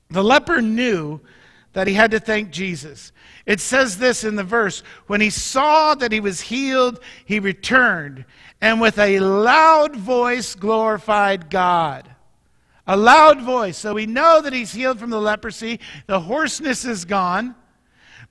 The 0.08 0.24
leper 0.24 0.60
knew 0.60 1.20
that 1.72 1.86
he 1.86 1.94
had 1.94 2.10
to 2.10 2.18
thank 2.18 2.50
Jesus. 2.50 3.12
It 3.46 3.60
says 3.60 3.98
this 3.98 4.24
in 4.24 4.34
the 4.34 4.42
verse 4.42 4.82
when 5.06 5.20
he 5.20 5.30
saw 5.30 5.94
that 5.94 6.10
he 6.10 6.18
was 6.18 6.40
healed, 6.40 6.98
he 7.24 7.38
returned 7.38 8.24
and 8.60 8.80
with 8.80 8.98
a 8.98 9.20
loud 9.20 9.94
voice 9.94 10.54
glorified 10.54 11.48
God. 11.48 12.09
A 12.90 12.96
loud 12.96 13.40
voice. 13.40 13.78
So 13.78 13.94
we 13.94 14.06
know 14.06 14.40
that 14.42 14.52
he's 14.52 14.72
healed 14.72 14.98
from 14.98 15.10
the 15.10 15.20
leprosy, 15.20 15.78
the 16.08 16.18
hoarseness 16.18 16.84
is 16.84 17.04
gone. 17.04 17.54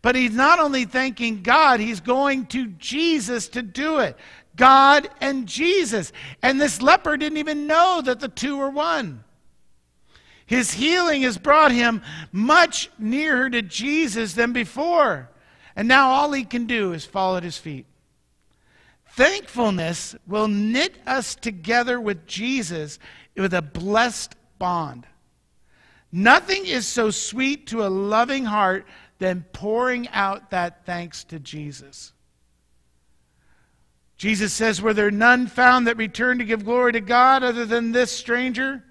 But 0.02 0.18
he's 0.18 0.34
not 0.34 0.60
only 0.60 0.84
thanking 0.84 1.44
God, 1.44 1.80
he's 1.80 2.02
going 2.02 2.46
to 2.48 2.68
Jesus 2.68 3.48
to 3.50 3.62
do 3.62 4.00
it. 4.00 4.18
God 4.58 5.10
and 5.22 5.48
Jesus. 5.48 6.12
And 6.44 6.60
this 6.60 6.82
leper 6.82 7.16
didn't 7.16 7.38
even 7.38 7.68
know 7.68 8.02
that 8.04 8.20
the 8.20 8.28
two 8.28 8.58
were 8.58 8.70
one. 8.70 9.24
His 10.46 10.74
healing 10.74 11.22
has 11.22 11.38
brought 11.38 11.72
him 11.72 12.02
much 12.34 12.90
nearer 13.00 13.50
to 13.50 13.62
Jesus 13.62 14.34
than 14.34 14.52
before. 14.52 15.30
And 15.74 15.88
now 15.88 16.10
all 16.10 16.34
he 16.34 16.44
can 16.44 16.66
do 16.66 16.92
is 16.92 17.06
fall 17.06 17.38
at 17.38 17.44
his 17.44 17.58
feet. 17.58 17.86
Thankfulness 19.12 20.18
will 20.28 20.50
knit 20.50 20.96
us 21.08 21.34
together 21.36 22.00
with 22.02 22.28
Jesus 22.28 23.00
with 23.40 23.54
a 23.54 23.62
blessed 23.62 24.36
bond. 24.60 25.08
Nothing 26.12 26.66
is 26.66 26.88
so 26.88 27.12
sweet 27.12 27.68
to 27.68 27.86
a 27.86 27.90
loving 27.90 28.46
heart 28.46 28.86
than 29.20 29.46
pouring 29.54 30.08
out 30.10 30.52
that 30.52 30.86
thanks 30.86 31.24
to 31.26 31.40
Jesus. 31.40 32.14
Jesus 34.18 34.52
says, 34.52 34.82
Were 34.82 34.94
there 34.94 35.12
none 35.12 35.48
found 35.48 35.88
that 35.88 35.98
returned 35.98 36.40
to 36.40 36.46
give 36.46 36.66
glory 36.66 36.92
to 36.94 37.02
God 37.02 37.44
other 37.44 37.66
than 37.66 37.92
this 37.92 38.12
stranger? 38.12 38.84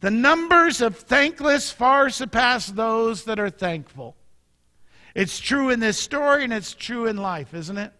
The 0.00 0.10
numbers 0.10 0.80
of 0.80 0.96
thankless 0.96 1.70
far 1.70 2.10
surpass 2.10 2.66
those 2.66 3.24
that 3.24 3.38
are 3.38 3.50
thankful. 3.50 4.16
It's 5.14 5.40
true 5.40 5.70
in 5.70 5.80
this 5.80 5.98
story 5.98 6.44
and 6.44 6.52
it's 6.52 6.74
true 6.74 7.06
in 7.06 7.16
life, 7.16 7.54
isn't 7.54 7.78
it? 7.78 7.92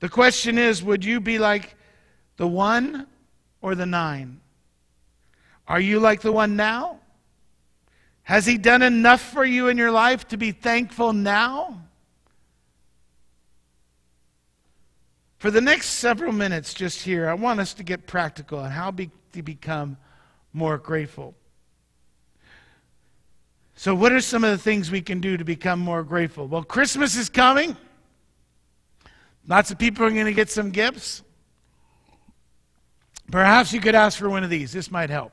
The 0.00 0.08
question 0.08 0.58
is 0.58 0.82
would 0.82 1.04
you 1.04 1.20
be 1.20 1.38
like 1.38 1.76
the 2.36 2.48
one 2.48 3.06
or 3.62 3.74
the 3.74 3.86
nine? 3.86 4.40
Are 5.68 5.80
you 5.80 5.98
like 6.00 6.20
the 6.20 6.32
one 6.32 6.56
now? 6.56 7.00
Has 8.22 8.46
he 8.46 8.58
done 8.58 8.82
enough 8.82 9.20
for 9.20 9.44
you 9.44 9.68
in 9.68 9.76
your 9.76 9.90
life 9.90 10.26
to 10.28 10.36
be 10.36 10.52
thankful 10.52 11.12
now? 11.12 11.80
For 15.38 15.50
the 15.50 15.60
next 15.60 15.90
several 15.90 16.32
minutes, 16.32 16.74
just 16.74 17.02
here, 17.02 17.28
I 17.28 17.34
want 17.34 17.60
us 17.60 17.74
to 17.74 17.84
get 17.84 18.06
practical 18.06 18.58
on 18.58 18.70
how 18.70 18.90
be, 18.90 19.10
to 19.32 19.42
become 19.42 19.96
more 20.52 20.78
grateful. 20.78 21.34
So, 23.76 23.94
what 23.94 24.10
are 24.12 24.20
some 24.20 24.42
of 24.42 24.50
the 24.50 24.58
things 24.58 24.90
we 24.90 25.02
can 25.02 25.20
do 25.20 25.36
to 25.36 25.44
become 25.44 25.78
more 25.78 26.02
grateful? 26.02 26.48
Well, 26.48 26.64
Christmas 26.64 27.14
is 27.14 27.28
coming. 27.28 27.76
Lots 29.46 29.70
of 29.70 29.78
people 29.78 30.04
are 30.04 30.10
going 30.10 30.26
to 30.26 30.32
get 30.32 30.50
some 30.50 30.70
gifts. 30.70 31.22
Perhaps 33.30 33.72
you 33.72 33.80
could 33.80 33.94
ask 33.94 34.18
for 34.18 34.30
one 34.30 34.42
of 34.42 34.50
these. 34.50 34.72
This 34.72 34.90
might 34.90 35.10
help. 35.10 35.32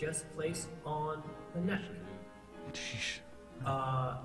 just 0.00 0.34
place 0.34 0.66
on 0.86 1.22
the 1.54 1.60
neck. 1.60 1.82
Uh, 3.66 4.16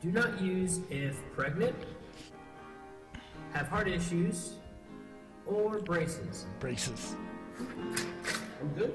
do 0.00 0.12
not 0.12 0.40
use 0.40 0.80
if 0.88 1.16
pregnant, 1.32 1.74
have 3.52 3.66
heart 3.66 3.88
issues, 3.88 4.54
or 5.44 5.80
braces. 5.80 6.46
Braces. 6.60 7.16
I'm 7.58 8.68
good. 8.76 8.94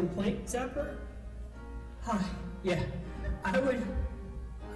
Complaint 0.00 0.46
zapper? 0.46 0.96
Hi. 2.04 2.24
Yeah. 2.62 2.80
I 3.44 3.60
would. 3.60 3.86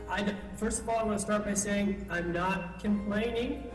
I 0.09 0.35
first 0.57 0.83
of 0.83 0.89
all, 0.91 0.99
I 0.99 1.03
want 1.03 1.19
to 1.19 1.25
start 1.25 1.47
by 1.47 1.55
saying 1.55 2.07
I'm 2.11 2.31
not 2.31 2.79
complaining, 2.79 3.71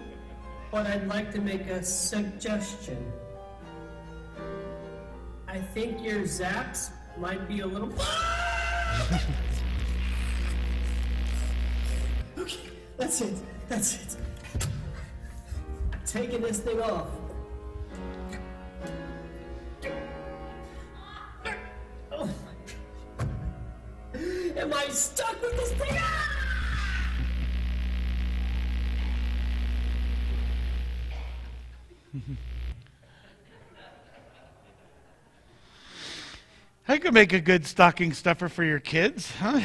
but 0.71 0.85
I'd 0.85 1.07
like 1.07 1.31
to 1.33 1.41
make 1.41 1.65
a 1.65 1.83
suggestion. 1.83 3.11
I 5.47 5.57
think 5.59 6.03
your 6.03 6.21
zaps 6.21 6.91
might 7.17 7.47
be 7.47 7.61
a 7.61 7.65
little. 7.65 7.89
okay, 12.37 12.59
that's 12.97 13.21
it. 13.21 13.33
That's 13.67 13.95
it. 13.95 14.17
I'm 15.93 15.99
Taking 16.05 16.41
this 16.41 16.59
thing 16.59 16.79
off. 16.79 17.07
Am 24.89 24.95
stuck 24.95 25.39
with 25.39 25.55
this 25.55 25.71
thing? 25.73 25.97
Ah! 25.99 26.25
I 36.87 36.97
could 36.97 37.13
make 37.13 37.33
a 37.33 37.39
good 37.39 37.67
stocking 37.67 38.13
stuffer 38.13 38.49
for 38.49 38.63
your 38.63 38.79
kids, 38.79 39.31
huh? 39.35 39.61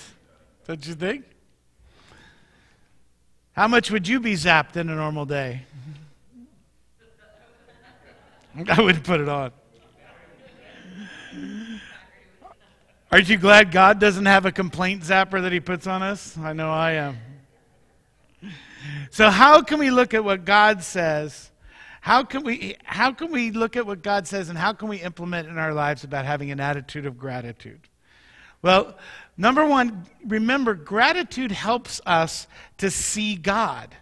Don't 0.66 0.84
you 0.84 0.96
think? 0.96 1.24
How 3.52 3.68
much 3.68 3.92
would 3.92 4.08
you 4.08 4.18
be 4.18 4.32
zapped 4.32 4.74
in 4.74 4.88
a 4.88 4.96
normal 4.96 5.24
day? 5.24 5.62
I 8.68 8.82
wouldn't 8.82 9.04
put 9.04 9.20
it 9.20 9.28
on. 9.28 9.52
Aren't 13.10 13.28
you 13.30 13.38
glad 13.38 13.70
God 13.72 13.98
doesn't 13.98 14.26
have 14.26 14.44
a 14.44 14.52
complaint 14.52 15.02
zapper 15.02 15.40
that 15.40 15.52
He 15.52 15.60
puts 15.60 15.86
on 15.86 16.02
us? 16.02 16.36
I 16.36 16.52
know 16.52 16.70
I 16.70 16.92
am. 16.92 17.16
So, 19.10 19.30
how 19.30 19.62
can 19.62 19.78
we 19.78 19.90
look 19.90 20.12
at 20.12 20.22
what 20.22 20.44
God 20.44 20.82
says? 20.82 21.50
How 22.00 22.22
can 22.22 22.42
we 22.42 22.76
how 22.84 23.12
can 23.12 23.32
we 23.32 23.50
look 23.50 23.76
at 23.76 23.86
what 23.86 24.02
God 24.02 24.26
says 24.26 24.48
and 24.48 24.58
how 24.58 24.72
can 24.72 24.88
we 24.88 24.98
implement 24.98 25.48
in 25.48 25.58
our 25.58 25.72
lives 25.72 26.04
about 26.04 26.24
having 26.24 26.50
an 26.50 26.60
attitude 26.60 27.06
of 27.06 27.18
gratitude? 27.18 27.80
Well, 28.62 28.96
number 29.36 29.64
1, 29.64 30.06
remember 30.26 30.74
gratitude 30.74 31.52
helps 31.52 32.00
us 32.06 32.46
to 32.78 32.90
see 32.90 33.36
God. 33.36 33.94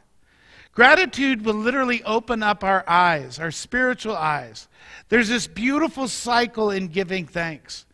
Gratitude 0.73 1.45
will 1.45 1.55
literally 1.55 2.03
open 2.05 2.43
up 2.43 2.63
our 2.63 2.85
eyes, 2.87 3.39
our 3.39 3.51
spiritual 3.51 4.17
eyes. 4.17 4.69
There's 5.09 5.29
this 5.29 5.47
beautiful 5.47 6.07
cycle 6.07 6.71
in 6.71 6.89
giving 6.89 7.27
thanks. 7.27 7.86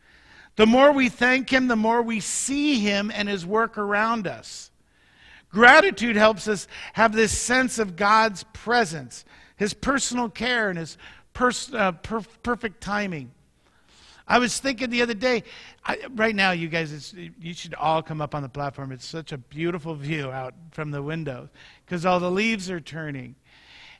The 0.57 0.67
more 0.67 0.93
we 0.93 1.09
thank 1.09 1.51
Him, 1.51 1.69
the 1.69 1.77
more 1.77 2.03
we 2.03 2.21
see 2.21 2.81
Him 2.81 3.11
and 3.15 3.29
His 3.29 3.47
work 3.47 3.79
around 3.79 4.27
us. 4.27 4.71
Gratitude 5.51 6.17
helps 6.17 6.49
us 6.49 6.67
have 6.95 7.13
this 7.13 7.37
sense 7.37 7.79
of 7.79 7.97
God's 7.97 8.45
presence, 8.53 9.25
His 9.57 9.75
personal 9.75 10.29
care, 10.29 10.71
and 10.71 10.79
His 10.79 10.97
pers- 11.33 11.73
uh, 11.73 11.93
per- 11.93 12.23
perfect 12.43 12.81
timing. 12.81 13.31
I 14.27 14.39
was 14.39 14.59
thinking 14.59 14.91
the 14.91 15.03
other 15.03 15.15
day, 15.15 15.43
I, 15.85 15.99
right 16.15 16.35
now, 16.35 16.53
you 16.53 16.69
guys, 16.69 17.15
you 17.15 17.55
should 17.55 17.75
all 17.75 18.03
come 18.03 18.21
up 18.21 18.35
on 18.35 18.43
the 18.43 18.49
platform. 18.49 18.93
It's 18.93 19.05
such 19.05 19.33
a 19.33 19.39
beautiful 19.39 19.95
view 19.95 20.31
out 20.31 20.55
from 20.71 20.91
the 20.91 21.03
window 21.03 21.49
because 21.85 22.07
all 22.07 22.21
the 22.21 22.31
leaves 22.31 22.71
are 22.71 22.81
turning. 22.81 23.35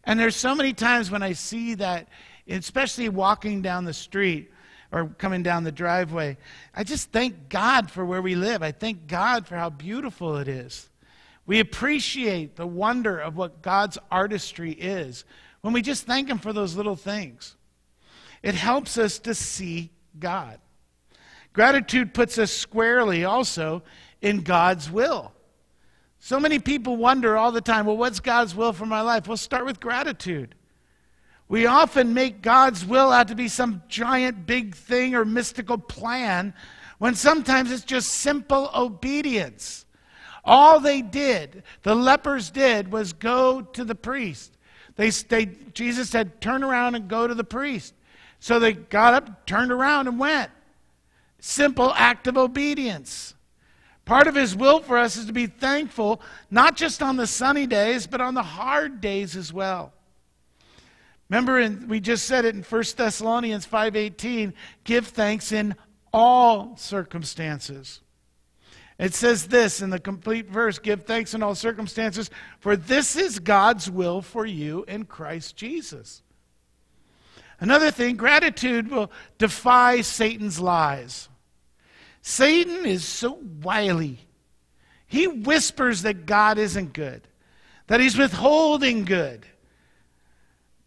And 0.05 0.19
there's 0.19 0.37
so 0.37 0.55
many 0.55 0.73
times 0.73 1.11
when 1.11 1.23
I 1.23 1.33
see 1.33 1.75
that, 1.75 2.09
especially 2.49 3.09
walking 3.09 3.63
down 3.63 3.85
the 3.85 3.93
street 3.93 4.52
or 4.93 5.07
coming 5.19 5.43
down 5.43 5.65
the 5.65 5.73
driveway, 5.73 6.37
I 6.75 6.85
just 6.85 7.11
thank 7.11 7.49
God 7.49 7.91
for 7.91 8.05
where 8.05 8.23
we 8.23 8.35
live. 8.35 8.63
I 8.63 8.71
thank 8.73 9.07
God 9.07 9.47
for 9.47 9.57
how 9.57 9.71
beautiful 9.71 10.37
it 10.37 10.49
is. 10.49 10.89
We 11.47 11.59
appreciate 11.59 12.55
the 12.55 12.67
wonder 12.67 13.19
of 13.19 13.37
what 13.37 13.63
God's 13.63 13.99
artistry 14.11 14.73
is 14.73 15.25
when 15.63 15.73
we 15.73 15.83
just 15.83 16.07
thank 16.07 16.29
Him 16.29 16.39
for 16.39 16.53
those 16.53 16.77
little 16.77 16.95
things. 16.95 17.57
It 18.43 18.55
helps 18.55 18.99
us 18.99 19.19
to 19.21 19.35
see 19.35 19.91
God. 20.19 20.59
Gratitude 21.53 22.15
puts 22.15 22.39
us 22.39 22.53
squarely 22.53 23.25
also 23.25 23.83
in 24.21 24.43
God's 24.43 24.91
will. 24.91 25.33
So 26.19 26.39
many 26.39 26.59
people 26.59 26.97
wonder 26.97 27.37
all 27.37 27.51
the 27.51 27.61
time, 27.61 27.87
well, 27.87 27.97
what's 27.97 28.21
God's 28.21 28.55
will 28.55 28.73
for 28.73 28.87
my 28.87 29.01
life? 29.01 29.27
Well, 29.27 29.37
start 29.37 29.67
with 29.67 29.81
gratitude. 29.81 30.55
We 31.53 31.67
often 31.67 32.15
make 32.15 32.41
God's 32.41 32.83
will 32.83 33.13
out 33.13 33.29
to 33.29 33.35
be 33.35 33.47
some 33.47 33.83
giant 33.87 34.47
big 34.47 34.75
thing 34.75 35.15
or 35.15 35.27
mystical 35.27 35.77
plan 35.77 36.55
when 36.97 37.15
sometimes 37.15 37.71
it's 37.71 37.85
just 37.85 38.09
simple 38.09 38.71
obedience. 38.75 39.85
All 40.47 40.81
they 40.81 41.03
did, 41.03 41.63
the 41.83 41.95
lepers 41.95 42.51
did, 42.51 42.91
was 42.91 43.13
go 43.13 43.61
to 43.61 43.85
the 43.85 43.95
priest. 43.95 44.57
They, 44.97 45.11
they, 45.11 45.45
Jesus 45.75 46.09
said, 46.09 46.41
turn 46.41 46.65
around 46.65 46.95
and 46.95 47.07
go 47.07 47.27
to 47.27 47.35
the 47.35 47.45
priest. 47.45 47.93
So 48.41 48.59
they 48.59 48.73
got 48.73 49.13
up, 49.13 49.45
turned 49.45 49.73
around, 49.73 50.09
and 50.09 50.19
went. 50.19 50.51
Simple 51.39 51.93
act 51.93 52.27
of 52.29 52.39
obedience. 52.39 53.35
Part 54.07 54.27
of 54.27 54.35
his 54.35 54.57
will 54.57 54.81
for 54.81 54.97
us 54.97 55.19
is 55.19 55.27
to 55.27 55.35
be 55.35 55.49
thankful, 55.49 56.23
not 56.51 56.77
just 56.77 57.03
on 57.03 57.17
the 57.17 57.27
sunny 57.27 57.67
days, 57.67 58.07
but 58.07 58.23
on 58.23 58.33
the 58.33 58.43
hard 58.43 59.03
days 59.03 59.37
as 59.37 59.53
well. 59.53 59.93
Remember, 61.33 61.59
in, 61.59 61.89
we 61.89 61.99
just 61.99 62.27
said 62.27 62.45
it 62.45 62.55
in 62.55 62.63
1 62.63 62.85
Thessalonians 62.95 63.67
5.18, 63.67 64.53
give 64.85 65.07
thanks 65.07 65.51
in 65.51 65.75
all 66.13 66.77
circumstances. 66.77 68.03
It 68.99 69.15
says 69.15 69.47
this 69.47 69.81
in 69.81 69.89
the 69.89 69.99
complete 69.99 70.51
verse 70.51 70.79
give 70.79 71.07
thanks 71.07 71.33
in 71.33 71.43
all 71.43 71.55
circumstances, 71.55 72.29
for 72.61 72.77
this 72.77 73.17
is 73.17 73.39
God's 73.39 73.91
will 73.91 74.21
for 74.21 74.45
you 74.45 74.85
in 74.87 75.07
Christ 75.07 75.57
Jesus. 75.57 76.21
Another 77.61 77.91
thing, 77.91 78.17
gratitude 78.17 78.91
will 78.91 79.11
defy 79.39 80.03
Satan's 80.03 80.61
lies. 80.61 81.31
Satan 82.21 82.85
is 82.85 83.07
so 83.07 83.39
wily. 83.63 84.19
He 85.07 85.29
whispers 85.29 86.03
that 86.03 86.27
God 86.27 86.59
isn't 86.59 86.93
good, 86.93 87.27
that 87.87 88.01
he's 88.01 88.19
withholding 88.19 89.07
good. 89.07 89.47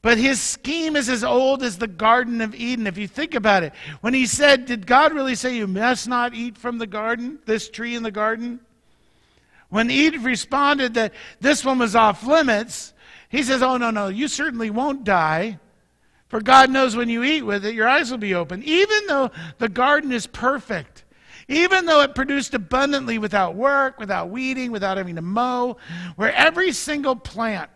But 0.06 0.20
his 0.20 0.40
scheme 0.40 0.96
is 0.96 1.10
as 1.10 1.24
old 1.24 1.64
as 1.64 1.80
the 1.80 1.88
Garden 1.88 2.40
of 2.42 2.54
Eden. 2.54 2.86
If 2.86 2.96
you 2.96 3.08
think 3.08 3.34
about 3.34 3.64
it, 3.64 3.74
when 4.02 4.14
he 4.14 4.28
said, 4.28 4.68
Did 4.68 4.86
God 4.86 5.14
really 5.14 5.34
say 5.34 5.58
you 5.58 5.66
must 5.66 6.08
not 6.08 6.36
eat 6.36 6.60
from 6.60 6.78
the 6.78 6.86
garden, 6.86 7.40
this 7.48 7.72
tree 7.72 7.96
in 7.96 8.04
the 8.04 8.12
garden? 8.12 8.60
When 9.70 9.90
Eve 9.90 10.24
responded 10.24 10.94
that 10.94 11.16
this 11.42 11.66
one 11.66 11.80
was 11.80 11.96
off 11.96 12.24
limits, 12.24 12.94
he 13.30 13.42
says, 13.42 13.64
Oh, 13.64 13.78
no, 13.78 13.90
no, 13.90 14.10
you 14.10 14.28
certainly 14.28 14.70
won't 14.70 15.06
die. 15.06 15.58
For 16.28 16.40
God 16.40 16.70
knows 16.70 16.96
when 16.96 17.10
you 17.10 17.24
eat 17.24 17.42
with 17.42 17.66
it, 17.66 17.74
your 17.74 17.88
eyes 17.88 18.12
will 18.12 18.20
be 18.20 18.36
open. 18.36 18.62
Even 18.62 19.08
though 19.08 19.32
the 19.58 19.70
garden 19.70 20.12
is 20.12 20.28
perfect, 20.28 21.04
even 21.48 21.88
though 21.88 22.02
it 22.02 22.14
produced 22.14 22.54
abundantly 22.54 23.18
without 23.18 23.56
work, 23.56 24.00
without 24.00 24.30
weeding, 24.30 24.72
without 24.72 24.98
having 24.98 25.16
to 25.16 25.24
mow, 25.24 25.78
where 26.16 26.32
every 26.36 26.74
single 26.74 27.16
plant 27.16 27.72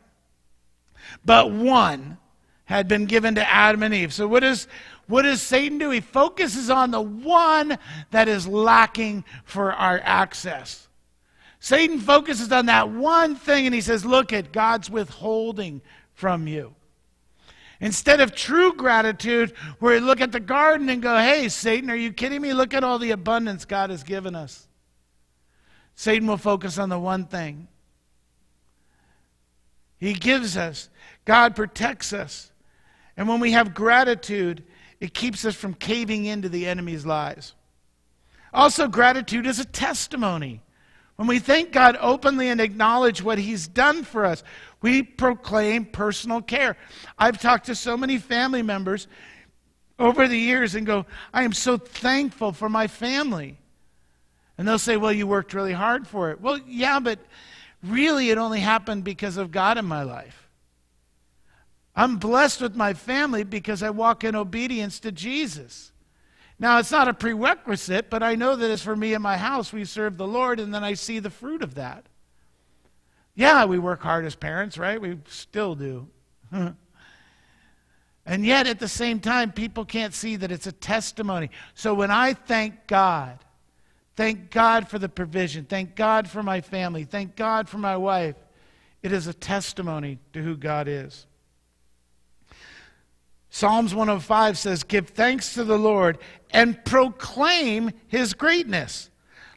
but 1.26 1.52
one 1.52 2.18
had 2.65 2.88
been 2.88 3.06
given 3.06 3.36
to 3.36 3.49
Adam 3.49 3.84
and 3.84 3.94
Eve. 3.94 4.14
So 4.14 4.27
what 4.27 4.41
does 4.41 4.68
what 5.07 5.23
does 5.23 5.41
Satan 5.41 5.80
do? 5.80 5.90
He 5.90 6.02
focuses 6.02 6.69
on 6.69 6.91
the 6.91 7.02
one 7.02 7.80
that 8.11 8.27
is 8.27 8.48
lacking 8.48 9.26
for 9.44 9.73
our 9.73 9.99
access. 10.03 10.88
Satan 11.60 11.99
focuses 11.99 12.52
on 12.52 12.68
that 12.68 12.90
one 12.90 13.36
thing 13.36 13.65
and 13.65 13.73
he 13.73 13.81
says, 13.81 14.06
Look 14.06 14.31
at 14.31 14.52
God's 14.52 14.90
withholding 14.90 15.81
from 16.14 16.48
you. 16.48 16.76
Instead 17.81 18.19
of 18.19 18.36
true 18.36 18.73
gratitude, 18.73 19.53
where 19.80 19.94
we 19.94 19.99
look 19.99 20.19
at 20.19 20.31
the 20.31 20.40
garden 20.40 20.90
and 20.90 21.02
go, 21.02 21.18
hey, 21.18 21.48
Satan, 21.48 21.90
are 21.90 21.95
you 21.95 22.11
kidding 22.11 22.41
me? 22.41 22.53
Look 22.53 22.73
at 22.73 22.84
all 22.84 22.99
the 22.99 23.11
abundance 23.11 23.64
God 23.64 23.90
has 23.90 24.03
given 24.03 24.36
us. 24.36 24.68
Satan 25.95 26.27
will 26.27 26.38
focus 26.38 26.77
on 26.77 26.90
the 26.90 26.99
one 26.99 27.26
thing. 27.26 27.68
He 29.98 30.14
gives 30.14 30.57
us, 30.57 30.90
God 31.30 31.56
protects 31.56 32.11
us. 32.11 32.51
And 33.15 33.30
when 33.30 33.39
we 33.39 33.51
have 33.51 33.76
gratitude, 33.76 34.64
it 34.99 35.14
keeps 35.14 35.45
us 35.45 35.53
from 35.53 35.76
caving 35.76 36.26
into 36.26 36.49
the 36.49 36.65
enemy's 36.65 37.06
lies. 37.06 37.53
Also, 38.51 38.88
gratitude 38.88 39.45
is 39.45 39.60
a 39.60 39.65
testimony. 39.65 40.60
When 41.18 41.27
we 41.27 41.38
thank 41.38 41.72
God 41.72 41.95
openly 42.01 42.49
and 42.49 42.60
acknowledge 42.60 43.22
what 43.22 43.38
He's 43.38 43.68
done 43.68 44.03
for 44.03 44.26
us, 44.26 44.43
we 44.81 45.03
proclaim 45.03 45.85
personal 45.85 46.41
care. 46.41 46.76
I've 47.19 47.39
talked 47.39 47.68
to 47.68 47.76
so 47.76 47.95
many 47.95 48.18
family 48.18 48.64
members 48.64 49.07
over 49.99 50.27
the 50.27 50.35
years 50.35 50.73
and 50.73 50.84
go, 50.84 51.06
I 51.31 51.43
am 51.43 51.53
so 51.53 51.77
thankful 51.77 52.53
for 52.53 52.69
my 52.69 52.88
family. 52.88 53.60
And 54.57 54.68
they'll 54.68 54.80
say, 54.80 54.97
Well, 54.97 55.14
you 55.14 55.27
worked 55.27 55.53
really 55.53 55.73
hard 55.73 56.07
for 56.07 56.31
it. 56.31 56.41
Well, 56.41 56.60
yeah, 56.65 56.99
but 56.99 57.19
really 57.84 58.31
it 58.31 58.39
only 58.39 58.61
happened 58.61 59.03
because 59.03 59.38
of 59.38 59.51
God 59.51 59.77
in 59.77 59.85
my 59.85 60.01
life. 60.01 60.48
I'm 61.95 62.18
blessed 62.18 62.61
with 62.61 62.76
my 62.76 62.94
family 62.94 63.44
because 63.44 63.84
I 63.84 63.90
walk 63.90 64.24
in 64.24 64.36
obedience 64.36 64.99
to 65.02 65.11
Jesus. 65.11 65.91
Now, 66.60 66.78
it's 66.78 66.91
not 66.91 67.07
a 67.07 67.14
prerequisite, 67.14 68.10
but 68.10 68.22
I 68.22 68.36
know 68.36 68.56
that 68.56 68.70
as 68.70 68.82
for 68.82 68.95
me 68.95 69.14
and 69.14 69.24
my 69.24 69.38
house, 69.38 69.72
we 69.72 69.86
serve 69.86 70.18
the 70.18 70.28
Lord, 70.28 70.60
and 70.60 70.74
then 70.74 70.84
I 70.84 70.94
see 70.94 71.20
the 71.20 71.30
fruit 71.30 71.61
of 71.64 71.76
that. 71.76 72.06
Yeah, 73.34 73.64
we 73.64 73.80
work 73.80 74.02
hard 74.02 74.26
as 74.26 74.36
parents, 74.36 74.78
right? 74.78 74.99
We 74.99 75.18
still 75.30 75.74
do. 75.74 76.07
and 76.52 76.76
yet, 78.45 78.68
at 78.68 78.80
the 78.80 78.90
same 78.90 79.22
time, 79.22 79.53
people 79.53 79.86
can't 79.86 80.14
see 80.14 80.36
that 80.36 80.52
it's 80.52 80.68
a 80.68 80.74
testimony. 80.74 81.49
So 81.74 81.94
when 81.94 82.11
I 82.11 82.34
thank 82.34 82.88
God, 82.88 83.40
thank 84.18 84.52
God 84.52 84.90
for 84.90 84.99
the 84.99 85.07
provision, 85.07 85.64
thank 85.64 85.95
God 85.95 86.30
for 86.30 86.44
my 86.44 86.60
family, 86.60 87.06
thank 87.06 87.38
God 87.38 87.70
for 87.70 87.78
my 87.78 87.95
wife, 87.95 88.36
it 89.02 89.14
is 89.14 89.28
a 89.28 89.34
testimony 89.34 90.20
to 90.34 90.44
who 90.44 90.57
God 90.57 90.90
is. 90.90 91.26
Psalms 93.49 93.95
105 93.95 94.57
says, 94.57 94.84
Give 94.84 95.07
thanks 95.07 95.53
to 95.55 95.63
the 95.63 95.77
Lord 95.77 96.19
and 96.51 96.84
proclaim 96.85 97.91
his 98.07 98.34
greatness. 98.34 99.09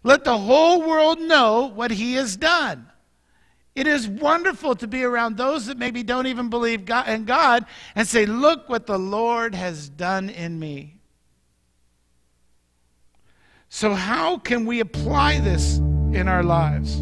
Let 0.03 0.25
the 0.25 0.39
whole 0.39 0.83
world 0.83 1.21
know 1.21 1.71
what 1.75 1.91
he 1.91 2.15
has 2.15 2.37
done. 2.37 2.89
It 3.75 3.87
is 3.87 4.07
wonderful 4.07 4.75
to 4.77 4.87
be 4.87 5.03
around 5.03 5.37
those 5.37 5.67
that 5.67 5.79
maybe 5.79 6.03
don't 6.03 6.27
even 6.27 6.51
believe 6.51 6.85
God, 6.85 7.09
in 7.09 7.25
God 7.25 7.65
and 7.95 8.07
say, 8.07 8.27
Look 8.27 8.69
what 8.69 8.87
the 8.87 8.99
Lord 8.99 9.55
has 9.55 9.89
done 9.89 10.29
in 10.29 10.59
me. 10.59 10.99
So, 13.71 13.95
how 13.95 14.37
can 14.37 14.67
we 14.67 14.81
apply 14.81 15.41
this 15.41 15.79
in 15.79 16.29
our 16.29 16.43
lives 16.43 16.97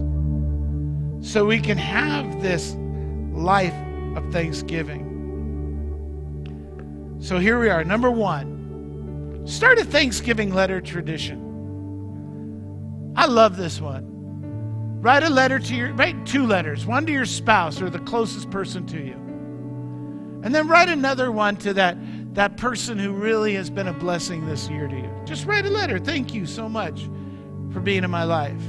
so 1.28 1.44
we 1.44 1.58
can 1.58 1.78
have 1.78 2.40
this 2.40 2.76
life 3.32 3.74
of 4.14 4.32
thanksgiving? 4.32 5.09
So, 7.20 7.38
here 7.38 7.60
we 7.60 7.68
are. 7.68 7.84
Number 7.84 8.10
one, 8.10 9.46
start 9.46 9.78
a 9.78 9.84
Thanksgiving 9.84 10.54
letter 10.54 10.80
tradition. 10.80 13.12
I 13.14 13.26
love 13.26 13.58
this 13.58 13.78
one. 13.78 14.06
Write 15.02 15.22
a 15.22 15.28
letter 15.28 15.58
to 15.58 15.74
your, 15.74 15.92
write 15.92 16.24
two 16.24 16.46
letters, 16.46 16.86
one 16.86 17.04
to 17.04 17.12
your 17.12 17.26
spouse 17.26 17.82
or 17.82 17.90
the 17.90 17.98
closest 18.00 18.50
person 18.50 18.86
to 18.86 18.98
you. 18.98 19.12
And 20.42 20.54
then 20.54 20.66
write 20.66 20.88
another 20.88 21.30
one 21.30 21.56
to 21.58 21.74
that, 21.74 21.98
that 22.34 22.56
person 22.56 22.98
who 22.98 23.12
really 23.12 23.54
has 23.54 23.68
been 23.68 23.88
a 23.88 23.92
blessing 23.92 24.46
this 24.46 24.70
year 24.70 24.88
to 24.88 24.96
you. 24.96 25.10
Just 25.26 25.44
write 25.44 25.66
a 25.66 25.70
letter. 25.70 25.98
Thank 25.98 26.32
you 26.32 26.46
so 26.46 26.70
much 26.70 27.02
for 27.70 27.80
being 27.80 28.02
in 28.02 28.10
my 28.10 28.24
life. 28.24 28.62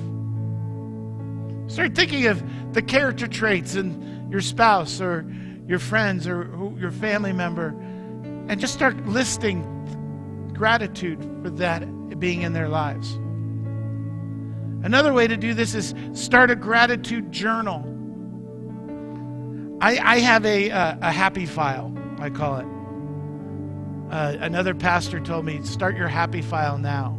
Start 1.71 1.95
thinking 1.95 2.27
of 2.27 2.43
the 2.73 2.81
character 2.81 3.27
traits 3.27 3.75
in 3.75 4.27
your 4.29 4.41
spouse 4.41 4.99
or 4.99 5.25
your 5.67 5.79
friends 5.79 6.27
or 6.27 6.73
your 6.77 6.91
family 6.91 7.31
member 7.31 7.73
and 8.51 8.59
just 8.59 8.73
start 8.73 8.97
listing 9.07 9.63
gratitude 10.53 11.23
for 11.41 11.49
that 11.49 12.19
being 12.19 12.41
in 12.41 12.51
their 12.51 12.67
lives. 12.67 13.13
Another 14.83 15.13
way 15.13 15.25
to 15.25 15.37
do 15.37 15.53
this 15.53 15.73
is 15.73 15.95
start 16.11 16.51
a 16.51 16.55
gratitude 16.57 17.31
journal. 17.31 17.87
I, 19.79 19.97
I 19.99 20.19
have 20.19 20.45
a, 20.45 20.69
uh, 20.69 20.97
a 21.01 21.11
happy 21.13 21.45
file, 21.45 21.95
I 22.19 22.29
call 22.29 22.57
it. 22.57 22.65
Uh, 24.13 24.35
another 24.41 24.75
pastor 24.75 25.21
told 25.21 25.45
me, 25.45 25.63
start 25.63 25.95
your 25.95 26.09
happy 26.09 26.41
file 26.41 26.77
now. 26.77 27.17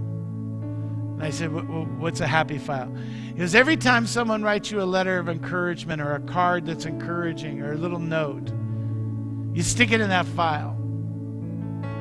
And 1.15 1.23
I 1.23 1.31
said, 1.31 1.51
what's 1.99 2.21
a 2.21 2.27
happy 2.27 2.59
file? 2.59 2.95
Because 3.29 3.55
every 3.55 3.79
time 3.79 4.07
someone 4.07 4.43
writes 4.43 4.71
you 4.71 4.83
a 4.83 4.85
letter 4.85 5.19
of 5.19 5.31
encouragement 5.31 6.03
or 6.03 6.15
a 6.15 6.21
card 6.21 6.67
that's 6.67 6.85
encouraging 6.85 7.63
or 7.63 7.73
a 7.73 7.77
little 7.79 8.01
note, 8.01 8.53
you 9.57 9.63
stick 9.63 9.93
it 9.93 10.03
in 10.03 10.11
that 10.11 10.27
file. 10.27 10.77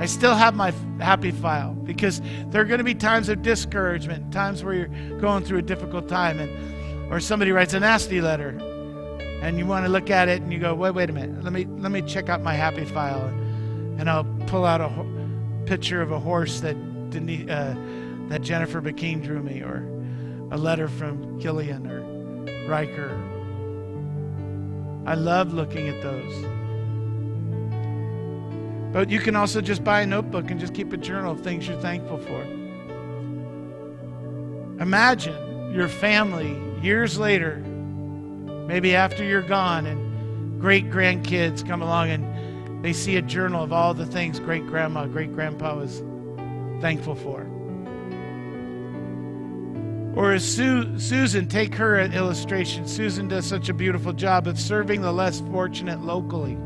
I 0.01 0.07
still 0.07 0.33
have 0.33 0.55
my 0.55 0.73
happy 0.99 1.29
file 1.29 1.73
because 1.75 2.23
there 2.47 2.59
are 2.59 2.65
going 2.65 2.79
to 2.79 2.83
be 2.83 2.95
times 2.95 3.29
of 3.29 3.43
discouragement, 3.43 4.33
times 4.33 4.63
where 4.63 4.73
you're 4.73 5.19
going 5.19 5.43
through 5.43 5.59
a 5.59 5.61
difficult 5.61 6.09
time, 6.09 6.39
and 6.39 7.13
or 7.13 7.19
somebody 7.19 7.51
writes 7.51 7.75
a 7.75 7.79
nasty 7.79 8.19
letter, 8.19 8.49
and 9.43 9.59
you 9.59 9.67
want 9.67 9.85
to 9.85 9.91
look 9.91 10.09
at 10.09 10.27
it 10.27 10.41
and 10.41 10.51
you 10.51 10.57
go, 10.57 10.73
wait, 10.73 10.95
wait 10.95 11.11
a 11.11 11.13
minute, 11.13 11.43
let 11.43 11.53
me 11.53 11.65
let 11.65 11.91
me 11.91 12.01
check 12.01 12.29
out 12.29 12.41
my 12.41 12.55
happy 12.55 12.83
file, 12.83 13.27
and 13.99 14.09
I'll 14.09 14.23
pull 14.47 14.65
out 14.65 14.81
a 14.81 14.87
ho- 14.87 15.07
picture 15.67 16.01
of 16.01 16.11
a 16.11 16.17
horse 16.17 16.61
that 16.61 16.75
Denise, 17.11 17.47
uh, 17.47 17.75
that 18.29 18.41
Jennifer 18.41 18.81
McKean 18.81 19.21
drew 19.23 19.43
me, 19.43 19.61
or 19.61 19.87
a 20.49 20.57
letter 20.57 20.87
from 20.87 21.39
Killian 21.39 21.85
or 21.85 22.01
Riker. 22.67 23.21
I 25.05 25.13
love 25.13 25.53
looking 25.53 25.89
at 25.89 26.01
those. 26.01 26.60
But 28.91 29.09
you 29.09 29.19
can 29.19 29.35
also 29.35 29.61
just 29.61 29.83
buy 29.83 30.01
a 30.01 30.05
notebook 30.05 30.51
and 30.51 30.59
just 30.59 30.73
keep 30.73 30.91
a 30.91 30.97
journal 30.97 31.31
of 31.31 31.41
things 31.41 31.67
you're 31.67 31.79
thankful 31.79 32.17
for. 32.17 32.41
Imagine 34.81 35.73
your 35.73 35.87
family 35.87 36.57
years 36.81 37.17
later, 37.17 37.57
maybe 38.67 38.95
after 38.95 39.23
you're 39.23 39.43
gone, 39.43 39.85
and 39.85 40.59
great 40.59 40.89
grandkids 40.89 41.65
come 41.65 41.81
along 41.81 42.09
and 42.09 42.83
they 42.83 42.91
see 42.91 43.15
a 43.15 43.21
journal 43.21 43.63
of 43.63 43.71
all 43.71 43.93
the 43.93 44.05
things 44.05 44.39
great 44.39 44.65
grandma, 44.67 45.05
great 45.05 45.33
grandpa 45.33 45.75
was 45.75 46.03
thankful 46.81 47.15
for. 47.15 47.47
Or 50.15 50.33
as 50.33 50.43
Su- 50.43 50.99
Susan, 50.99 51.47
take 51.47 51.73
her 51.75 52.01
illustration. 52.01 52.85
Susan 52.87 53.29
does 53.29 53.45
such 53.45 53.69
a 53.69 53.73
beautiful 53.73 54.11
job 54.11 54.47
of 54.47 54.59
serving 54.59 55.01
the 55.01 55.13
less 55.13 55.39
fortunate 55.51 56.01
locally 56.01 56.57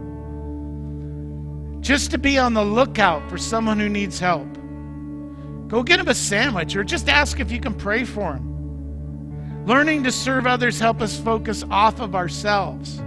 just 1.86 2.10
to 2.10 2.18
be 2.18 2.40
on 2.40 2.56
the 2.56 2.66
lookout 2.66 3.30
for 3.30 3.38
someone 3.38 3.80
who 3.80 3.88
needs 3.88 4.18
help. 4.18 4.52
Go 5.68 5.84
get 5.84 6.00
him 6.00 6.08
a 6.08 6.16
sandwich 6.16 6.76
or 6.76 6.84
just 6.84 7.08
ask 7.08 7.40
if 7.40 7.52
you 7.52 7.60
can 7.60 7.76
pray 7.76 8.04
for 8.04 8.34
him. 8.34 9.66
Learning 9.68 10.04
to 10.04 10.12
serve 10.12 10.48
others 10.48 10.80
help 10.80 11.00
us 11.00 11.20
focus 11.20 11.64
off 11.70 12.00
of 12.00 12.16
ourselves. 12.16 13.04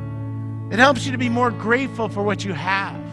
It 0.71 0.79
helps 0.79 1.05
you 1.05 1.11
to 1.11 1.19
be 1.19 1.29
more 1.29 1.51
grateful 1.51 2.09
for 2.09 2.23
what 2.23 2.45
you 2.45 2.53
have. 2.53 3.05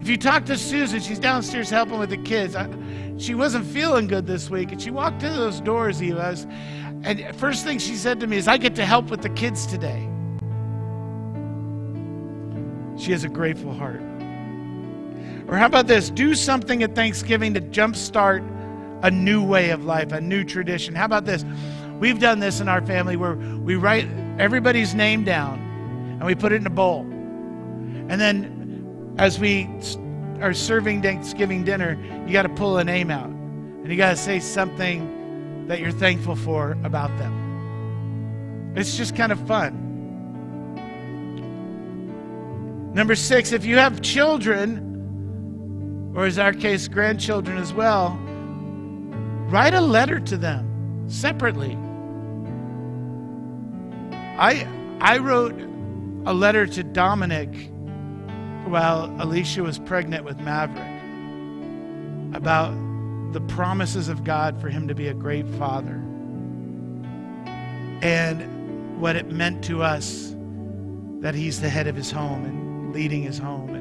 If 0.00 0.08
you 0.08 0.16
talk 0.16 0.44
to 0.44 0.56
Susan, 0.56 1.00
she's 1.00 1.18
downstairs 1.18 1.68
helping 1.68 1.98
with 1.98 2.10
the 2.10 2.18
kids. 2.18 2.54
I, 2.54 2.68
she 3.18 3.34
wasn't 3.34 3.66
feeling 3.66 4.06
good 4.06 4.24
this 4.24 4.50
week, 4.50 4.70
and 4.70 4.80
she 4.80 4.92
walked 4.92 5.24
in 5.24 5.32
those 5.34 5.60
doors, 5.60 6.00
Eva, 6.00 6.36
and 7.02 7.36
first 7.36 7.64
thing 7.64 7.80
she 7.80 7.96
said 7.96 8.20
to 8.20 8.28
me 8.28 8.36
is, 8.36 8.46
I 8.46 8.56
get 8.56 8.76
to 8.76 8.86
help 8.86 9.10
with 9.10 9.22
the 9.22 9.30
kids 9.30 9.66
today. 9.66 10.08
She 12.96 13.10
has 13.10 13.24
a 13.24 13.28
grateful 13.28 13.74
heart. 13.74 14.09
Or 15.50 15.56
how 15.56 15.66
about 15.66 15.88
this? 15.88 16.10
Do 16.10 16.36
something 16.36 16.84
at 16.84 16.94
Thanksgiving 16.94 17.54
to 17.54 17.60
jumpstart 17.60 18.48
a 19.02 19.10
new 19.10 19.42
way 19.42 19.70
of 19.70 19.84
life, 19.84 20.12
a 20.12 20.20
new 20.20 20.44
tradition. 20.44 20.94
How 20.94 21.06
about 21.06 21.24
this? 21.24 21.44
We've 21.98 22.20
done 22.20 22.38
this 22.38 22.60
in 22.60 22.68
our 22.68 22.80
family 22.86 23.16
where 23.16 23.34
we 23.34 23.74
write 23.74 24.06
everybody's 24.38 24.94
name 24.94 25.24
down 25.24 25.58
and 26.12 26.24
we 26.24 26.36
put 26.36 26.52
it 26.52 26.60
in 26.60 26.66
a 26.68 26.70
bowl. 26.70 27.00
And 27.00 28.20
then 28.20 29.16
as 29.18 29.40
we 29.40 29.68
are 30.40 30.54
serving 30.54 31.02
Thanksgiving 31.02 31.64
dinner, 31.64 31.98
you 32.28 32.32
got 32.32 32.42
to 32.42 32.48
pull 32.48 32.78
a 32.78 32.84
name 32.84 33.10
out 33.10 33.28
and 33.28 33.90
you 33.90 33.96
got 33.96 34.10
to 34.10 34.16
say 34.16 34.38
something 34.38 35.66
that 35.66 35.80
you're 35.80 35.90
thankful 35.90 36.36
for 36.36 36.78
about 36.84 37.16
them. 37.18 38.72
It's 38.76 38.96
just 38.96 39.16
kind 39.16 39.32
of 39.32 39.46
fun. 39.48 39.88
Number 42.94 43.16
six, 43.16 43.50
if 43.50 43.64
you 43.64 43.78
have 43.78 44.00
children, 44.00 44.89
or 46.14 46.26
as 46.26 46.38
our 46.38 46.52
case, 46.52 46.88
grandchildren 46.88 47.56
as 47.58 47.72
well, 47.72 48.18
write 49.48 49.74
a 49.74 49.80
letter 49.80 50.18
to 50.20 50.36
them 50.36 51.08
separately. 51.08 51.76
I, 54.38 54.66
I 55.00 55.18
wrote 55.18 55.54
a 56.26 56.34
letter 56.34 56.66
to 56.66 56.82
Dominic 56.82 57.70
while 58.66 59.14
Alicia 59.20 59.62
was 59.62 59.78
pregnant 59.78 60.24
with 60.24 60.38
Maverick 60.38 61.00
about 62.34 62.72
the 63.32 63.40
promises 63.42 64.08
of 64.08 64.24
God 64.24 64.60
for 64.60 64.68
him 64.68 64.88
to 64.88 64.94
be 64.94 65.08
a 65.08 65.14
great 65.14 65.48
father 65.50 66.02
and 68.02 69.00
what 69.00 69.16
it 69.16 69.30
meant 69.30 69.64
to 69.64 69.82
us 69.82 70.34
that 71.20 71.34
he's 71.34 71.60
the 71.60 71.68
head 71.68 71.86
of 71.86 71.94
his 71.94 72.10
home 72.10 72.44
and 72.44 72.94
leading 72.94 73.22
his 73.22 73.38
home 73.38 73.79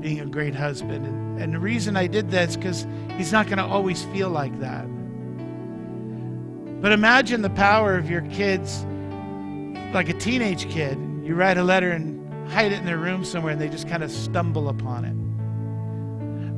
being 0.00 0.20
a 0.20 0.26
great 0.26 0.54
husband. 0.54 1.06
And, 1.06 1.40
and 1.40 1.54
the 1.54 1.58
reason 1.58 1.96
I 1.96 2.06
did 2.06 2.30
that 2.30 2.50
is 2.50 2.56
because 2.56 2.86
he's 3.16 3.32
not 3.32 3.46
going 3.46 3.58
to 3.58 3.64
always 3.64 4.04
feel 4.06 4.28
like 4.28 4.58
that. 4.60 4.84
But 6.80 6.92
imagine 6.92 7.42
the 7.42 7.50
power 7.50 7.96
of 7.96 8.08
your 8.08 8.22
kids, 8.22 8.84
like 9.92 10.08
a 10.08 10.14
teenage 10.14 10.68
kid. 10.70 10.96
You 11.22 11.34
write 11.34 11.58
a 11.58 11.64
letter 11.64 11.90
and 11.90 12.50
hide 12.50 12.72
it 12.72 12.78
in 12.78 12.84
their 12.84 12.98
room 12.98 13.24
somewhere, 13.24 13.52
and 13.52 13.60
they 13.60 13.68
just 13.68 13.88
kind 13.88 14.02
of 14.02 14.10
stumble 14.10 14.68
upon 14.68 15.04
it. 15.04 15.14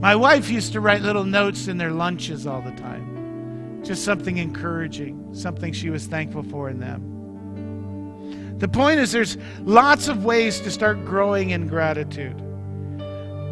My 0.00 0.14
wife 0.14 0.50
used 0.50 0.72
to 0.72 0.80
write 0.80 1.02
little 1.02 1.24
notes 1.24 1.68
in 1.68 1.78
their 1.78 1.90
lunches 1.90 2.46
all 2.46 2.62
the 2.62 2.70
time, 2.72 3.82
just 3.82 4.04
something 4.04 4.38
encouraging, 4.38 5.34
something 5.34 5.72
she 5.72 5.90
was 5.90 6.06
thankful 6.06 6.42
for 6.42 6.70
in 6.70 6.80
them. 6.80 8.58
The 8.58 8.68
point 8.68 9.00
is, 9.00 9.10
there's 9.10 9.38
lots 9.62 10.08
of 10.08 10.24
ways 10.24 10.60
to 10.60 10.70
start 10.70 11.04
growing 11.04 11.50
in 11.50 11.66
gratitude. 11.66 12.40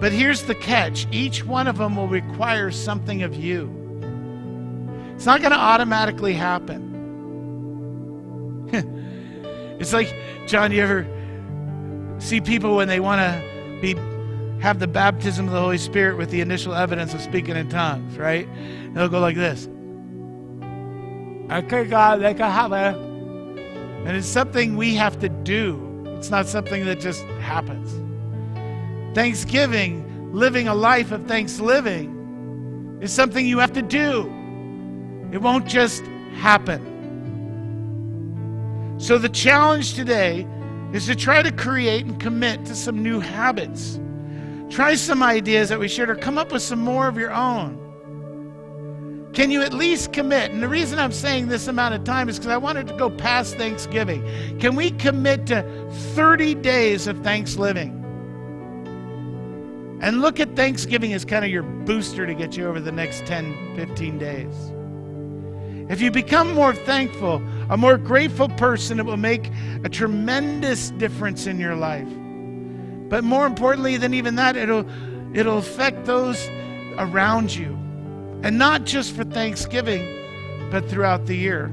But 0.00 0.12
here's 0.12 0.44
the 0.44 0.54
catch 0.54 1.06
each 1.10 1.44
one 1.44 1.66
of 1.66 1.78
them 1.78 1.96
will 1.96 2.08
require 2.08 2.70
something 2.70 3.22
of 3.22 3.34
you. 3.34 3.74
It's 5.14 5.26
not 5.26 5.40
going 5.40 5.52
to 5.52 5.58
automatically 5.58 6.34
happen. 6.34 6.84
it's 9.80 9.92
like, 9.92 10.14
John, 10.46 10.70
you 10.70 10.82
ever 10.82 11.06
see 12.18 12.40
people 12.40 12.76
when 12.76 12.86
they 12.86 13.00
want 13.00 13.20
to 13.20 13.78
be 13.80 13.96
have 14.60 14.80
the 14.80 14.88
baptism 14.88 15.46
of 15.46 15.52
the 15.52 15.60
Holy 15.60 15.78
Spirit 15.78 16.16
with 16.16 16.30
the 16.30 16.40
initial 16.40 16.74
evidence 16.74 17.14
of 17.14 17.20
speaking 17.20 17.56
in 17.56 17.68
tongues, 17.68 18.18
right? 18.18 18.48
They'll 18.92 19.08
go 19.08 19.20
like 19.20 19.36
this. 19.36 19.68
Okay, 21.50 21.84
God, 21.84 22.20
can 22.20 22.36
have 22.36 22.72
it. 22.72 22.96
And 24.06 24.16
it's 24.16 24.26
something 24.26 24.76
we 24.76 24.94
have 24.94 25.18
to 25.20 25.28
do. 25.28 26.04
It's 26.18 26.30
not 26.30 26.46
something 26.46 26.84
that 26.86 27.00
just 27.00 27.22
happens. 27.40 28.07
Thanksgiving, 29.14 30.32
living 30.32 30.68
a 30.68 30.74
life 30.74 31.12
of 31.12 31.26
thanksgiving, 31.26 32.98
is 33.00 33.12
something 33.12 33.46
you 33.46 33.58
have 33.58 33.72
to 33.72 33.82
do. 33.82 34.22
It 35.32 35.42
won't 35.42 35.66
just 35.66 36.02
happen. 36.36 36.96
So 38.98 39.18
the 39.18 39.28
challenge 39.28 39.94
today 39.94 40.46
is 40.92 41.06
to 41.06 41.14
try 41.14 41.42
to 41.42 41.52
create 41.52 42.06
and 42.06 42.18
commit 42.20 42.64
to 42.66 42.74
some 42.74 43.02
new 43.02 43.20
habits. 43.20 44.00
Try 44.70 44.94
some 44.96 45.22
ideas 45.22 45.68
that 45.68 45.78
we 45.78 45.88
shared 45.88 46.10
or 46.10 46.16
come 46.16 46.38
up 46.38 46.52
with 46.52 46.62
some 46.62 46.80
more 46.80 47.08
of 47.08 47.16
your 47.16 47.32
own. 47.32 47.84
Can 49.32 49.50
you 49.50 49.62
at 49.62 49.72
least 49.72 50.12
commit? 50.12 50.50
And 50.50 50.62
the 50.62 50.68
reason 50.68 50.98
I'm 50.98 51.12
saying 51.12 51.48
this 51.48 51.68
amount 51.68 51.94
of 51.94 52.04
time 52.04 52.28
is 52.28 52.38
because 52.38 52.50
I 52.50 52.56
wanted 52.56 52.88
to 52.88 52.96
go 52.96 53.08
past 53.08 53.56
Thanksgiving. 53.56 54.24
Can 54.58 54.74
we 54.74 54.90
commit 54.92 55.46
to 55.46 55.62
30 56.14 56.56
days 56.56 57.06
of 57.06 57.18
Thanksgiving? 57.20 57.97
And 60.00 60.20
look 60.20 60.38
at 60.38 60.54
Thanksgiving 60.54 61.12
as 61.12 61.24
kind 61.24 61.44
of 61.44 61.50
your 61.50 61.64
booster 61.64 62.26
to 62.26 62.34
get 62.34 62.56
you 62.56 62.66
over 62.66 62.80
the 62.80 62.92
next 62.92 63.26
10, 63.26 63.74
15 63.76 64.18
days. 64.18 64.54
If 65.90 66.00
you 66.00 66.10
become 66.10 66.54
more 66.54 66.74
thankful, 66.74 67.42
a 67.70 67.76
more 67.76 67.96
grateful 67.96 68.48
person, 68.50 69.00
it 69.00 69.06
will 69.06 69.16
make 69.16 69.50
a 69.84 69.88
tremendous 69.88 70.90
difference 70.92 71.46
in 71.46 71.58
your 71.58 71.74
life. 71.74 72.08
But 73.08 73.24
more 73.24 73.46
importantly 73.46 73.96
than 73.96 74.12
even 74.12 74.34
that, 74.36 74.54
it'll, 74.56 74.86
it'll 75.34 75.58
affect 75.58 76.04
those 76.04 76.48
around 76.98 77.54
you. 77.54 77.72
And 78.42 78.58
not 78.58 78.84
just 78.84 79.16
for 79.16 79.24
Thanksgiving, 79.24 80.06
but 80.70 80.88
throughout 80.88 81.26
the 81.26 81.36
year. 81.36 81.72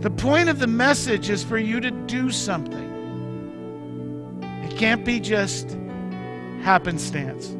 The 0.00 0.10
point 0.10 0.48
of 0.48 0.60
the 0.60 0.66
message 0.66 1.28
is 1.28 1.42
for 1.42 1.58
you 1.58 1.80
to 1.80 1.90
do 1.90 2.30
something. 2.30 2.88
It 4.64 4.76
can't 4.78 5.04
be 5.04 5.20
just 5.20 5.76
happenstance. 6.62 7.54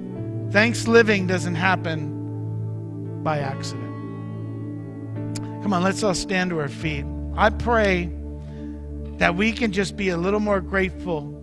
Thanksgiving 0.53 1.27
doesn't 1.27 1.55
happen 1.55 3.23
by 3.23 3.39
accident. 3.39 3.87
Come 5.63 5.73
on, 5.73 5.83
let's 5.83 6.03
all 6.03 6.15
stand 6.15 6.51
to 6.51 6.59
our 6.59 6.69
feet. 6.69 7.05
I 7.37 7.51
pray 7.51 8.11
that 9.19 9.37
we 9.37 9.53
can 9.53 9.73
just 9.73 9.97
be 9.97 10.09
a 10.09 10.17
little 10.17 10.41
more 10.41 10.61
grateful 10.61 11.41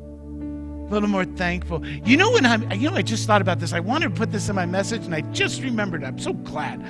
a 0.87 0.89
little 0.89 1.09
more 1.09 1.25
thankful. 1.25 1.85
You 1.85 2.15
know 2.15 2.31
when 2.31 2.45
I'm 2.45 2.71
you 2.71 2.89
know 2.89 2.95
I 2.95 3.01
just 3.01 3.27
thought 3.27 3.41
about 3.41 3.59
this. 3.59 3.73
I 3.73 3.79
wanted 3.79 4.09
to 4.09 4.15
put 4.15 4.31
this 4.31 4.47
in 4.47 4.55
my 4.55 4.65
message 4.65 5.05
and 5.05 5.13
I 5.13 5.21
just 5.33 5.61
remembered. 5.61 6.03
I'm 6.03 6.17
so 6.17 6.33
glad. 6.33 6.83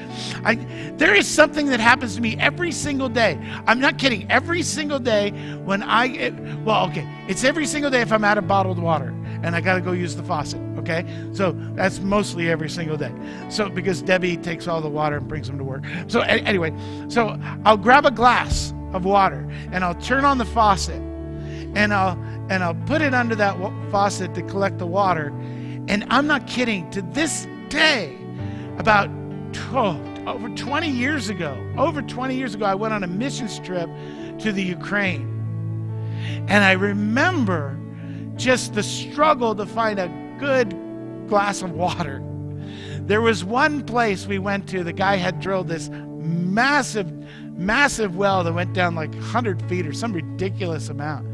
I 0.44 0.56
there 0.98 1.16
is 1.16 1.28
something 1.28 1.68
that 1.68 1.80
happens 1.80 2.16
to 2.16 2.22
me 2.22 2.38
every 2.38 2.72
single 2.72 3.10
day. 3.10 3.40
I'm 3.66 3.80
not 3.80 3.98
kidding. 3.98 4.30
Every 4.30 4.62
single 4.62 5.00
day 5.00 5.32
when 5.66 5.82
I 5.82 6.32
well, 6.64 6.88
okay. 6.90 7.08
It's 7.28 7.44
every 7.44 7.66
single 7.66 7.90
day 7.90 8.02
if 8.02 8.12
I'm 8.12 8.24
out 8.24 8.38
of 8.38 8.48
bottled 8.48 8.80
water 8.80 9.14
and 9.44 9.56
I 9.56 9.62
got 9.62 9.76
to 9.76 9.82
go 9.82 9.92
use 9.92 10.16
the 10.16 10.24
faucet, 10.24 10.62
okay? 10.78 11.06
So 11.34 11.52
that's 11.76 12.00
mostly 12.00 12.50
every 12.50 12.70
single 12.70 12.98
day. 12.98 13.14
So 13.50 13.70
because 13.70 14.02
Debbie 14.02 14.38
takes 14.38 14.68
all 14.68 14.82
the 14.82 14.90
water 14.90 15.18
and 15.18 15.28
brings 15.28 15.48
them 15.48 15.58
to 15.58 15.64
work. 15.64 15.84
So 16.08 16.22
a- 16.22 16.26
anyway, 16.26 16.74
so 17.08 17.40
I'll 17.66 17.78
grab 17.78 18.06
a 18.06 18.12
glass 18.12 18.74
of 18.94 19.06
water 19.06 19.48
and 19.72 19.84
I'll 19.84 19.96
turn 19.96 20.26
on 20.26 20.38
the 20.38 20.46
faucet 20.46 21.02
and 21.76 21.94
I'll 21.94 22.18
and 22.50 22.64
I'll 22.64 22.76
put 22.86 23.02
it 23.02 23.14
under 23.14 23.36
that 23.36 23.58
faucet 23.92 24.34
to 24.36 24.42
collect 24.44 24.78
the 24.78 24.88
water. 24.88 25.28
And 25.90 26.06
I'm 26.10 26.28
not 26.28 26.48
kidding. 26.48 26.90
To 26.92 27.02
this 27.02 27.46
day, 27.70 28.18
about 28.78 29.10
oh, 29.72 30.00
over 30.26 30.50
20 30.50 30.90
years 30.90 31.30
ago, 31.30 31.58
over 31.78 32.02
20 32.02 32.36
years 32.36 32.56
ago, 32.56 32.66
I 32.66 32.76
went 32.76 32.94
on 32.94 33.04
a 33.04 33.08
missions 33.08 33.60
trip 33.60 33.90
to 34.40 34.52
the 34.52 34.64
Ukraine, 34.64 35.26
and 36.48 36.64
I 36.64 36.74
remember 36.74 37.77
just 38.38 38.74
the 38.74 38.84
struggle 38.84 39.56
to 39.56 39.66
find 39.66 40.00
a 40.00 40.08
good 40.40 40.76
glass 41.28 41.62
of 41.62 41.72
water. 41.72 42.24
There 43.02 43.22
was 43.22 43.44
one 43.44 43.84
place 43.84 44.26
we 44.28 44.40
went 44.40 44.68
to. 44.70 44.84
The 44.84 44.94
guy 44.94 45.16
had 45.16 45.40
drilled 45.40 45.68
this 45.68 45.90
massive, 45.90 47.12
massive 47.58 48.16
well 48.16 48.44
that 48.44 48.54
went 48.54 48.74
down 48.74 48.96
like 48.96 49.12
100 49.12 49.62
feet 49.64 49.88
or 49.88 49.94
some 49.94 50.14
ridiculous 50.14 50.90
amount 50.90 51.28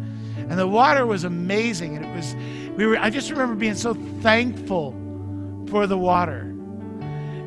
and 0.49 0.59
the 0.59 0.67
water 0.67 1.05
was 1.05 1.23
amazing 1.23 1.95
and 1.95 2.05
it 2.05 2.15
was 2.15 2.35
we 2.75 2.85
were 2.85 2.97
i 2.97 3.09
just 3.09 3.29
remember 3.29 3.55
being 3.55 3.75
so 3.75 3.93
thankful 4.21 4.91
for 5.69 5.87
the 5.87 5.97
water 5.97 6.53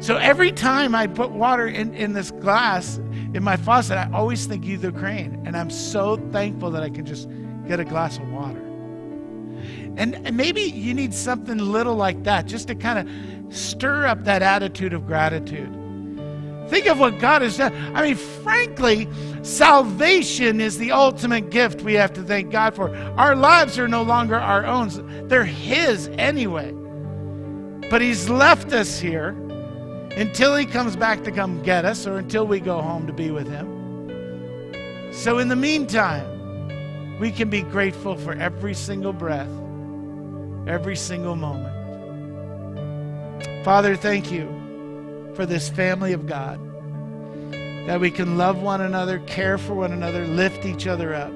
so 0.00 0.16
every 0.16 0.50
time 0.50 0.94
i 0.94 1.06
put 1.06 1.30
water 1.30 1.66
in, 1.66 1.94
in 1.94 2.12
this 2.12 2.30
glass 2.30 2.98
in 3.34 3.42
my 3.42 3.56
faucet 3.56 3.96
i 3.96 4.10
always 4.12 4.46
think 4.46 4.64
of 4.68 4.80
the 4.80 4.88
Ukraine 4.88 5.40
and 5.44 5.56
i'm 5.56 5.70
so 5.70 6.16
thankful 6.32 6.70
that 6.70 6.82
i 6.82 6.88
can 6.88 7.04
just 7.04 7.28
get 7.68 7.80
a 7.80 7.84
glass 7.84 8.18
of 8.18 8.28
water 8.30 8.65
and, 9.96 10.36
maybe 10.36 10.62
you 10.62 10.94
need 10.94 11.14
something 11.14 11.58
little 11.58 11.94
like 11.94 12.22
that 12.24 12.46
just 12.46 12.68
to 12.68 12.74
kind 12.74 12.98
of 12.98 13.54
stir 13.54 14.06
up 14.06 14.24
that 14.24 14.42
attitude 14.42 14.92
of 14.92 15.06
gratitude 15.06 15.72
Think 16.68 16.86
of 16.86 16.98
what 16.98 17.20
God 17.20 17.42
has 17.42 17.56
done. 17.56 17.72
I 17.94 18.02
mean, 18.02 18.16
frankly, 18.16 19.08
salvation 19.42 20.60
is 20.60 20.78
the 20.78 20.90
ultimate 20.92 21.50
gift 21.50 21.82
we 21.82 21.94
have 21.94 22.12
to 22.14 22.22
thank 22.22 22.50
God 22.50 22.74
for. 22.74 22.94
Our 23.16 23.36
lives 23.36 23.78
are 23.78 23.86
no 23.86 24.02
longer 24.02 24.34
our 24.34 24.66
own, 24.66 25.28
they're 25.28 25.44
His 25.44 26.08
anyway. 26.18 26.72
But 27.88 28.00
He's 28.00 28.28
left 28.28 28.72
us 28.72 28.98
here 28.98 29.28
until 30.16 30.56
He 30.56 30.66
comes 30.66 30.96
back 30.96 31.22
to 31.24 31.30
come 31.30 31.62
get 31.62 31.84
us 31.84 32.04
or 32.04 32.18
until 32.18 32.46
we 32.46 32.58
go 32.58 32.80
home 32.80 33.06
to 33.06 33.12
be 33.12 33.30
with 33.30 33.46
Him. 33.46 35.12
So, 35.12 35.38
in 35.38 35.46
the 35.46 35.56
meantime, 35.56 37.18
we 37.20 37.30
can 37.30 37.48
be 37.48 37.62
grateful 37.62 38.16
for 38.16 38.32
every 38.32 38.74
single 38.74 39.12
breath, 39.12 39.48
every 40.66 40.96
single 40.96 41.36
moment. 41.36 41.74
Father, 43.64 43.96
thank 43.96 44.30
you 44.30 45.32
for 45.34 45.46
this 45.46 45.68
family 45.68 46.12
of 46.12 46.26
God. 46.26 46.60
That 47.86 48.00
we 48.00 48.10
can 48.10 48.36
love 48.36 48.60
one 48.60 48.80
another, 48.80 49.20
care 49.20 49.58
for 49.58 49.74
one 49.74 49.92
another, 49.92 50.26
lift 50.26 50.64
each 50.64 50.86
other 50.86 51.14
up. 51.14 51.32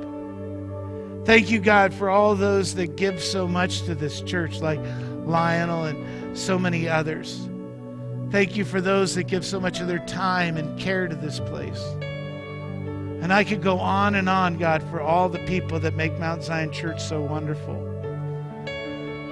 Thank 1.24 1.50
you, 1.50 1.60
God, 1.60 1.94
for 1.94 2.08
all 2.10 2.34
those 2.34 2.74
that 2.74 2.96
give 2.96 3.22
so 3.22 3.46
much 3.46 3.82
to 3.82 3.94
this 3.94 4.20
church, 4.22 4.60
like 4.60 4.80
Lionel 5.26 5.84
and 5.84 6.36
so 6.36 6.58
many 6.58 6.88
others. 6.88 7.46
Thank 8.30 8.56
you 8.56 8.64
for 8.64 8.80
those 8.80 9.14
that 9.16 9.24
give 9.24 9.44
so 9.44 9.60
much 9.60 9.80
of 9.80 9.86
their 9.86 10.04
time 10.06 10.56
and 10.56 10.78
care 10.78 11.08
to 11.08 11.14
this 11.14 11.40
place. 11.40 11.82
And 13.22 13.32
I 13.32 13.44
could 13.44 13.62
go 13.62 13.78
on 13.78 14.14
and 14.14 14.28
on, 14.28 14.56
God, 14.56 14.82
for 14.84 15.00
all 15.00 15.28
the 15.28 15.40
people 15.40 15.78
that 15.80 15.94
make 15.94 16.18
Mount 16.18 16.42
Zion 16.42 16.72
Church 16.72 17.02
so 17.02 17.20
wonderful. 17.20 17.89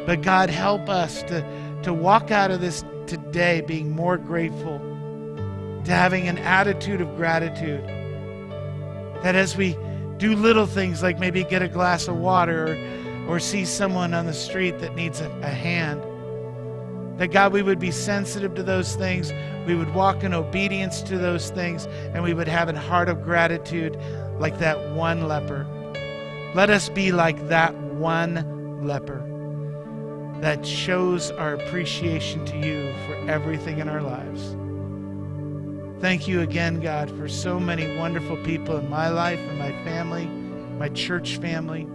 But 0.09 0.23
God, 0.23 0.49
help 0.49 0.89
us 0.89 1.23
to, 1.25 1.45
to 1.83 1.93
walk 1.93 2.31
out 2.31 2.51
of 2.51 2.63
this 2.63 2.83
today 3.07 3.61
being 3.61 3.91
more 3.91 4.17
grateful, 4.17 4.79
to 5.85 5.93
having 5.93 6.29
an 6.29 6.39
attitude 6.39 7.03
of 7.03 7.15
gratitude. 7.15 7.85
That 9.23 9.35
as 9.35 9.55
we 9.55 9.77
do 10.17 10.35
little 10.35 10.65
things 10.65 11.03
like 11.03 11.19
maybe 11.19 11.45
get 11.45 11.61
a 11.61 11.69
glass 11.69 12.09
of 12.09 12.17
water 12.17 12.73
or, 13.29 13.35
or 13.35 13.39
see 13.39 13.67
someone 13.67 14.15
on 14.15 14.25
the 14.25 14.33
street 14.33 14.79
that 14.79 14.95
needs 14.95 15.21
a, 15.21 15.29
a 15.43 15.51
hand, 15.51 16.03
that 17.21 17.29
God, 17.29 17.53
we 17.53 17.61
would 17.61 17.79
be 17.79 17.91
sensitive 17.91 18.55
to 18.55 18.63
those 18.63 18.97
things, 18.97 19.31
we 19.67 19.75
would 19.75 19.93
walk 19.93 20.25
in 20.25 20.33
obedience 20.33 21.03
to 21.03 21.19
those 21.19 21.51
things, 21.51 21.85
and 22.15 22.23
we 22.23 22.33
would 22.33 22.49
have 22.49 22.71
a 22.71 22.81
heart 22.81 23.11
of 23.11 23.23
gratitude 23.25 23.95
like 24.39 24.59
that 24.59 24.93
one 24.93 25.29
leper. 25.29 25.67
Let 26.55 26.71
us 26.71 26.89
be 26.89 27.13
like 27.13 27.49
that 27.49 27.75
one 27.75 28.87
leper 28.87 29.28
that 30.41 30.65
shows 30.65 31.31
our 31.33 31.55
appreciation 31.55 32.45
to 32.47 32.57
you 32.59 32.95
for 33.07 33.15
everything 33.31 33.79
in 33.79 33.89
our 33.89 34.03
lives. 34.03 34.57
Thank 36.01 36.29
you 36.29 36.43
again, 36.43 36.81
God, 36.81 37.11
for 37.11 37.29
so 37.29 37.59
many 37.59 37.97
wonderful 37.99 38.37
people 38.45 38.77
in 38.77 38.89
my 38.89 39.09
life 39.09 39.41
and 39.41 39.59
my 39.59 39.73
family, 39.83 40.27
my 40.79 40.89
church 40.91 41.39
family. 41.39 41.89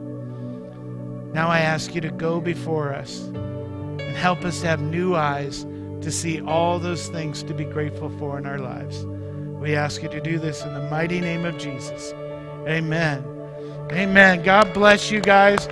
Now 1.34 1.48
I 1.48 1.60
ask 1.60 1.96
you 1.96 2.02
to 2.02 2.12
go 2.12 2.42
before 2.42 2.94
us 2.94 3.22
and 3.22 4.02
help 4.02 4.44
us 4.44 4.62
have 4.62 4.82
new 4.82 5.16
eyes 5.16 5.66
to 6.02 6.12
see 6.12 6.42
all 6.42 6.80
those 6.80 7.08
things 7.08 7.44
to 7.44 7.54
be 7.54 7.64
grateful 7.64 8.10
for 8.20 8.38
in 8.38 8.46
our 8.46 8.60
lives. 8.60 9.06
We 9.06 9.76
ask 9.76 10.04
you 10.04 10.10
to 10.10 10.20
do 10.20 10.38
this 10.38 10.64
in 10.64 10.74
the 10.74 10.90
mighty 10.90 11.22
name 11.22 11.46
of 11.46 11.58
Jesus. 11.58 12.12
Amen. 12.68 13.26
Amen. 13.90 14.44
God 14.44 14.74
bless 14.74 15.10
you 15.12 15.22
guys. 15.22 15.70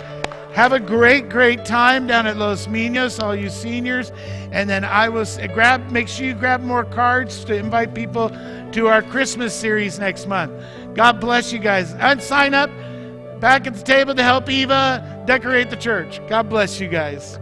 Have 0.54 0.74
a 0.74 0.80
great, 0.80 1.30
great 1.30 1.64
time 1.64 2.08
down 2.08 2.28
at 2.28 2.36
Los 2.36 2.68
Minos, 2.68 3.20
all 3.20 3.36
you 3.36 3.50
seniors. 3.50 4.12
And 4.52 4.70
then 4.70 4.84
I 4.84 5.08
will 5.08 5.26
grab, 5.54 5.92
make 5.92 6.10
sure 6.10 6.26
you 6.28 6.34
grab 6.34 6.62
more 6.62 6.84
cards 6.84 7.46
to 7.46 7.56
invite 7.56 7.96
people 7.96 8.30
to 8.74 8.88
our 8.88 9.02
Christmas 9.02 9.54
series 9.54 9.98
next 9.98 10.28
month. 10.28 10.52
God 10.94 11.22
bless 11.22 11.54
you 11.54 11.60
guys. 11.60 11.94
And 11.94 12.22
sign 12.22 12.54
up 12.54 12.70
back 13.40 13.66
at 13.66 13.76
the 13.76 13.84
table 13.84 14.14
to 14.14 14.24
help 14.24 14.50
Eva 14.50 15.24
decorate 15.26 15.70
the 15.70 15.78
church. 15.78 16.20
God 16.28 16.50
bless 16.50 16.80
you 16.80 16.90
guys. 16.90 17.40